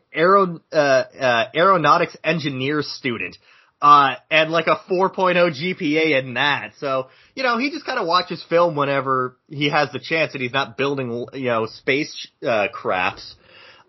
uh, 0.73 0.77
uh, 0.77 1.45
aeronautics 1.55 2.17
engineer 2.25 2.83
student. 2.83 3.39
Uh, 3.81 4.17
and 4.29 4.51
like 4.51 4.67
a 4.67 4.81
4.0 4.91 5.37
GPA 5.37 6.21
in 6.21 6.35
that. 6.35 6.73
So, 6.79 7.09
you 7.37 7.45
know, 7.45 7.59
he 7.59 7.71
just 7.71 7.87
kind 7.87 8.01
of 8.01 8.09
watches 8.09 8.45
film 8.49 8.75
whenever 8.75 9.37
he 9.49 9.71
has 9.71 9.93
the 9.93 10.01
chance 10.01 10.33
and 10.35 10.43
he's 10.43 10.53
not 10.53 10.77
building, 10.77 11.27
you 11.33 11.47
know, 11.47 11.67
space, 11.67 12.27
uh, 12.45 12.67
crafts. 12.73 13.37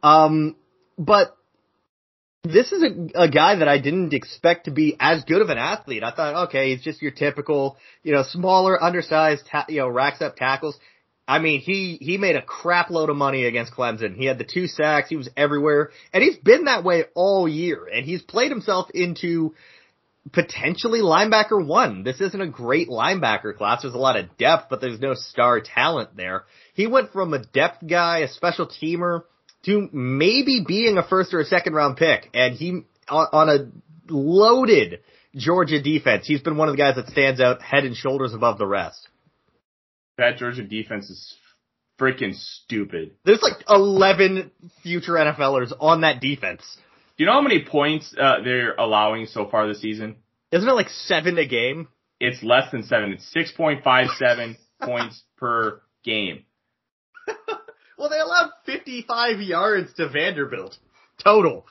Um, 0.03 0.55
but 0.97 1.35
this 2.43 2.71
is 2.71 2.83
a, 2.83 3.23
a 3.23 3.29
guy 3.29 3.55
that 3.55 3.67
I 3.67 3.79
didn't 3.79 4.13
expect 4.13 4.65
to 4.65 4.71
be 4.71 4.95
as 4.99 5.23
good 5.23 5.41
of 5.41 5.49
an 5.49 5.57
athlete. 5.57 6.03
I 6.03 6.11
thought, 6.11 6.47
okay, 6.47 6.73
he's 6.73 6.83
just 6.83 7.01
your 7.01 7.11
typical, 7.11 7.77
you 8.03 8.13
know, 8.13 8.23
smaller, 8.23 8.81
undersized, 8.81 9.43
ta- 9.51 9.65
you 9.67 9.79
know, 9.79 9.89
racks 9.89 10.21
up 10.21 10.35
tackles. 10.35 10.77
I 11.27 11.39
mean, 11.39 11.59
he, 11.59 11.97
he 12.01 12.17
made 12.17 12.35
a 12.35 12.41
crap 12.41 12.89
load 12.89 13.09
of 13.09 13.15
money 13.15 13.45
against 13.45 13.73
Clemson. 13.73 14.15
He 14.15 14.25
had 14.25 14.39
the 14.39 14.45
two 14.45 14.65
sacks. 14.67 15.09
He 15.09 15.15
was 15.15 15.29
everywhere 15.37 15.91
and 16.11 16.23
he's 16.23 16.37
been 16.37 16.65
that 16.65 16.83
way 16.83 17.05
all 17.13 17.47
year 17.47 17.85
and 17.85 18.05
he's 18.05 18.21
played 18.21 18.49
himself 18.51 18.89
into 18.93 19.53
potentially 20.31 21.01
linebacker 21.01 21.65
one. 21.65 22.03
This 22.03 22.21
isn't 22.21 22.41
a 22.41 22.47
great 22.47 22.89
linebacker 22.89 23.55
class. 23.55 23.81
There's 23.81 23.93
a 23.93 23.97
lot 23.97 24.17
of 24.17 24.37
depth, 24.37 24.67
but 24.69 24.81
there's 24.81 24.99
no 24.99 25.13
star 25.13 25.61
talent 25.61 26.15
there. 26.15 26.45
He 26.73 26.87
went 26.87 27.11
from 27.11 27.33
a 27.33 27.39
depth 27.39 27.85
guy, 27.87 28.19
a 28.19 28.27
special 28.27 28.67
teamer, 28.67 29.23
to 29.65 29.89
maybe 29.91 30.63
being 30.65 30.97
a 30.97 31.07
first 31.07 31.33
or 31.33 31.39
a 31.39 31.45
second 31.45 31.73
round 31.73 31.97
pick. 31.97 32.29
And 32.33 32.55
he, 32.55 32.81
on 33.09 33.49
a 33.49 33.71
loaded 34.11 35.01
Georgia 35.35 35.81
defense, 35.81 36.25
he's 36.27 36.41
been 36.41 36.57
one 36.57 36.69
of 36.69 36.73
the 36.73 36.81
guys 36.81 36.95
that 36.95 37.07
stands 37.07 37.39
out 37.39 37.61
head 37.61 37.85
and 37.85 37.95
shoulders 37.95 38.33
above 38.33 38.57
the 38.57 38.67
rest. 38.67 39.07
That 40.17 40.37
Georgia 40.37 40.63
defense 40.63 41.09
is 41.09 41.35
freaking 41.99 42.33
stupid. 42.33 43.11
There's 43.25 43.41
like 43.41 43.63
11 43.69 44.51
future 44.83 45.13
NFLers 45.13 45.73
on 45.79 46.01
that 46.01 46.21
defense. 46.21 46.63
Do 47.19 47.23
you 47.23 47.27
know 47.27 47.33
how 47.33 47.41
many 47.41 47.65
points 47.65 48.15
uh, 48.17 48.35
they're 48.45 48.75
allowing 48.75 49.25
so 49.25 49.45
far 49.49 49.67
this 49.67 49.81
season? 49.81 50.15
Isn't 50.53 50.69
it 50.69 50.71
like 50.71 50.87
seven 50.87 51.37
a 51.37 51.45
game? 51.45 51.89
It's 52.17 52.41
less 52.41 52.71
than 52.71 52.83
seven. 52.83 53.11
It's 53.11 53.29
6.57 53.35 54.55
points 54.81 55.21
per 55.37 55.81
game. 56.03 56.45
Well, 57.97 58.07
they 58.09 58.19
allowed 58.19 58.51
55 58.65 59.41
yards 59.41 59.93
to 59.95 60.07
Vanderbilt 60.07 60.77
total. 61.21 61.65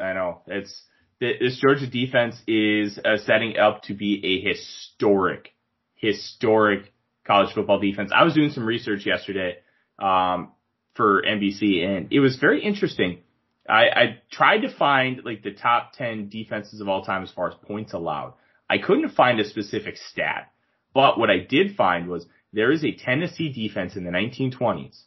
I 0.00 0.14
know 0.14 0.42
it's 0.48 0.82
this 1.20 1.60
Georgia 1.60 1.86
defense 1.86 2.34
is 2.48 2.98
uh, 2.98 3.18
setting 3.18 3.56
up 3.56 3.84
to 3.84 3.94
be 3.94 4.20
a 4.20 4.48
historic, 4.48 5.54
historic 5.94 6.92
college 7.24 7.54
football 7.54 7.78
defense. 7.78 8.10
I 8.12 8.24
was 8.24 8.34
doing 8.34 8.50
some 8.50 8.64
research 8.64 9.06
yesterday 9.06 9.58
um, 10.00 10.50
for 10.96 11.22
NBC, 11.22 11.84
and 11.84 12.08
it 12.12 12.18
was 12.18 12.36
very 12.38 12.64
interesting. 12.64 13.20
I, 13.68 13.82
I 13.88 14.18
tried 14.30 14.60
to 14.60 14.74
find 14.74 15.22
like 15.24 15.42
the 15.42 15.52
top 15.52 15.92
10 15.94 16.28
defenses 16.28 16.80
of 16.80 16.88
all 16.88 17.04
time 17.04 17.22
as 17.22 17.30
far 17.30 17.48
as 17.48 17.54
points 17.66 17.92
allowed. 17.92 18.34
I 18.68 18.78
couldn't 18.78 19.10
find 19.10 19.40
a 19.40 19.48
specific 19.48 19.96
stat, 19.96 20.52
but 20.94 21.18
what 21.18 21.30
I 21.30 21.38
did 21.38 21.76
find 21.76 22.08
was 22.08 22.26
there 22.52 22.72
is 22.72 22.84
a 22.84 22.92
Tennessee 22.92 23.52
defense 23.52 23.96
in 23.96 24.04
the 24.04 24.10
1920s 24.10 25.02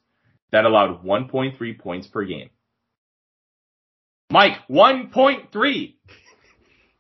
that 0.52 0.66
allowed 0.66 1.04
1.3 1.04 1.80
points 1.80 2.08
per 2.08 2.26
game. 2.26 2.50
Mike, 4.30 4.58
1.3. 4.70 5.96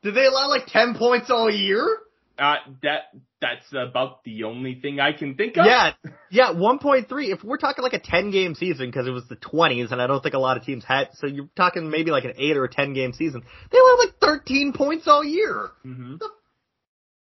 Did 0.04 0.16
they 0.16 0.26
allow 0.26 0.50
like 0.50 0.68
10 0.68 0.96
points 0.96 1.30
all 1.30 1.50
year? 1.50 1.86
Uh, 2.38 2.56
that, 2.82 3.02
that's 3.40 3.66
about 3.72 4.24
the 4.24 4.46
only 4.46 4.80
thing 4.82 5.00
I 5.00 5.14
can 5.14 5.36
think 5.36 5.56
of. 5.58 5.66
Yeah, 5.66 5.94
yeah, 6.32 6.52
1.3. 6.54 7.06
If 7.32 7.44
we're 7.44 7.58
talking 7.58 7.84
like 7.84 7.94
a 7.94 8.00
10 8.00 8.32
game 8.32 8.56
season, 8.56 8.92
cause 8.92 9.06
it 9.06 9.12
was 9.12 9.28
the 9.28 9.36
20s 9.36 9.92
and 9.92 10.02
I 10.02 10.08
don't 10.08 10.22
think 10.22 10.34
a 10.34 10.40
lot 10.40 10.58
of 10.58 10.64
teams 10.64 10.84
had, 10.84 11.10
so 11.14 11.28
you're 11.28 11.50
talking 11.56 11.90
maybe 11.90 12.10
like 12.10 12.26
an 12.26 12.34
8 12.38 12.58
or 12.58 12.64
a 12.66 12.72
10 12.72 12.94
game 12.94 13.14
season. 13.14 13.44
They 13.72 13.78
allowed 13.78 14.00
like 14.00 14.16
13 14.20 14.74
points 14.74 15.08
all 15.08 15.24
year. 15.24 15.70
Mm-hmm. 15.86 16.16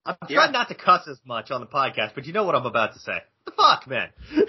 I'm 0.05 0.16
trying 0.29 0.53
not 0.53 0.68
to 0.68 0.75
cuss 0.75 1.09
as 1.09 1.18
much 1.25 1.51
on 1.51 1.61
the 1.61 1.66
podcast, 1.66 2.14
but 2.14 2.27
you 2.27 2.33
know 2.33 2.44
what 2.44 2.55
I'm 2.55 2.66
about 2.66 2.94
to 2.94 2.99
say. 2.99 3.18
The 3.47 3.53
fuck, 3.53 3.87
man. 3.87 4.11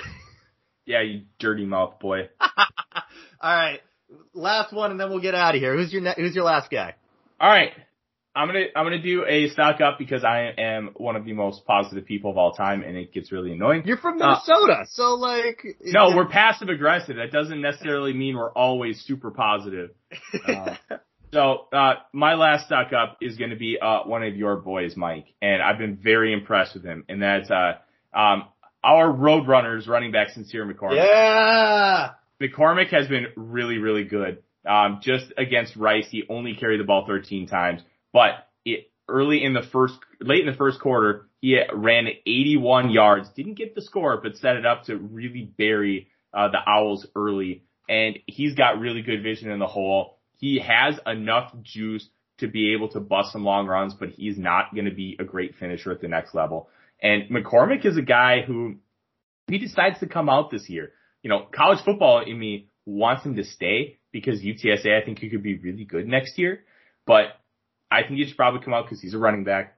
Yeah, 0.89 1.04
you 1.04 1.22
dirty 1.38 1.67
mouth 1.67 2.00
boy. 2.00 2.30
All 2.41 3.56
right, 3.56 3.80
last 4.34 4.74
one, 4.74 4.89
and 4.89 5.00
then 5.00 5.12
we'll 5.12 5.22
get 5.22 5.36
out 5.36 5.54
of 5.54 5.62
here. 5.62 5.78
Who's 5.78 5.93
your 5.93 6.02
ne- 6.02 6.15
Who's 6.17 6.34
your 6.34 6.45
last 6.45 6.72
guy? 6.72 6.95
All 7.39 7.48
right, 7.48 7.74
I'm 8.39 8.47
gonna 8.47 8.65
I'm 8.73 8.86
gonna 8.86 9.02
do 9.02 9.25
a 9.28 9.49
stock 9.49 9.82
up 9.82 9.97
because 9.97 10.23
I 10.23 10.54
am 10.58 10.91
one 10.95 11.17
of 11.17 11.25
the 11.25 11.34
most 11.34 11.65
positive 11.65 12.06
people 12.06 12.32
of 12.32 12.38
all 12.38 12.54
time, 12.54 12.84
and 12.84 12.95
it 12.95 13.12
gets 13.12 13.34
really 13.34 13.52
annoying. 13.52 13.84
You're 13.86 13.97
from 13.97 14.21
uh, 14.21 14.28
Minnesota, 14.28 14.73
uh, 14.82 14.86
so 14.89 15.15
like. 15.15 15.62
No, 15.84 16.15
we're 16.15 16.30
passive 16.30 16.69
aggressive. 16.69 17.17
That 17.17 17.34
doesn't 17.34 17.60
necessarily 17.60 18.13
mean 18.13 18.38
we're 18.38 18.54
always 18.54 19.02
super 19.02 19.32
positive. 19.32 19.91
Uh, 20.47 20.75
so 21.32 21.67
uh, 21.71 21.95
my 22.12 22.34
last 22.34 22.65
stock 22.65 22.91
up 22.91 23.17
is 23.21 23.38
going 23.38 23.52
to 23.52 23.56
be 23.56 23.78
uh, 23.80 23.99
one 24.06 24.23
of 24.23 24.36
your 24.36 24.56
boys, 24.56 24.95
Mike, 24.95 25.28
and 25.41 25.62
I've 25.62 25.78
been 25.78 25.95
very 25.95 26.34
impressed 26.34 26.73
with 26.73 26.84
him, 26.84 27.04
and 27.08 27.21
that's 27.21 27.52
uh, 27.52 27.73
um, 28.17 28.45
our 28.84 29.13
Roadrunners 29.13 29.88
running 29.88 30.12
back 30.12 30.30
Sincere 30.30 30.65
McCormick. 30.65 30.95
Yeah. 30.95 32.12
McCormick 32.41 32.89
has 32.89 33.08
been 33.08 33.28
really, 33.36 33.78
really 33.78 34.06
good. 34.06 34.41
Um, 34.67 35.02
just 35.04 35.25
against 35.38 35.75
Rice, 35.75 36.08
he 36.10 36.23
only 36.30 36.56
carried 36.56 36.80
the 36.80 36.84
ball 36.86 37.06
13 37.06 37.47
times, 37.47 37.82
but 38.13 38.48
it, 38.65 38.91
early 39.08 39.43
in 39.43 39.54
the 39.54 39.63
first, 39.72 39.95
late 40.19 40.41
in 40.41 40.52
the 40.52 40.58
first 40.58 40.80
quarter, 40.80 41.28
he 41.41 41.60
ran 41.74 42.08
81 42.08 42.89
yards, 42.89 43.30
didn't 43.30 43.56
get 43.56 43.76
the 43.76 43.82
score, 43.82 44.19
but 44.22 44.36
set 44.38 44.58
it 44.58 44.65
up 44.65 44.86
to 44.86 44.98
really 44.98 45.52
bury, 45.58 46.10
uh, 46.34 46.50
the 46.50 46.60
Owls 46.67 47.08
early. 47.15 47.63
And 47.88 48.19
he's 48.28 48.56
got 48.56 48.80
really 48.80 49.02
good 49.02 49.24
vision 49.24 49.50
in 49.50 49.60
the 49.60 49.67
hole. 49.67 50.17
He 50.38 50.60
has 50.60 51.00
enough 51.06 51.54
juice 51.62 52.08
to 52.39 52.48
be 52.48 52.74
able 52.74 52.90
to 52.90 53.00
bust 53.00 53.31
some 53.31 53.44
long 53.44 53.67
runs, 53.67 53.94
but 53.94 54.10
he's 54.10 54.38
not 54.38 54.73
going 54.73 54.86
to 54.86 54.94
be 54.94 55.17
a 55.19 55.23
great 55.23 55.56
finisher 55.56 55.92
at 55.92 56.02
the 56.02 56.08
next 56.08 56.34
level. 56.34 56.69
And 57.02 57.29
McCormick 57.29 57.86
is 57.86 57.98
a 57.98 58.02
guy 58.02 58.42
who 58.46 58.75
he 59.48 59.58
decides 59.58 60.00
to 60.00 60.08
come 60.08 60.29
out 60.29 60.52
this 60.52 60.69
year. 60.69 60.92
You 61.23 61.29
know, 61.29 61.48
college 61.54 61.84
football 61.84 62.23
in 62.25 62.38
me 62.38 62.69
wants 62.86 63.25
him 63.25 63.36
to 63.36 63.44
stay 63.44 64.00
because 64.12 64.42
UTSA 64.42 65.02
I 65.02 65.06
think 65.06 65.19
he 65.19 65.29
could 65.29 65.44
be 65.44 65.58
really 65.58 65.86
good 65.86 66.08
next 66.08 66.38
year. 66.38 66.63
But 67.06 67.25
I 67.92 68.04
think 68.04 68.19
he 68.19 68.25
should 68.25 68.37
probably 68.37 68.62
come 68.63 68.73
out 68.73 68.85
because 68.85 69.02
he's 69.02 69.13
a 69.13 69.17
running 69.17 69.44
back. 69.44 69.75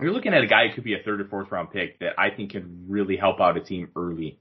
You're 0.00 0.12
looking 0.12 0.34
at 0.34 0.42
a 0.42 0.46
guy 0.46 0.68
who 0.68 0.74
could 0.74 0.84
be 0.84 0.94
a 0.94 1.02
third 1.04 1.20
or 1.20 1.24
fourth 1.26 1.50
round 1.50 1.70
pick 1.70 1.98
that 2.00 2.18
I 2.18 2.30
think 2.30 2.52
can 2.52 2.86
really 2.88 3.16
help 3.16 3.40
out 3.40 3.56
a 3.56 3.60
team 3.60 3.90
early. 3.94 4.38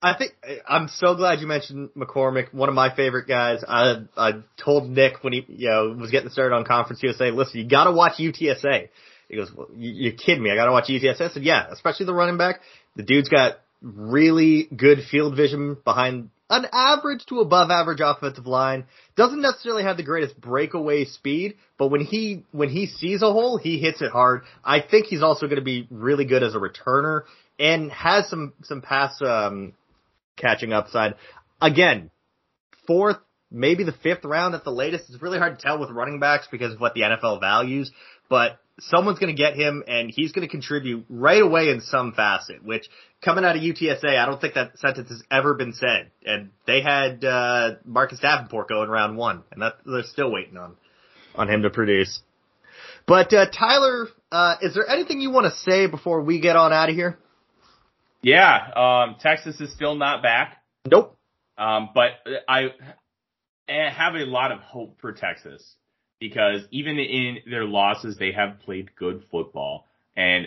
I 0.00 0.14
think 0.14 0.32
I'm 0.68 0.88
so 0.88 1.16
glad 1.16 1.40
you 1.40 1.46
mentioned 1.48 1.90
McCormick, 1.96 2.54
one 2.54 2.68
of 2.68 2.74
my 2.74 2.94
favorite 2.94 3.26
guys. 3.26 3.64
I 3.66 4.02
I 4.16 4.32
told 4.56 4.88
Nick 4.88 5.22
when 5.22 5.32
he 5.32 5.44
you 5.48 5.68
know 5.68 5.96
was 5.98 6.10
getting 6.10 6.30
started 6.30 6.54
on 6.54 6.64
Conference 6.64 7.02
USA, 7.02 7.30
listen, 7.30 7.60
you 7.60 7.68
got 7.68 7.84
to 7.84 7.92
watch 7.92 8.14
UTSA 8.18 8.88
he 9.28 9.36
goes, 9.36 9.52
well, 9.54 9.68
you, 9.76 9.92
you 9.92 10.12
kidding 10.12 10.42
me? 10.42 10.50
I 10.50 10.54
got 10.54 10.66
to 10.66 10.72
watch 10.72 10.88
UTSA. 10.88 11.20
I 11.20 11.28
said, 11.28 11.42
yeah, 11.42 11.66
especially 11.70 12.06
the 12.06 12.14
running 12.14 12.38
back. 12.38 12.60
The 12.96 13.02
dude's 13.02 13.28
got 13.28 13.60
really 13.82 14.68
good 14.74 15.00
field 15.10 15.36
vision 15.36 15.76
behind 15.84 16.30
an 16.50 16.66
average 16.72 17.26
to 17.26 17.40
above 17.40 17.70
average 17.70 18.00
offensive 18.02 18.46
line. 18.46 18.86
Doesn't 19.16 19.42
necessarily 19.42 19.82
have 19.82 19.96
the 19.96 20.02
greatest 20.02 20.40
breakaway 20.40 21.04
speed, 21.04 21.56
but 21.78 21.88
when 21.88 22.00
he 22.00 22.44
when 22.52 22.68
he 22.68 22.86
sees 22.86 23.22
a 23.22 23.32
hole, 23.32 23.58
he 23.58 23.78
hits 23.78 24.00
it 24.00 24.10
hard. 24.10 24.42
I 24.64 24.80
think 24.80 25.06
he's 25.06 25.22
also 25.22 25.46
going 25.46 25.56
to 25.58 25.62
be 25.62 25.86
really 25.90 26.24
good 26.24 26.42
as 26.42 26.54
a 26.54 26.58
returner 26.58 27.22
and 27.58 27.90
has 27.92 28.28
some 28.28 28.54
some 28.62 28.80
pass 28.80 29.20
um, 29.20 29.74
catching 30.36 30.72
upside. 30.72 31.14
Again, 31.60 32.10
fourth, 32.86 33.18
maybe 33.50 33.84
the 33.84 33.92
fifth 33.92 34.24
round 34.24 34.54
at 34.54 34.64
the 34.64 34.70
latest. 34.70 35.10
It's 35.10 35.22
really 35.22 35.38
hard 35.38 35.58
to 35.58 35.62
tell 35.62 35.78
with 35.78 35.90
running 35.90 36.20
backs 36.20 36.48
because 36.50 36.74
of 36.74 36.80
what 36.80 36.94
the 36.94 37.02
NFL 37.02 37.40
values, 37.40 37.90
but 38.28 38.58
someone's 38.80 39.18
going 39.18 39.34
to 39.34 39.40
get 39.40 39.54
him 39.54 39.82
and 39.86 40.10
he's 40.10 40.32
going 40.32 40.46
to 40.46 40.50
contribute 40.50 41.04
right 41.08 41.42
away 41.42 41.68
in 41.70 41.80
some 41.80 42.12
facet, 42.12 42.64
which 42.64 42.88
coming 43.22 43.44
out 43.44 43.56
of 43.56 43.62
UTSA, 43.62 44.18
I 44.18 44.26
don't 44.26 44.40
think 44.40 44.54
that 44.54 44.78
sentence 44.78 45.08
has 45.08 45.22
ever 45.30 45.54
been 45.54 45.72
said. 45.72 46.10
And 46.24 46.50
they 46.66 46.80
had, 46.82 47.24
uh, 47.24 47.76
Marcus 47.84 48.20
Davenport 48.20 48.68
going 48.68 48.88
round 48.88 49.16
one 49.16 49.42
and 49.52 49.62
that, 49.62 49.76
they're 49.84 50.04
still 50.04 50.30
waiting 50.30 50.56
on, 50.56 50.76
on 51.34 51.48
him 51.48 51.62
to 51.62 51.70
produce. 51.70 52.20
But, 53.06 53.32
uh, 53.32 53.46
Tyler, 53.50 54.08
uh, 54.30 54.56
is 54.60 54.74
there 54.74 54.88
anything 54.88 55.20
you 55.20 55.30
want 55.30 55.52
to 55.52 55.58
say 55.60 55.86
before 55.86 56.22
we 56.22 56.40
get 56.40 56.56
on 56.56 56.72
out 56.72 56.88
of 56.88 56.94
here? 56.94 57.18
Yeah, 58.20 58.70
um, 58.74 59.16
Texas 59.20 59.60
is 59.60 59.72
still 59.72 59.94
not 59.94 60.22
back. 60.22 60.62
Nope. 60.90 61.16
Um, 61.56 61.90
but 61.94 62.10
I 62.48 62.70
have 63.68 64.14
a 64.14 64.24
lot 64.24 64.52
of 64.52 64.60
hope 64.60 65.00
for 65.00 65.12
Texas 65.12 65.74
because 66.20 66.62
even 66.70 66.98
in 66.98 67.38
their 67.50 67.64
losses, 67.64 68.16
they 68.18 68.32
have 68.32 68.60
played 68.60 68.94
good 68.96 69.24
football. 69.30 69.86
And 70.16 70.46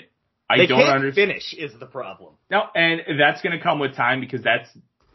I 0.50 0.58
they 0.58 0.68
don't 0.68 0.82
understand. 0.82 1.30
finish 1.30 1.54
is 1.54 1.72
the 1.80 1.86
problem. 1.86 2.34
No, 2.50 2.64
and 2.76 3.02
that's 3.20 3.42
going 3.42 3.58
to 3.58 3.64
come 3.64 3.80
with 3.80 3.96
time 3.96 4.20
because 4.20 4.42
that's 4.44 4.70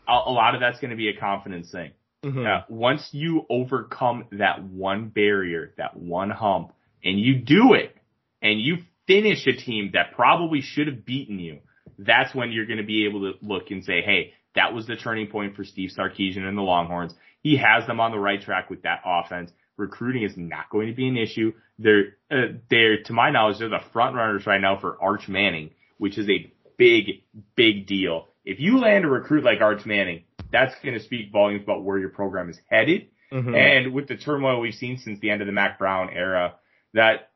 a 0.08 0.12
a 0.12 0.32
lot 0.32 0.54
of 0.54 0.60
that's 0.60 0.80
going 0.80 0.90
to 0.90 0.96
be 0.96 1.08
a 1.08 1.16
confidence 1.18 1.70
thing. 1.70 1.92
Mhm. 2.24 2.46
Uh, 2.46 2.64
once 2.68 3.08
you 3.12 3.44
overcome 3.50 4.24
that 4.32 4.62
one 4.62 5.08
barrier, 5.08 5.74
that 5.76 5.96
one 5.96 6.30
hump, 6.30 6.72
and 7.04 7.20
you 7.20 7.36
do 7.36 7.74
it, 7.74 7.94
and 8.40 8.60
you 8.60 8.78
finish 9.06 9.46
a 9.46 9.52
team 9.52 9.90
that 9.92 10.12
probably 10.14 10.60
should 10.62 10.86
have 10.86 11.04
beaten 11.04 11.38
you, 11.38 11.58
that's 11.98 12.34
when 12.34 12.50
you're 12.50 12.66
going 12.66 12.78
to 12.78 12.84
be 12.84 13.06
able 13.06 13.32
to 13.32 13.38
look 13.42 13.70
and 13.70 13.84
say, 13.84 14.02
hey, 14.02 14.32
that 14.54 14.72
was 14.72 14.86
the 14.86 14.96
turning 14.96 15.28
point 15.28 15.54
for 15.54 15.64
Steve 15.64 15.90
Sarkisian 15.96 16.42
and 16.42 16.56
the 16.56 16.62
Longhorns. 16.62 17.14
He 17.42 17.56
has 17.58 17.86
them 17.86 18.00
on 18.00 18.10
the 18.10 18.18
right 18.18 18.40
track 18.40 18.70
with 18.70 18.82
that 18.82 19.02
offense. 19.04 19.52
Recruiting 19.76 20.22
is 20.22 20.36
not 20.36 20.70
going 20.70 20.88
to 20.88 20.94
be 20.94 21.08
an 21.08 21.16
issue. 21.16 21.52
They're, 21.78 22.16
uh, 22.30 22.56
they're, 22.70 23.02
to 23.04 23.12
my 23.12 23.30
knowledge, 23.30 23.58
they're 23.58 23.68
the 23.68 23.80
front 23.92 24.16
runners 24.16 24.46
right 24.46 24.60
now 24.60 24.78
for 24.78 24.96
Arch 25.02 25.28
Manning, 25.28 25.70
which 25.98 26.16
is 26.18 26.28
a 26.28 26.50
big, 26.76 27.22
big 27.54 27.86
deal. 27.86 28.28
If 28.44 28.60
you 28.60 28.78
land 28.78 29.04
a 29.04 29.08
recruit 29.08 29.44
like 29.44 29.60
Arch 29.60 29.84
Manning, 29.84 30.24
that's 30.50 30.74
going 30.82 30.94
to 30.94 31.02
speak 31.02 31.32
volumes 31.32 31.64
about 31.64 31.84
where 31.84 31.98
your 31.98 32.08
program 32.10 32.48
is 32.48 32.58
headed. 32.70 33.08
Mhm. 33.32 33.56
And 33.56 33.92
with 33.92 34.08
the 34.08 34.16
turmoil 34.16 34.60
we've 34.60 34.74
seen 34.74 34.98
since 34.98 35.18
the 35.20 35.30
end 35.30 35.42
of 35.42 35.46
the 35.46 35.52
Mack 35.52 35.78
Brown 35.78 36.10
era, 36.10 36.54
that 36.94 37.30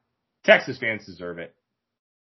Texas 0.45 0.79
fans 0.79 1.05
deserve 1.05 1.39
it. 1.39 1.55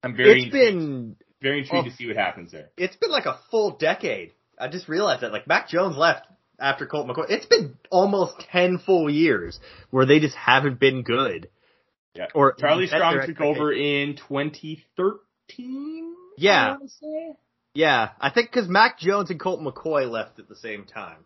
I'm 0.03 0.17
very, 0.17 0.43
it's 0.43 0.53
been 0.53 1.17
very 1.41 1.61
intrigued 1.61 1.87
oh. 1.87 1.91
to 1.91 1.97
see 1.97 2.07
what 2.09 2.17
happens 2.17 2.51
there. 2.51 2.71
it's 2.77 2.97
been 2.97 3.11
like 3.11 3.27
a 3.27 3.39
full 3.51 3.77
decade. 3.77 4.33
I 4.59 4.69
just 4.69 4.89
realized 4.89 5.23
that. 5.23 5.33
Like 5.33 5.47
Mac 5.47 5.69
Jones 5.69 5.97
left 5.97 6.27
after 6.63 6.87
Colt 6.87 7.09
McCoy. 7.09 7.27
It's 7.29 7.47
been 7.47 7.77
almost 7.91 8.41
ten 8.51 8.79
full 8.79 9.11
years 9.11 9.59
where 9.91 10.07
they 10.07 10.21
just 10.21 10.37
haven't 10.37 10.79
been 10.79 11.03
good. 11.03 11.49
Yeah. 12.15 12.27
Or 12.35 12.53
Charlie 12.53 12.87
Strong 12.87 13.27
took 13.27 13.41
over 13.41 13.73
in 13.73 14.17
2013. 14.17 16.15
Yeah. 16.39 16.77
I. 16.81 17.33
Yeah, 17.75 18.11
I 18.21 18.31
think 18.31 18.51
because 18.51 18.69
Mac 18.69 18.99
Jones 18.99 19.31
and 19.31 19.41
Colt 19.41 19.61
McCoy 19.61 20.11
left 20.11 20.39
at 20.39 20.49
the 20.49 20.57
same 20.57 20.85
time. 20.85 21.25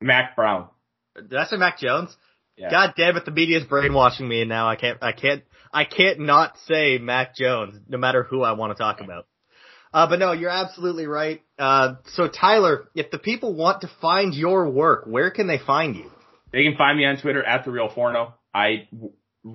Mack 0.00 0.34
Brown. 0.34 0.68
Did 1.14 1.34
I 1.34 1.44
say 1.44 1.56
Mac 1.56 1.78
Jones? 1.78 2.16
Yeah. 2.56 2.70
God 2.70 2.94
damn 2.96 3.16
it, 3.16 3.24
the 3.24 3.30
media's 3.30 3.64
brainwashing 3.64 4.26
me, 4.26 4.40
and 4.40 4.48
now 4.48 4.68
I 4.68 4.76
can't, 4.76 4.98
I 5.02 5.12
can't, 5.12 5.42
I 5.72 5.84
can't 5.84 6.20
not 6.20 6.56
say 6.66 6.98
Mac 6.98 7.34
Jones, 7.36 7.78
no 7.88 7.98
matter 7.98 8.22
who 8.22 8.42
I 8.42 8.52
want 8.52 8.76
to 8.76 8.82
talk 8.82 9.00
about. 9.00 9.26
Uh, 9.92 10.06
but 10.08 10.18
no, 10.18 10.32
you're 10.32 10.50
absolutely 10.50 11.06
right. 11.06 11.42
Uh, 11.58 11.94
so 12.14 12.28
Tyler, 12.28 12.88
if 12.94 13.10
the 13.10 13.18
people 13.18 13.54
want 13.54 13.80
to 13.80 13.90
find 14.00 14.34
your 14.34 14.70
work, 14.70 15.04
where 15.06 15.30
can 15.30 15.46
they 15.46 15.58
find 15.58 15.96
you? 15.96 16.10
They 16.52 16.62
can 16.62 16.76
find 16.76 16.96
me 16.96 17.04
on 17.04 17.20
Twitter 17.20 17.42
at 17.42 17.64
the 17.64 17.70
real 17.70 17.88
Forno. 17.92 18.34
I 18.54 18.88
w- 18.92 19.12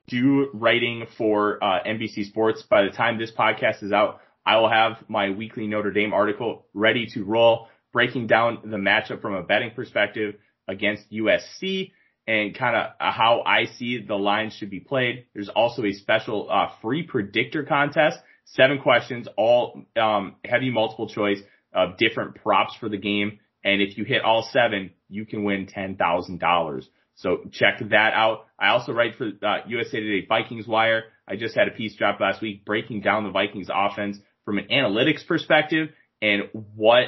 do 0.07 0.49
writing 0.53 1.05
for 1.17 1.63
uh, 1.63 1.83
NBC 1.85 2.25
Sports. 2.25 2.63
By 2.63 2.83
the 2.83 2.89
time 2.89 3.17
this 3.17 3.31
podcast 3.31 3.83
is 3.83 3.91
out, 3.91 4.19
I 4.45 4.57
will 4.57 4.69
have 4.69 4.97
my 5.07 5.31
weekly 5.31 5.67
Notre 5.67 5.91
Dame 5.91 6.13
article 6.13 6.65
ready 6.73 7.07
to 7.13 7.23
roll, 7.23 7.67
breaking 7.93 8.27
down 8.27 8.59
the 8.65 8.77
matchup 8.77 9.21
from 9.21 9.33
a 9.33 9.43
betting 9.43 9.71
perspective 9.71 10.35
against 10.67 11.09
USC 11.11 11.91
and 12.27 12.57
kind 12.57 12.75
of 12.75 12.91
how 12.99 13.41
I 13.45 13.65
see 13.65 14.03
the 14.05 14.15
lines 14.15 14.53
should 14.53 14.69
be 14.69 14.79
played. 14.79 15.25
There's 15.33 15.49
also 15.49 15.83
a 15.85 15.93
special 15.93 16.49
uh, 16.49 16.69
free 16.81 17.03
predictor 17.03 17.63
contest, 17.63 18.19
seven 18.45 18.79
questions, 18.79 19.27
all 19.37 19.83
um, 19.99 20.35
heavy 20.45 20.71
multiple 20.71 21.09
choice 21.09 21.39
of 21.73 21.97
different 21.97 22.35
props 22.35 22.75
for 22.79 22.89
the 22.89 22.97
game. 22.97 23.39
And 23.63 23.81
if 23.81 23.97
you 23.97 24.05
hit 24.05 24.23
all 24.23 24.47
seven, 24.51 24.91
you 25.09 25.25
can 25.25 25.43
win 25.43 25.67
$10,000. 25.67 26.83
So 27.15 27.37
check 27.51 27.79
that 27.89 28.13
out. 28.13 28.45
I 28.59 28.69
also 28.69 28.91
write 28.91 29.15
for 29.15 29.31
uh, 29.41 29.57
USA 29.67 29.99
Today 29.99 30.25
Vikings 30.27 30.67
Wire. 30.67 31.03
I 31.27 31.35
just 31.35 31.55
had 31.55 31.67
a 31.67 31.71
piece 31.71 31.95
drop 31.95 32.19
last 32.19 32.41
week 32.41 32.65
breaking 32.65 33.01
down 33.01 33.23
the 33.23 33.31
Vikings 33.31 33.69
offense 33.73 34.19
from 34.43 34.57
an 34.57 34.67
analytics 34.71 35.25
perspective 35.25 35.89
and 36.21 36.43
what 36.75 37.05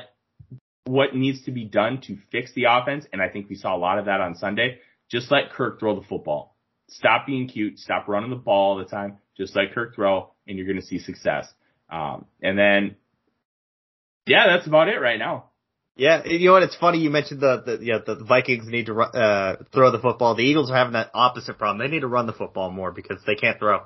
what 0.86 1.14
needs 1.14 1.44
to 1.44 1.52
be 1.52 1.66
done 1.66 2.00
to 2.02 2.18
fix 2.32 2.54
the 2.54 2.66
offense. 2.70 3.06
And 3.12 3.22
I 3.22 3.28
think 3.28 3.50
we 3.50 3.56
saw 3.56 3.76
a 3.76 3.78
lot 3.78 4.00
of 4.00 4.06
that 4.06 4.22
on 4.22 4.36
Sunday. 4.36 4.80
Just 5.10 5.30
let 5.32 5.52
Kirk 5.52 5.80
throw 5.80 6.00
the 6.00 6.08
football. 6.08 6.57
Stop 6.90 7.26
being 7.26 7.48
cute. 7.48 7.80
Stop 7.80 8.08
running 8.08 8.30
the 8.30 8.36
ball 8.36 8.72
all 8.72 8.78
the 8.78 8.86
time. 8.86 9.18
Just 9.38 9.56
like 9.56 9.74
Kirk 9.74 9.96
throw 9.96 10.34
and 10.48 10.58
you're 10.58 10.66
going 10.68 10.80
to 10.80 10.86
see 10.86 11.00
success. 11.00 11.52
Um, 11.90 12.26
and 12.42 12.58
then, 12.58 12.96
yeah, 14.26 14.46
that's 14.48 14.68
about 14.68 14.90
it 14.90 15.00
right 15.00 15.20
now. 15.20 15.46
Yeah, 15.96 16.24
you 16.26 16.48
know 16.48 16.54
what? 16.54 16.64
It's 16.64 16.76
funny 16.76 17.00
you 17.00 17.10
mentioned 17.10 17.40
the 17.42 17.64
the 17.66 17.80
yeah 17.84 17.98
the 18.06 18.24
Vikings 18.24 18.68
need 18.68 18.86
to 18.86 18.94
uh, 19.00 19.56
throw 19.74 19.92
the 19.92 19.98
football. 19.98 20.36
The 20.36 20.44
Eagles 20.44 20.70
are 20.70 20.76
having 20.76 20.94
that 20.94 21.10
opposite 21.14 21.58
problem. 21.58 21.80
They 21.80 21.92
need 21.92 22.02
to 22.02 22.08
run 22.08 22.28
the 22.28 22.34
football 22.34 22.70
more 22.70 22.92
because 22.92 23.18
they 23.26 23.34
can't 23.34 23.58
throw. 23.58 23.80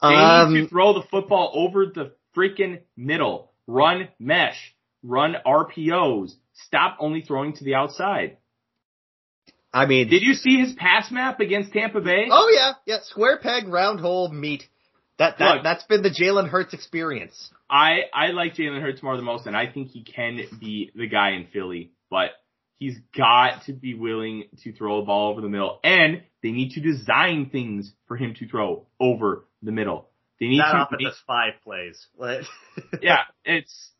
They 0.00 0.08
Um, 0.08 0.54
need 0.54 0.62
to 0.62 0.68
throw 0.68 0.94
the 0.94 1.02
football 1.10 1.52
over 1.54 1.84
the 1.86 2.12
freaking 2.34 2.80
middle. 2.96 3.52
Run 3.66 4.08
mesh. 4.18 4.74
Run 5.02 5.36
RPOs. 5.46 6.32
Stop 6.54 6.96
only 6.98 7.20
throwing 7.20 7.52
to 7.56 7.64
the 7.64 7.74
outside. 7.74 8.38
I 9.74 9.86
mean, 9.86 10.08
Did 10.08 10.22
you 10.22 10.34
see 10.34 10.58
his 10.60 10.72
pass 10.74 11.10
map 11.10 11.40
against 11.40 11.72
Tampa 11.72 12.00
Bay? 12.00 12.28
oh 12.30 12.50
yeah, 12.54 12.72
yeah, 12.86 13.02
square 13.02 13.38
peg, 13.38 13.66
round 13.66 14.00
hole, 14.00 14.28
meat. 14.28 14.64
That 15.18 15.38
that 15.38 15.54
Look. 15.56 15.64
that's 15.64 15.84
been 15.84 16.02
the 16.02 16.10
Jalen 16.10 16.48
Hurts 16.48 16.74
experience. 16.74 17.50
I, 17.68 18.02
I 18.12 18.28
like 18.28 18.54
Jalen 18.54 18.80
Hurts 18.80 19.02
more 19.02 19.16
than 19.16 19.24
most, 19.24 19.46
and 19.46 19.56
I 19.56 19.70
think 19.70 19.88
he 19.88 20.04
can 20.04 20.40
be 20.60 20.92
the 20.94 21.08
guy 21.08 21.30
in 21.32 21.48
Philly, 21.52 21.90
but 22.08 22.30
he's 22.78 22.96
got 23.16 23.64
to 23.66 23.72
be 23.72 23.94
willing 23.94 24.44
to 24.62 24.72
throw 24.72 24.98
a 24.98 25.04
ball 25.04 25.32
over 25.32 25.40
the 25.40 25.48
middle, 25.48 25.80
and 25.82 26.22
they 26.42 26.50
need 26.50 26.72
to 26.72 26.80
design 26.80 27.50
things 27.50 27.92
for 28.06 28.16
him 28.16 28.34
to 28.38 28.46
throw 28.48 28.86
over 29.00 29.46
the 29.62 29.72
middle. 29.72 30.08
They 30.38 30.46
need 30.46 30.60
That 30.60 30.88
to 30.90 30.96
offense 30.96 31.16
five 31.26 31.54
plays. 31.64 32.06
yeah, 33.02 33.22
it's 33.44 33.90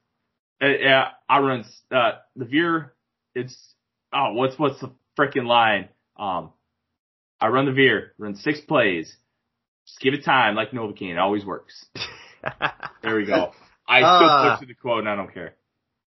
uh, 0.63 0.67
yeah. 0.67 1.09
I 1.29 1.41
run 1.41 1.65
uh, 1.91 2.13
the 2.37 2.45
veer. 2.45 2.93
It's 3.35 3.57
oh, 4.13 4.35
what's 4.35 4.59
what's 4.59 4.81
the 4.81 4.93
freaking 5.19 5.47
line? 5.47 5.89
Um, 6.19 6.51
I 7.41 7.49
run 7.49 7.67
the 7.67 7.73
veer. 7.73 8.13
Run 8.19 8.37
six 8.37 8.61
plays. 8.61 9.15
Just 9.87 10.01
give 10.01 10.15
it 10.15 10.25
time, 10.25 10.55
like 10.55 10.71
Novocaine. 10.71 11.13
It 11.13 11.19
always 11.19 11.45
works. 11.45 11.85
There 13.03 13.17
we 13.17 13.25
go. 13.25 13.53
I 13.89 14.01
still 14.01 14.51
put 14.51 14.61
to 14.61 14.67
the 14.67 14.75
quote, 14.75 15.01
and 15.01 15.09
I 15.09 15.17
don't 15.17 15.33
care. 15.33 15.55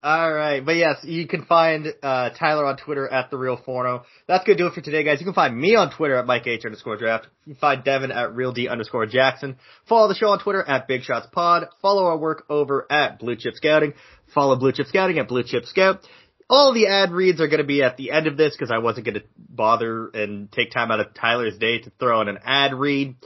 All 0.03 0.31
right, 0.31 0.63
but 0.63 0.77
yes, 0.77 0.99
you 1.03 1.27
can 1.27 1.47
find 1.47 1.87
uh, 2.03 2.29
Tyler 2.39 2.67
on 2.67 2.77
Twitter 2.77 3.09
at 3.09 3.31
the 3.31 3.39
Real 3.39 3.59
Forno. 3.65 4.05
That's 4.29 4.45
gonna 4.45 4.59
do 4.59 4.67
it 4.67 4.75
for 4.75 4.83
today, 4.83 5.03
guys. 5.03 5.19
You 5.19 5.25
can 5.25 5.33
find 5.33 5.57
me 5.57 5.77
on 5.77 5.97
Twitter 5.97 6.17
at 6.17 6.27
Mike 6.27 6.47
H 6.47 6.67
underscore 6.67 6.99
Draft. 6.99 7.27
You 7.47 7.55
can 7.55 7.61
find 7.61 7.83
Devin 7.83 8.13
at 8.13 8.35
Real 8.35 8.53
D 8.53 8.69
underscore 8.69 9.07
Jackson. 9.07 9.57
Follow 9.89 10.09
the 10.09 10.15
show 10.15 10.29
on 10.29 10.41
Twitter 10.41 10.63
at 10.63 10.87
Big 10.89 11.05
Shots 11.05 11.27
Pod. 11.33 11.69
Follow 11.81 12.05
our 12.05 12.19
work 12.19 12.45
over 12.51 12.87
at 12.93 13.19
Blue 13.19 13.35
Chip 13.35 13.55
Scouting. 13.55 13.95
Follow 14.35 14.57
Blue 14.57 14.73
Chip 14.73 14.89
Scouting 14.89 15.19
at 15.19 15.27
Blue 15.27 15.43
Chip 15.43 15.65
Scout. 15.65 16.07
All 16.49 16.75
the 16.75 16.89
ad 16.89 17.11
reads 17.11 17.41
are 17.41 17.49
going 17.49 17.59
to 17.59 17.65
be 17.65 17.83
at 17.83 17.97
the 17.97 18.11
end 18.11 18.27
of 18.27 18.37
this 18.37 18.55
because 18.55 18.71
I 18.71 18.79
wasn't 18.79 19.07
going 19.07 19.15
to 19.15 19.25
bother 19.37 20.09
and 20.09 20.53
take 20.53 20.71
time 20.71 20.91
out 20.91 21.01
of 21.01 21.15
Tyler's 21.15 21.59
day 21.59 21.79
to 21.81 21.91
throw 21.99 22.21
in 22.21 22.29
an 22.29 22.39
ad 22.45 22.75
read. 22.75 23.17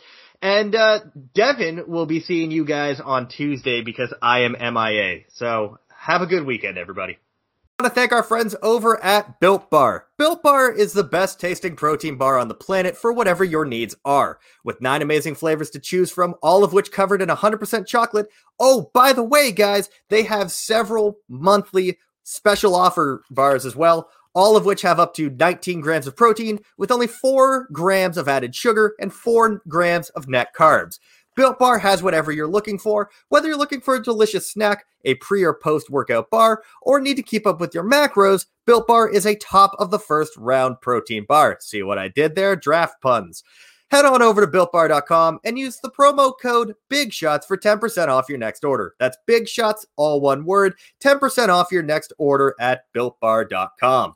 And 0.41 0.75
uh, 0.75 1.01
Devin 1.35 1.85
will 1.89 2.07
be 2.07 2.21
seeing 2.21 2.51
you 2.51 2.65
guys 2.65 3.01
on 3.01 3.29
Tuesday 3.29 3.83
because 3.83 4.15
I 4.23 4.41
am 4.43 4.53
MIA. 4.53 5.23
So 5.31 5.79
have 5.97 6.23
a 6.23 6.27
good 6.27 6.47
weekend, 6.47 6.79
everybody. 6.79 7.19
want 7.81 7.93
to 7.93 8.01
thank 8.01 8.13
our 8.13 8.23
friends 8.23 8.55
over 8.63 9.03
at 9.03 9.41
Built 9.41 9.69
Bar. 9.69 10.07
Built 10.17 10.41
Bar 10.45 10.71
is 10.71 10.93
the 10.93 11.03
best 11.03 11.41
tasting 11.41 11.75
protein 11.75 12.17
bar 12.17 12.39
on 12.39 12.47
the 12.47 12.55
planet 12.55 12.97
for 12.97 13.13
whatever 13.13 13.43
your 13.43 13.65
needs 13.65 13.97
are. 14.05 14.39
With 14.63 14.81
nine 14.81 15.03
amazing 15.03 15.35
flavors 15.35 15.71
to 15.71 15.81
choose 15.81 16.13
from, 16.13 16.37
all 16.41 16.63
of 16.63 16.73
which 16.73 16.93
covered 16.93 17.21
in 17.21 17.29
100% 17.29 17.87
chocolate. 17.87 18.29
Oh, 18.61 18.93
by 18.95 19.13
the 19.13 19.25
way, 19.25 19.51
guys, 19.51 19.91
they 20.09 20.23
have 20.23 20.53
several 20.53 21.19
monthly 21.29 21.99
special 22.29 22.75
offer 22.75 23.23
bars 23.31 23.65
as 23.65 23.75
well, 23.75 24.11
all 24.35 24.57
of 24.57 24.65
which 24.65 24.83
have 24.83 25.01
up 25.01 25.15
to 25.15 25.31
19 25.31 25.81
grams 25.81 26.07
of 26.07 26.17
protein 26.17 26.59
with 26.77 26.91
only 26.91 27.07
4 27.07 27.69
grams 27.73 28.17
of 28.17 28.29
added 28.29 28.55
sugar 28.55 28.95
and 29.01 29.13
4 29.13 29.63
grams 29.67 30.11
of 30.11 30.29
net 30.29 30.49
carbs. 30.57 30.99
Built 31.35 31.59
Bar 31.59 31.79
has 31.79 32.03
whatever 32.03 32.33
you're 32.33 32.49
looking 32.49 32.79
for, 32.79 33.11
whether 33.29 33.47
you're 33.47 33.57
looking 33.57 33.81
for 33.81 33.95
a 33.95 34.03
delicious 34.03 34.51
snack, 34.51 34.85
a 35.05 35.15
pre 35.15 35.45
or 35.45 35.55
post 35.55 35.89
workout 35.89 36.31
bar, 36.31 36.65
or 36.83 37.01
need 37.01 37.15
to 37.15 37.23
keep 37.23 37.47
up 37.47 37.61
with 37.61 37.73
your 37.73 37.89
macros. 37.89 38.47
Built 38.67 38.89
Bar 38.89 39.09
is 39.09 39.25
a 39.25 39.37
top 39.37 39.77
of 39.79 39.93
the 39.93 40.01
first 40.01 40.37
round 40.37 40.81
protein 40.81 41.25
bar. 41.29 41.57
See 41.61 41.83
what 41.85 41.97
I 41.97 42.09
did 42.09 42.35
there? 42.35 42.57
Draft 42.57 43.01
puns. 43.01 43.45
Head 43.91 44.05
on 44.05 44.21
over 44.21 44.45
to 44.45 44.47
builtbar.com 44.47 45.41
and 45.45 45.59
use 45.59 45.79
the 45.81 45.91
promo 45.91 46.33
code 46.41 46.75
Big 46.91 47.13
Shots 47.13 47.47
for 47.47 47.57
10% 47.57 48.09
off 48.09 48.29
your 48.29 48.39
next 48.39 48.65
order. 48.65 48.95
That's 48.99 49.17
Big 49.27 49.49
Shots, 49.49 49.87
all 49.97 50.21
one 50.21 50.45
word, 50.45 50.75
10% 51.03 51.49
off 51.49 51.73
your 51.73 51.83
next 51.83 52.13
order 52.19 52.55
at 52.61 52.83
builtbar.com. 52.95 54.15